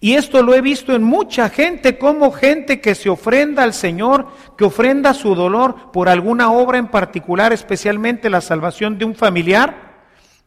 Y 0.00 0.14
esto 0.14 0.42
lo 0.42 0.54
he 0.54 0.62
visto 0.62 0.94
en 0.94 1.02
mucha 1.02 1.50
gente, 1.50 1.98
como 1.98 2.32
gente 2.32 2.80
que 2.80 2.94
se 2.94 3.10
ofrenda 3.10 3.64
al 3.64 3.74
Señor, 3.74 4.28
que 4.56 4.64
ofrenda 4.64 5.12
su 5.12 5.34
dolor 5.34 5.92
por 5.92 6.08
alguna 6.08 6.50
obra 6.50 6.78
en 6.78 6.88
particular, 6.88 7.52
especialmente 7.52 8.30
la 8.30 8.40
salvación 8.40 8.96
de 8.96 9.04
un 9.04 9.14
familiar 9.14 9.90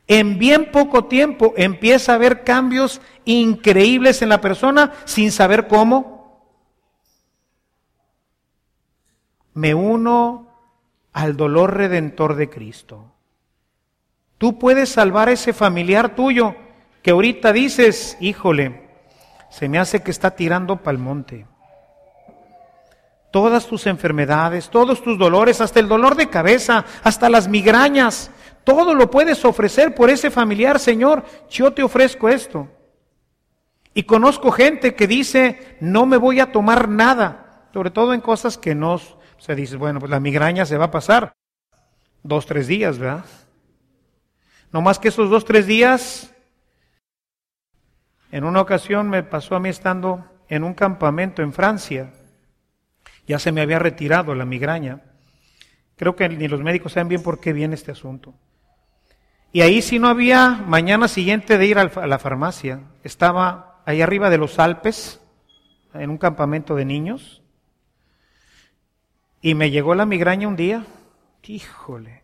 en 0.08 0.40
bien 0.40 0.72
poco 0.72 1.06
tiempo 1.06 1.54
empieza 1.56 2.12
a 2.14 2.16
haber 2.16 2.44
cambios 2.44 3.00
increíbles 3.26 4.24
en 4.24 4.30
la 4.30 4.42
persona 4.42 4.92
sin 5.06 5.32
saber 5.32 5.68
cómo. 5.68 6.50
Me 9.54 9.76
uno 9.76 10.53
al 11.14 11.38
dolor 11.38 11.78
redentor 11.78 12.36
de 12.36 12.50
Cristo. 12.50 13.14
Tú 14.38 14.60
puedes 14.60 14.90
salvar 14.90 15.30
a 15.30 15.34
ese 15.34 15.54
familiar 15.54 16.16
tuyo 16.16 16.56
que 17.02 17.12
ahorita 17.12 17.54
dices, 17.54 18.18
híjole, 18.20 18.90
se 19.50 19.70
me 19.70 19.80
hace 19.80 20.02
que 20.02 20.12
está 20.12 20.32
tirando 20.32 20.78
pa'l 20.78 20.98
monte. 20.98 21.46
Todas 23.32 23.68
tus 23.68 23.88
enfermedades, 23.88 24.70
todos 24.70 25.02
tus 25.02 25.18
dolores, 25.18 25.62
hasta 25.62 25.80
el 25.80 25.88
dolor 25.88 26.16
de 26.16 26.30
cabeza, 26.30 26.86
hasta 27.04 27.30
las 27.30 27.48
migrañas, 27.48 28.32
todo 28.64 28.96
lo 28.96 29.12
puedes 29.12 29.44
ofrecer 29.46 29.94
por 29.96 30.10
ese 30.10 30.32
familiar, 30.32 30.80
Señor, 30.80 31.24
yo 31.50 31.74
te 31.74 31.84
ofrezco 31.84 32.30
esto. 32.30 32.68
Y 33.94 34.04
conozco 34.04 34.52
gente 34.52 34.96
que 34.96 35.08
dice, 35.08 35.78
no 35.80 36.06
me 36.06 36.18
voy 36.18 36.40
a 36.40 36.52
tomar 36.52 36.90
nada, 36.90 37.68
sobre 37.74 37.92
todo 37.92 38.14
en 38.14 38.22
cosas 38.22 38.58
que 38.58 38.74
no, 39.44 39.46
se 39.46 39.56
dice, 39.56 39.76
bueno, 39.76 40.00
pues 40.00 40.10
la 40.10 40.20
migraña 40.20 40.66
se 40.66 40.78
va 40.78 40.86
a 40.86 40.92
pasar 40.92 41.36
dos, 42.24 42.46
tres 42.46 42.68
días, 42.68 42.98
¿verdad? 42.98 43.26
No 44.72 44.82
más 44.82 45.00
que 45.00 45.10
esos 45.10 45.30
dos, 45.30 45.44
tres 45.44 45.68
días, 45.68 46.34
en 48.32 48.46
una 48.46 48.62
ocasión 48.62 49.10
me 49.10 49.22
pasó 49.22 49.56
a 49.56 49.60
mí 49.60 49.70
estando 49.70 50.26
en 50.48 50.64
un 50.64 50.74
campamento 50.74 51.42
en 51.42 51.52
Francia, 51.52 52.14
ya 53.28 53.38
se 53.38 53.52
me 53.52 53.62
había 53.62 53.80
retirado 53.80 54.34
la 54.34 54.46
migraña. 54.46 55.02
Creo 55.98 56.16
que 56.16 56.30
ni 56.30 56.48
los 56.48 56.62
médicos 56.62 56.94
saben 56.94 57.10
bien 57.10 57.22
por 57.22 57.40
qué 57.40 57.54
viene 57.54 57.76
este 57.76 57.92
asunto. 57.92 58.34
Y 59.52 59.62
ahí 59.62 59.82
si 59.82 60.00
no 60.00 60.08
había 60.08 60.64
mañana 60.66 61.08
siguiente 61.08 61.58
de 61.58 61.66
ir 61.66 61.78
a 61.78 62.08
la 62.08 62.20
farmacia. 62.20 62.80
Estaba 63.04 63.84
ahí 63.86 64.02
arriba 64.02 64.30
de 64.30 64.40
los 64.40 64.58
Alpes, 64.58 65.22
en 65.94 66.10
un 66.10 66.18
campamento 66.18 66.76
de 66.76 66.86
niños. 66.86 67.43
Y 69.44 69.56
me 69.56 69.70
llegó 69.70 69.94
la 69.94 70.06
migraña 70.06 70.48
un 70.48 70.56
día. 70.56 70.86
Híjole. 71.44 72.24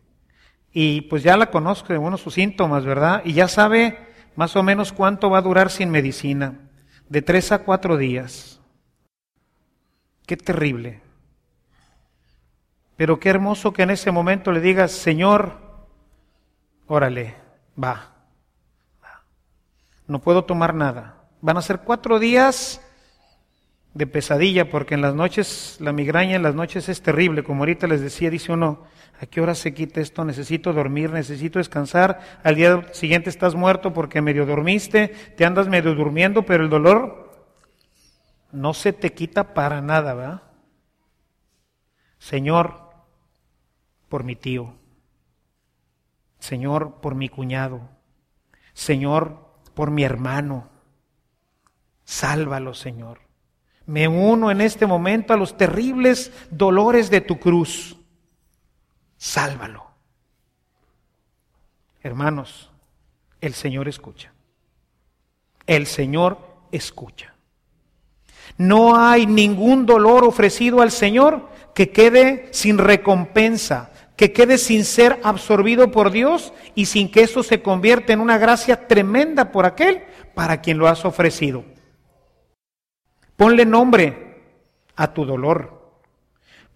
Y 0.72 1.02
pues 1.02 1.22
ya 1.22 1.36
la 1.36 1.50
conozco 1.50 1.92
de 1.92 1.98
uno 1.98 2.16
sus 2.16 2.32
síntomas, 2.32 2.86
¿verdad? 2.86 3.20
Y 3.26 3.34
ya 3.34 3.46
sabe 3.46 3.98
más 4.36 4.56
o 4.56 4.62
menos 4.62 4.94
cuánto 4.94 5.28
va 5.28 5.38
a 5.38 5.42
durar 5.42 5.70
sin 5.70 5.90
medicina. 5.90 6.58
De 7.10 7.20
tres 7.20 7.52
a 7.52 7.58
cuatro 7.58 7.98
días. 7.98 8.58
Qué 10.26 10.38
terrible. 10.38 11.02
Pero 12.96 13.20
qué 13.20 13.28
hermoso 13.28 13.74
que 13.74 13.82
en 13.82 13.90
ese 13.90 14.10
momento 14.10 14.50
le 14.50 14.62
digas, 14.62 14.90
Señor, 14.90 15.58
órale, 16.86 17.34
va, 17.82 18.14
No 20.06 20.20
puedo 20.20 20.46
tomar 20.46 20.74
nada. 20.74 21.28
Van 21.42 21.58
a 21.58 21.62
ser 21.62 21.80
cuatro 21.80 22.18
días 22.18 22.80
de 23.94 24.06
pesadilla, 24.06 24.70
porque 24.70 24.94
en 24.94 25.02
las 25.02 25.14
noches, 25.14 25.76
la 25.80 25.92
migraña 25.92 26.36
en 26.36 26.42
las 26.42 26.54
noches 26.54 26.88
es 26.88 27.02
terrible. 27.02 27.42
Como 27.42 27.62
ahorita 27.62 27.86
les 27.86 28.00
decía, 28.00 28.30
dice 28.30 28.52
uno, 28.52 28.84
¿a 29.20 29.26
qué 29.26 29.40
hora 29.40 29.54
se 29.54 29.74
quita 29.74 30.00
esto? 30.00 30.24
Necesito 30.24 30.72
dormir, 30.72 31.10
necesito 31.10 31.58
descansar. 31.58 32.20
Al 32.42 32.54
día 32.54 32.86
siguiente 32.92 33.30
estás 33.30 33.54
muerto 33.54 33.92
porque 33.92 34.22
medio 34.22 34.46
dormiste, 34.46 35.08
te 35.36 35.44
andas 35.44 35.68
medio 35.68 35.94
durmiendo, 35.94 36.44
pero 36.44 36.64
el 36.64 36.70
dolor 36.70 37.30
no 38.52 38.74
se 38.74 38.92
te 38.92 39.12
quita 39.12 39.54
para 39.54 39.80
nada, 39.80 40.14
¿verdad? 40.14 40.42
Señor, 42.18 42.90
por 44.08 44.24
mi 44.24 44.36
tío, 44.36 44.74
Señor, 46.38 47.00
por 47.00 47.14
mi 47.14 47.28
cuñado, 47.28 47.88
Señor, 48.72 49.50
por 49.74 49.90
mi 49.90 50.04
hermano. 50.04 50.68
Sálvalo, 52.04 52.74
Señor. 52.74 53.29
Me 53.90 54.06
uno 54.06 54.52
en 54.52 54.60
este 54.60 54.86
momento 54.86 55.34
a 55.34 55.36
los 55.36 55.56
terribles 55.56 56.30
dolores 56.48 57.10
de 57.10 57.20
tu 57.20 57.40
cruz. 57.40 57.96
Sálvalo. 59.16 59.84
Hermanos, 62.00 62.70
el 63.40 63.52
Señor 63.52 63.88
escucha. 63.88 64.32
El 65.66 65.88
Señor 65.88 66.38
escucha. 66.70 67.34
No 68.56 68.94
hay 68.94 69.26
ningún 69.26 69.86
dolor 69.86 70.22
ofrecido 70.22 70.82
al 70.82 70.92
Señor 70.92 71.48
que 71.74 71.90
quede 71.90 72.48
sin 72.52 72.78
recompensa, 72.78 73.90
que 74.14 74.32
quede 74.32 74.58
sin 74.58 74.84
ser 74.84 75.18
absorbido 75.24 75.90
por 75.90 76.12
Dios 76.12 76.52
y 76.76 76.86
sin 76.86 77.10
que 77.10 77.22
eso 77.22 77.42
se 77.42 77.60
convierta 77.60 78.12
en 78.12 78.20
una 78.20 78.38
gracia 78.38 78.86
tremenda 78.86 79.50
por 79.50 79.66
aquel 79.66 80.04
para 80.36 80.60
quien 80.60 80.78
lo 80.78 80.86
has 80.86 81.04
ofrecido. 81.04 81.64
Ponle 83.40 83.64
nombre 83.64 84.36
a 84.96 85.14
tu 85.14 85.24
dolor. 85.24 85.94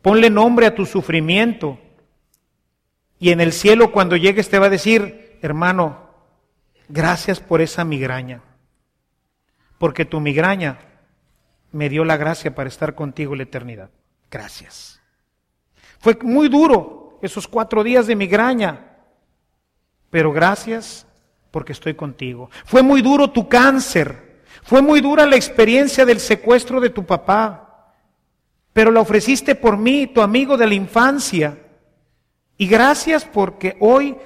Ponle 0.00 0.30
nombre 0.30 0.64
a 0.64 0.74
tu 0.74 0.86
sufrimiento. 0.86 1.78
Y 3.18 3.32
en 3.32 3.42
el 3.42 3.52
cielo 3.52 3.92
cuando 3.92 4.16
llegues 4.16 4.48
te 4.48 4.58
va 4.58 4.68
a 4.68 4.70
decir, 4.70 5.38
hermano, 5.42 6.08
gracias 6.88 7.38
por 7.38 7.60
esa 7.60 7.84
migraña. 7.84 8.40
Porque 9.76 10.06
tu 10.06 10.20
migraña 10.20 10.78
me 11.70 11.90
dio 11.90 12.02
la 12.02 12.16
gracia 12.16 12.54
para 12.54 12.70
estar 12.70 12.94
contigo 12.94 13.34
en 13.34 13.38
la 13.40 13.44
eternidad. 13.44 13.90
Gracias. 14.30 15.02
Fue 15.98 16.16
muy 16.22 16.48
duro, 16.48 17.18
esos 17.20 17.46
cuatro 17.46 17.84
días 17.84 18.06
de 18.06 18.16
migraña. 18.16 19.02
Pero 20.08 20.32
gracias 20.32 21.06
porque 21.50 21.72
estoy 21.72 21.92
contigo. 21.92 22.48
Fue 22.64 22.82
muy 22.82 23.02
duro 23.02 23.28
tu 23.32 23.50
cáncer, 23.50 24.34
fue 24.64 24.80
muy 24.80 25.02
dura 25.02 25.26
la 25.26 25.36
experiencia 25.36 26.06
del 26.06 26.18
secuestro 26.18 26.80
de 26.80 26.88
tu 26.88 27.04
papá, 27.04 27.92
pero 28.72 28.90
la 28.90 29.00
ofreciste 29.00 29.54
por 29.54 29.76
mí, 29.76 30.06
tu 30.06 30.22
amigo 30.22 30.56
de 30.56 30.66
la 30.66 30.74
infancia. 30.74 31.58
Y 32.56 32.66
gracias 32.66 33.26
porque 33.26 33.76
hoy, 33.78 34.16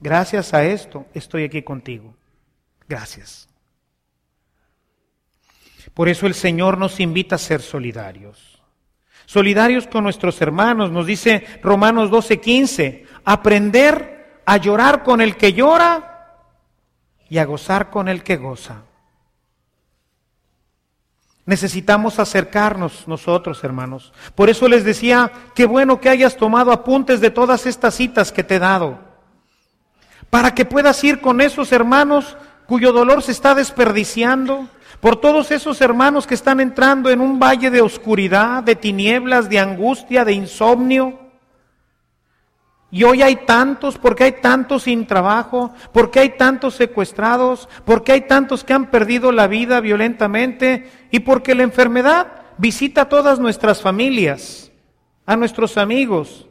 gracias 0.00 0.52
a 0.52 0.64
esto, 0.64 1.06
estoy 1.14 1.44
aquí 1.44 1.62
contigo. 1.62 2.12
Gracias. 2.88 3.48
Por 5.94 6.08
eso 6.08 6.26
el 6.26 6.34
Señor 6.34 6.76
nos 6.76 6.98
invita 6.98 7.36
a 7.36 7.38
ser 7.38 7.62
solidarios. 7.62 8.60
Solidarios 9.26 9.86
con 9.86 10.02
nuestros 10.02 10.42
hermanos, 10.42 10.90
nos 10.90 11.06
dice 11.06 11.46
Romanos 11.62 12.10
12:15, 12.10 13.04
aprender 13.24 14.42
a 14.44 14.56
llorar 14.56 15.04
con 15.04 15.20
el 15.20 15.36
que 15.36 15.52
llora 15.52 16.46
y 17.28 17.38
a 17.38 17.44
gozar 17.44 17.90
con 17.90 18.08
el 18.08 18.24
que 18.24 18.36
goza. 18.36 18.87
Necesitamos 21.48 22.18
acercarnos 22.18 23.08
nosotros, 23.08 23.64
hermanos. 23.64 24.12
Por 24.34 24.50
eso 24.50 24.68
les 24.68 24.84
decía, 24.84 25.32
qué 25.54 25.64
bueno 25.64 25.98
que 25.98 26.10
hayas 26.10 26.36
tomado 26.36 26.72
apuntes 26.72 27.22
de 27.22 27.30
todas 27.30 27.64
estas 27.64 27.94
citas 27.94 28.32
que 28.32 28.44
te 28.44 28.56
he 28.56 28.58
dado, 28.58 28.98
para 30.28 30.54
que 30.54 30.66
puedas 30.66 31.02
ir 31.04 31.22
con 31.22 31.40
esos 31.40 31.72
hermanos 31.72 32.36
cuyo 32.66 32.92
dolor 32.92 33.22
se 33.22 33.32
está 33.32 33.54
desperdiciando, 33.54 34.68
por 35.00 35.16
todos 35.22 35.50
esos 35.50 35.80
hermanos 35.80 36.26
que 36.26 36.34
están 36.34 36.60
entrando 36.60 37.08
en 37.08 37.22
un 37.22 37.38
valle 37.38 37.70
de 37.70 37.80
oscuridad, 37.80 38.62
de 38.62 38.76
tinieblas, 38.76 39.48
de 39.48 39.58
angustia, 39.58 40.26
de 40.26 40.34
insomnio 40.34 41.27
y 42.90 43.04
hoy 43.04 43.22
hay 43.22 43.36
tantos, 43.36 43.98
porque 43.98 44.24
hay 44.24 44.32
tantos 44.40 44.84
sin 44.84 45.06
trabajo, 45.06 45.72
porque 45.92 46.20
hay 46.20 46.30
tantos 46.30 46.74
secuestrados, 46.74 47.68
porque 47.84 48.12
hay 48.12 48.22
tantos 48.22 48.64
que 48.64 48.72
han 48.72 48.90
perdido 48.90 49.30
la 49.30 49.46
vida 49.46 49.80
violentamente 49.80 50.90
y 51.10 51.20
porque 51.20 51.54
la 51.54 51.64
enfermedad 51.64 52.28
visita 52.56 53.02
a 53.02 53.08
todas 53.08 53.38
nuestras 53.38 53.82
familias, 53.82 54.72
a 55.26 55.36
nuestros 55.36 55.76
amigos 55.76 56.46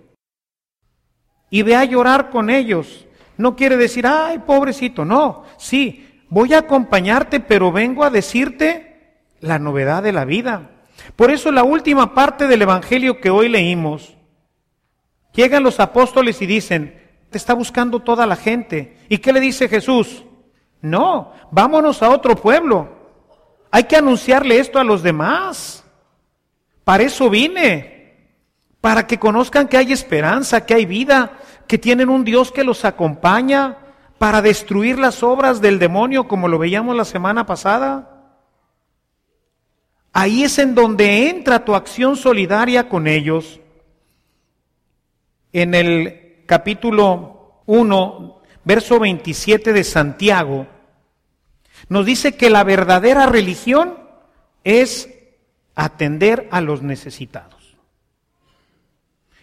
y 1.50 1.64
ve 1.64 1.76
a 1.76 1.86
llorar 1.86 2.30
con 2.30 2.50
ellos. 2.52 3.06
No 3.38 3.56
quiere 3.56 3.78
decir, 3.78 4.06
ay, 4.06 4.40
pobrecito, 4.40 5.06
no, 5.06 5.44
sí, 5.58 6.24
voy 6.30 6.54
a 6.54 6.60
acompañarte, 6.60 7.40
pero 7.40 7.72
vengo 7.72 8.04
a 8.04 8.10
decirte 8.12 9.24
la 9.40 9.58
novedad 9.58 10.04
de 10.04 10.12
la 10.12 10.26
vida. 10.26 10.72
Por 11.16 11.32
eso 11.32 11.52
la 11.52 11.64
última 11.64 12.14
parte 12.14 12.48
del 12.48 12.62
Evangelio 12.62 13.22
que 13.22 13.30
hoy 13.30 13.50
leímos, 13.50 14.17
Llegan 15.38 15.62
los 15.62 15.80
apóstoles 15.80 16.42
y 16.42 16.48
dicen, 16.48 17.00
te 17.30 17.38
está 17.38 17.54
buscando 17.54 18.00
toda 18.00 18.26
la 18.26 18.36
gente. 18.36 18.98
¿Y 19.08 19.20
qué 19.20 19.32
le 19.32 19.40
dice 19.40 19.70
Jesús? 19.70 20.26
No, 20.82 21.32
vámonos 21.52 22.02
a 22.02 22.10
otro 22.10 22.36
pueblo. 22.36 22.90
Hay 23.70 23.84
que 23.84 23.98
anunciarle 23.98 24.58
esto 24.58 24.80
a 24.80 24.84
los 24.84 25.04
demás. 25.04 25.86
Para 26.84 27.04
eso 27.04 27.30
vine, 27.30 28.32
para 28.82 29.06
que 29.06 29.20
conozcan 29.20 29.68
que 29.68 29.78
hay 29.78 29.92
esperanza, 29.92 30.66
que 30.66 30.74
hay 30.74 30.88
vida, 30.88 31.38
que 31.68 31.78
tienen 31.78 32.10
un 32.10 32.24
Dios 32.24 32.52
que 32.52 32.64
los 32.64 32.84
acompaña 32.84 33.78
para 34.18 34.42
destruir 34.42 34.98
las 34.98 35.22
obras 35.22 35.62
del 35.62 35.78
demonio, 35.78 36.28
como 36.28 36.48
lo 36.48 36.58
veíamos 36.58 36.96
la 36.96 37.06
semana 37.06 37.46
pasada. 37.46 38.32
Ahí 40.14 40.42
es 40.42 40.58
en 40.58 40.74
donde 40.74 41.30
entra 41.30 41.64
tu 41.64 41.76
acción 41.76 42.16
solidaria 42.16 42.90
con 42.90 43.06
ellos 43.06 43.60
en 45.54 45.74
el 45.74 46.44
capítulo 46.46 47.62
1, 47.66 48.42
verso 48.64 49.00
27 49.00 49.74
de 49.74 49.84
Santiago, 49.84 50.68
nos 51.90 52.06
dice 52.06 52.36
que 52.36 52.50
la 52.50 52.64
verdadera 52.64 53.28
religión 53.28 53.98
es 54.64 55.10
atender 55.76 56.48
a 56.52 56.60
los 56.60 56.82
necesitados. 56.82 57.78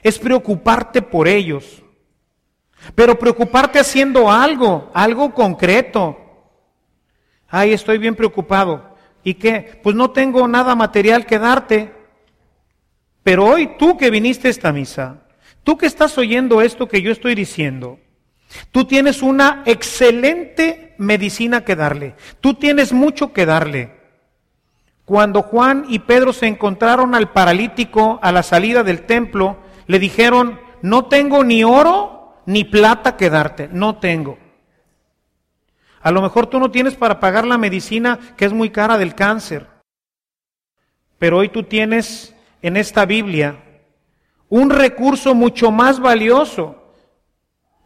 Es 0.02 0.18
preocuparte 0.18 1.00
por 1.00 1.28
ellos. 1.28 1.82
Pero 2.94 3.18
preocuparte 3.18 3.78
haciendo 3.78 4.30
algo, 4.30 4.90
algo 4.92 5.32
concreto. 5.32 6.18
Ay, 7.48 7.72
estoy 7.72 7.98
bien 7.98 8.14
preocupado. 8.14 8.94
¿Y 9.22 9.34
qué? 9.34 9.80
Pues 9.82 9.96
no 9.96 10.10
tengo 10.10 10.46
nada 10.46 10.74
material 10.74 11.24
que 11.24 11.38
darte. 11.38 11.94
Pero 13.22 13.46
hoy 13.46 13.76
tú 13.78 13.96
que 13.96 14.10
viniste 14.10 14.48
a 14.48 14.50
esta 14.50 14.70
misa, 14.70 15.23
Tú 15.64 15.78
que 15.78 15.86
estás 15.86 16.16
oyendo 16.18 16.60
esto 16.60 16.88
que 16.88 17.02
yo 17.02 17.10
estoy 17.10 17.34
diciendo, 17.34 17.98
tú 18.70 18.84
tienes 18.84 19.22
una 19.22 19.62
excelente 19.64 20.94
medicina 20.98 21.64
que 21.64 21.74
darle. 21.74 22.14
Tú 22.40 22.54
tienes 22.54 22.92
mucho 22.92 23.32
que 23.32 23.46
darle. 23.46 23.96
Cuando 25.06 25.42
Juan 25.42 25.86
y 25.88 26.00
Pedro 26.00 26.32
se 26.32 26.46
encontraron 26.46 27.14
al 27.14 27.32
paralítico 27.32 28.18
a 28.22 28.30
la 28.30 28.42
salida 28.42 28.82
del 28.82 29.02
templo, 29.02 29.58
le 29.86 29.98
dijeron, 29.98 30.60
no 30.82 31.06
tengo 31.06 31.42
ni 31.44 31.64
oro 31.64 32.42
ni 32.46 32.64
plata 32.64 33.16
que 33.16 33.30
darte, 33.30 33.68
no 33.72 33.96
tengo. 33.96 34.38
A 36.00 36.10
lo 36.10 36.20
mejor 36.20 36.46
tú 36.46 36.60
no 36.60 36.70
tienes 36.70 36.94
para 36.94 37.20
pagar 37.20 37.46
la 37.46 37.56
medicina 37.56 38.18
que 38.36 38.44
es 38.44 38.52
muy 38.52 38.68
cara 38.68 38.98
del 38.98 39.14
cáncer, 39.14 39.66
pero 41.18 41.38
hoy 41.38 41.48
tú 41.48 41.62
tienes 41.62 42.34
en 42.60 42.76
esta 42.76 43.06
Biblia 43.06 43.63
un 44.48 44.70
recurso 44.70 45.34
mucho 45.34 45.70
más 45.70 46.00
valioso 46.00 46.76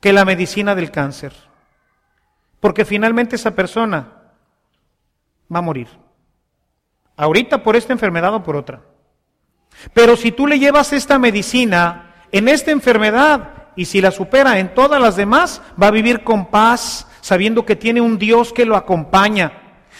que 0.00 0.12
la 0.12 0.24
medicina 0.24 0.74
del 0.74 0.90
cáncer. 0.90 1.32
Porque 2.60 2.84
finalmente 2.84 3.36
esa 3.36 3.54
persona 3.54 4.12
va 5.52 5.58
a 5.58 5.62
morir. 5.62 5.88
Ahorita 7.16 7.62
por 7.62 7.76
esta 7.76 7.92
enfermedad 7.92 8.34
o 8.34 8.42
por 8.42 8.56
otra. 8.56 8.82
Pero 9.92 10.16
si 10.16 10.32
tú 10.32 10.46
le 10.46 10.58
llevas 10.58 10.92
esta 10.92 11.18
medicina 11.18 12.14
en 12.32 12.48
esta 12.48 12.70
enfermedad 12.70 13.68
y 13.76 13.84
si 13.84 14.00
la 14.00 14.10
supera 14.10 14.58
en 14.58 14.74
todas 14.74 15.00
las 15.00 15.16
demás, 15.16 15.62
va 15.80 15.88
a 15.88 15.92
vivir 15.92 16.24
con 16.24 16.46
paz, 16.46 17.06
sabiendo 17.20 17.64
que 17.64 17.76
tiene 17.76 18.00
un 18.00 18.18
Dios 18.18 18.52
que 18.52 18.64
lo 18.64 18.76
acompaña 18.76 19.57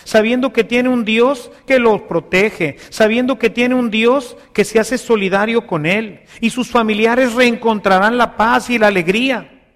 sabiendo 0.09 0.55
que 0.55 0.65
tiene 0.65 0.89
un 0.89 1.05
Dios 1.05 1.51
que 1.67 1.79
lo 1.79 2.09
protege, 2.09 2.79
sabiendo 2.89 3.39
que 3.39 3.51
tiene 3.51 3.75
un 3.75 3.91
Dios 3.91 4.39
que 4.55 4.65
se 4.65 4.81
hace 4.81 4.97
solidario 4.97 5.67
con 5.67 5.85
él 5.85 6.23
y 6.41 6.49
sus 6.49 6.71
familiares 6.71 7.35
reencontrarán 7.35 8.17
la 8.17 8.35
paz 8.35 8.71
y 8.71 8.79
la 8.79 8.87
alegría. 8.87 9.67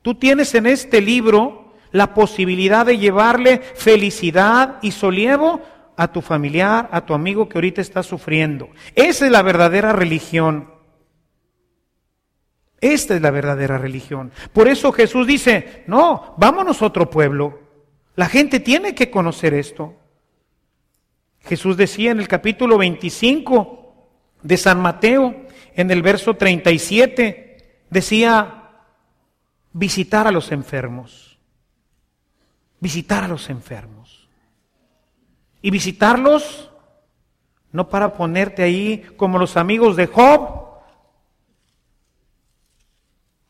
Tú 0.00 0.14
tienes 0.14 0.54
en 0.54 0.64
este 0.64 1.02
libro 1.02 1.74
la 1.90 2.14
posibilidad 2.14 2.86
de 2.86 2.96
llevarle 2.96 3.58
felicidad 3.58 4.78
y 4.80 4.92
solievo 4.92 5.60
a 5.94 6.10
tu 6.10 6.22
familiar, 6.22 6.88
a 6.90 7.04
tu 7.04 7.12
amigo 7.12 7.46
que 7.46 7.58
ahorita 7.58 7.82
está 7.82 8.02
sufriendo. 8.02 8.70
Esa 8.94 9.26
es 9.26 9.30
la 9.30 9.42
verdadera 9.42 9.92
religión. 9.92 10.70
Esta 12.80 13.14
es 13.14 13.20
la 13.20 13.30
verdadera 13.30 13.76
religión. 13.76 14.32
Por 14.54 14.68
eso 14.68 14.90
Jesús 14.90 15.26
dice, 15.26 15.84
no, 15.86 16.34
vámonos 16.38 16.80
a 16.80 16.86
otro 16.86 17.10
pueblo. 17.10 17.63
La 18.16 18.26
gente 18.26 18.60
tiene 18.60 18.94
que 18.94 19.10
conocer 19.10 19.54
esto. 19.54 19.94
Jesús 21.40 21.76
decía 21.76 22.10
en 22.12 22.20
el 22.20 22.28
capítulo 22.28 22.78
25 22.78 24.08
de 24.42 24.56
San 24.56 24.80
Mateo, 24.80 25.46
en 25.74 25.90
el 25.90 26.02
verso 26.02 26.34
37, 26.34 27.82
decía, 27.90 28.70
visitar 29.72 30.26
a 30.26 30.30
los 30.30 30.52
enfermos, 30.52 31.38
visitar 32.80 33.24
a 33.24 33.28
los 33.28 33.50
enfermos. 33.50 34.28
Y 35.60 35.70
visitarlos 35.70 36.70
no 37.72 37.88
para 37.88 38.12
ponerte 38.12 38.62
ahí 38.62 38.98
como 39.16 39.38
los 39.38 39.56
amigos 39.56 39.96
de 39.96 40.06
Job. 40.06 40.78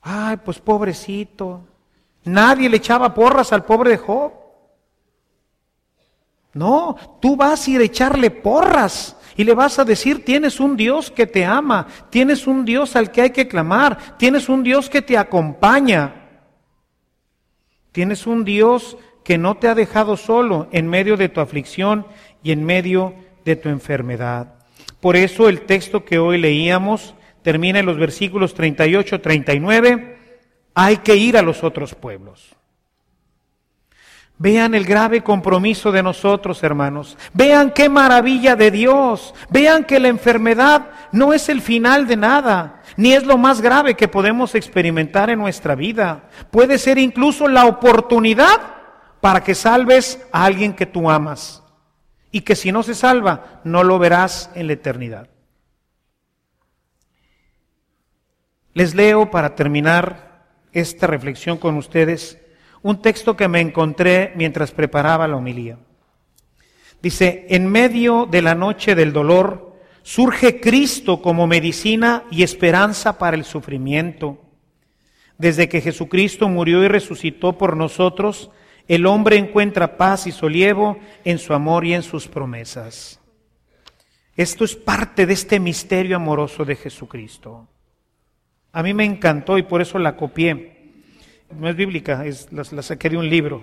Ay, 0.01 0.39
pues 0.39 0.59
pobrecito. 0.61 1.61
Nadie 2.25 2.71
le 2.71 2.79
echaba 2.79 3.13
porras 3.13 3.53
al 3.53 3.65
pobre 3.65 3.91
de 3.91 3.99
Job. 3.99 4.33
No, 6.55 6.97
tú 7.21 7.37
vas 7.37 7.67
a 7.67 7.71
ir 7.71 7.81
a 7.81 7.85
echarle 7.85 8.31
porras 8.31 9.17
y 9.37 9.45
le 9.45 9.55
vas 9.55 9.79
a 9.79 9.85
decir, 9.85 10.25
tienes 10.25 10.61
un 10.61 10.77
Dios 10.77 11.11
que 11.11 11.27
te 11.27 11.45
ama, 11.45 11.89
tienes 12.11 12.47
un 12.47 12.65
Dios 12.65 12.95
al 12.95 13.11
que 13.11 13.23
hay 13.23 13.31
que 13.31 13.49
clamar, 13.49 14.17
tienes 14.17 14.49
un 14.49 14.63
Dios 14.63 14.89
que 14.89 15.03
te 15.03 15.19
acompaña, 15.19 16.15
tienes 17.91 18.27
un 18.27 18.45
Dios 18.45 18.97
que 19.25 19.37
no 19.39 19.57
te 19.57 19.69
ha 19.69 19.75
dejado 19.75 20.17
solo 20.17 20.69
en 20.71 20.89
medio 20.89 21.17
de 21.17 21.29
tu 21.29 21.41
aflicción 21.41 22.07
y 22.43 22.53
en 22.53 22.65
medio 22.65 23.15
de 23.45 23.57
tu 23.57 23.69
enfermedad. 23.69 24.55
Por 25.01 25.17
eso 25.17 25.49
el 25.49 25.63
texto 25.63 26.05
que 26.05 26.19
hoy 26.19 26.39
leíamos 26.39 27.15
termina 27.43 27.79
en 27.81 27.87
los 27.87 27.99
versículos 27.99 28.57
38-39, 28.57 30.17
hay 30.75 30.97
que 30.99 31.17
ir 31.17 31.37
a 31.37 31.43
los 31.43 31.63
otros 31.63 31.95
pueblos. 31.95 32.57
Vean 34.37 34.75
el 34.75 34.85
grave 34.85 35.23
compromiso 35.23 35.93
de 35.93 36.03
nosotros, 36.03 36.63
hermanos. 36.65 37.17
Vean 37.33 37.71
qué 37.71 37.89
maravilla 37.89 38.57
de 38.57 38.73
Dios. 38.73 39.33
Vean 39.49 39.85
que 39.85 40.01
la 40.01 40.09
enfermedad 40.09 40.91
no 41.13 41.33
es 41.33 41.49
el 41.49 41.63
final 41.63 42.09
de 42.09 42.17
nada, 42.17 42.83
ni 42.97 43.13
es 43.13 43.25
lo 43.25 43.39
más 43.39 43.61
grave 43.61 43.95
que 43.95 44.09
podemos 44.09 44.57
experimentar 44.57 45.31
en 45.31 45.39
nuestra 45.39 45.77
vida. 45.77 46.29
Puede 46.51 46.79
ser 46.79 46.99
incluso 46.99 47.47
la 47.47 47.67
oportunidad 47.67 48.61
para 49.21 49.43
que 49.45 49.55
salves 49.55 50.27
a 50.33 50.45
alguien 50.45 50.75
que 50.75 50.87
tú 50.87 51.09
amas. 51.09 51.63
Y 52.33 52.41
que 52.41 52.57
si 52.57 52.73
no 52.73 52.83
se 52.83 52.97
salva, 52.97 53.61
no 53.63 53.85
lo 53.85 54.01
verás 54.01 54.51
en 54.57 54.67
la 54.67 54.73
eternidad. 54.73 55.29
Les 58.73 58.97
leo 58.97 59.31
para 59.31 59.55
terminar 59.55 60.43
esta 60.73 61.07
reflexión 61.07 61.57
con 61.57 61.77
ustedes 61.77 62.44
un 62.85 63.01
texto 63.01 63.35
que 63.35 63.49
me 63.49 63.61
encontré 63.61 64.33
mientras 64.37 64.71
preparaba 64.71 65.27
la 65.27 65.37
homilía. 65.37 65.79
Dice, 67.01 67.47
en 67.49 67.67
medio 67.67 68.29
de 68.31 68.43
la 68.43 68.55
noche 68.55 68.95
del 68.95 69.11
dolor 69.11 69.79
surge 70.03 70.61
Cristo 70.61 71.23
como 71.23 71.47
medicina 71.47 72.25
y 72.31 72.43
esperanza 72.43 73.17
para 73.17 73.39
el 73.39 73.45
sufrimiento. 73.45 74.39
Desde 75.39 75.67
que 75.67 75.81
Jesucristo 75.81 76.47
murió 76.51 76.85
y 76.85 76.89
resucitó 76.89 77.57
por 77.57 77.75
nosotros, 77.75 78.51
el 78.87 79.07
hombre 79.07 79.39
encuentra 79.39 79.97
paz 79.97 80.27
y 80.27 80.33
solievo 80.33 80.99
en 81.25 81.39
su 81.39 81.55
amor 81.55 81.87
y 81.87 81.95
en 81.95 82.03
sus 82.03 82.29
promesas. 82.29 83.19
Esto 84.37 84.63
es 84.63 84.77
parte 84.77 85.25
de 85.25 85.33
este 85.33 85.59
misterio 85.59 86.17
amoroso 86.17 86.67
de 86.67 86.77
Jesucristo. 86.77 87.67
A 88.73 88.83
mí 88.83 88.93
me 88.93 89.07
encantó 89.07 89.57
y 89.57 89.63
por 89.63 89.81
eso 89.81 89.99
la 89.99 90.17
copié 90.17 90.74
no 91.51 91.69
es 91.69 91.77
bíblica, 91.77 92.25
es, 92.25 92.53
la, 92.53 92.65
la 92.71 92.83
saqué 92.83 93.11
de 93.11 93.17
un 93.17 93.29
libro. 93.29 93.63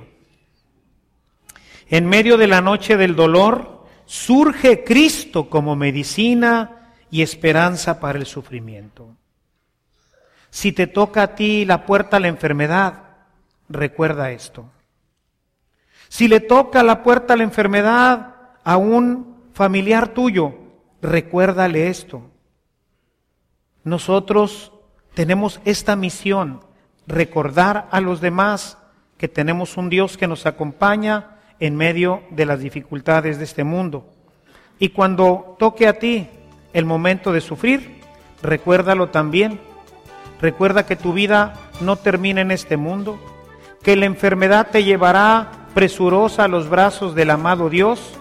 En 1.88 2.08
medio 2.08 2.38
de 2.38 2.48
la 2.48 2.62
noche 2.62 2.98
del 2.98 3.16
dolor 3.16 3.86
surge 4.06 4.84
Cristo 4.84 5.50
como 5.50 5.76
medicina 5.76 6.94
y 7.10 7.22
esperanza 7.22 8.00
para 8.00 8.20
el 8.20 8.26
sufrimiento. 8.26 9.16
Si 10.50 10.72
te 10.72 10.88
toca 10.88 11.24
a 11.24 11.36
ti 11.36 11.66
la 11.66 11.86
puerta 11.86 12.18
a 12.18 12.20
la 12.20 12.28
enfermedad, 12.28 13.04
recuerda 13.70 14.32
esto. 14.32 14.70
Si 16.10 16.28
le 16.28 16.42
toca 16.42 16.84
la 16.84 17.04
puerta 17.04 17.34
a 17.34 17.38
la 17.38 17.44
enfermedad 17.44 18.36
a 18.64 18.78
un 18.78 19.50
familiar 19.54 20.10
tuyo, 20.10 20.56
recuérdale 21.02 21.88
esto. 21.88 22.30
Nosotros 23.84 24.74
tenemos 25.14 25.62
esta 25.66 25.96
misión 25.96 26.62
recordar 27.12 27.88
a 27.92 28.02
los 28.02 28.22
demás 28.22 28.78
que 29.18 29.28
tenemos 29.28 29.78
un 29.78 29.90
Dios 29.90 30.18
que 30.18 30.28
nos 30.28 30.46
acompaña 30.46 31.38
en 31.60 31.76
medio 31.76 32.24
de 32.32 32.46
las 32.46 32.60
dificultades 32.60 33.38
de 33.38 33.44
este 33.44 33.64
mundo. 33.64 34.08
Y 34.80 34.90
cuando 34.90 35.56
toque 35.60 35.88
a 35.88 36.00
ti 36.00 36.28
el 36.74 36.86
momento 36.86 37.32
de 37.32 37.42
sufrir, 37.42 38.02
recuérdalo 38.42 39.10
también. 39.10 39.60
Recuerda 40.42 40.88
que 40.88 40.96
tu 40.96 41.14
vida 41.14 41.54
no 41.82 41.98
termina 41.98 42.42
en 42.42 42.50
este 42.50 42.78
mundo, 42.78 43.20
que 43.84 43.96
la 43.96 44.06
enfermedad 44.06 44.70
te 44.72 44.84
llevará 44.84 45.68
presurosa 45.76 46.46
a 46.46 46.48
los 46.48 46.68
brazos 46.68 47.14
del 47.14 47.30
amado 47.30 47.70
Dios 47.70 48.18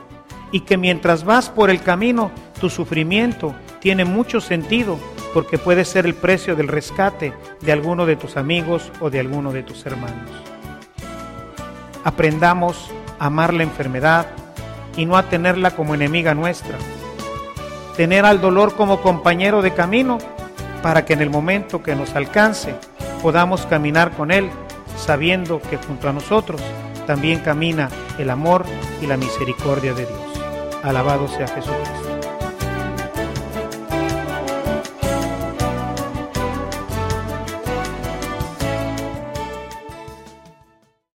y 0.53 0.61
que 0.61 0.77
mientras 0.77 1.25
vas 1.25 1.49
por 1.49 1.71
el 1.71 1.81
camino, 1.81 2.31
tu 2.61 2.69
sufrimiento 2.69 3.55
tiene 3.81 4.05
mucho 4.05 4.41
sentido 4.43 4.99
porque 5.33 5.59
puede 5.59 5.85
ser 5.85 6.07
el 6.07 6.15
precio 6.15 6.57
del 6.57 6.69
rescate 6.69 7.33
de 7.61 7.73
alguno 7.73 8.07
de 8.07 8.17
tus 8.17 8.37
amigos 8.37 8.91
o 9.01 9.11
de 9.11 9.21
alguno 9.21 9.53
de 9.53 9.63
tus 9.63 9.85
hermanos. 9.87 10.31
Aprendamos 12.05 12.91
a 13.19 13.27
amar 13.27 13.55
la 13.55 13.63
enfermedad 13.63 14.27
y 14.97 15.07
no 15.07 15.17
a 15.17 15.29
tenerla 15.29 15.73
como 15.73 15.95
enemiga 15.95 16.35
nuestra. 16.35 16.77
Tener 17.97 18.25
al 18.25 18.41
dolor 18.41 18.75
como 18.75 19.01
compañero 19.01 19.63
de 19.63 19.75
camino 19.75 20.19
para 20.83 21.05
que 21.05 21.13
en 21.13 21.23
el 21.23 21.31
momento 21.31 21.83
que 21.83 21.95
nos 21.95 22.15
alcance 22.15 22.75
podamos 23.23 23.67
caminar 23.67 24.13
con 24.13 24.31
Él, 24.31 24.51
sabiendo 24.97 25.61
que 25.61 25.77
junto 25.77 26.09
a 26.09 26.13
nosotros 26.13 26.61
también 27.07 27.41
camina 27.41 27.89
el 28.19 28.31
amor 28.31 28.65
y 29.03 29.07
la 29.07 29.17
misericordia 29.17 29.93
de 29.93 30.07
Dios. 30.07 30.21
Alabado 30.83 31.29
sea 31.29 31.47
Jesucristo. 31.49 32.10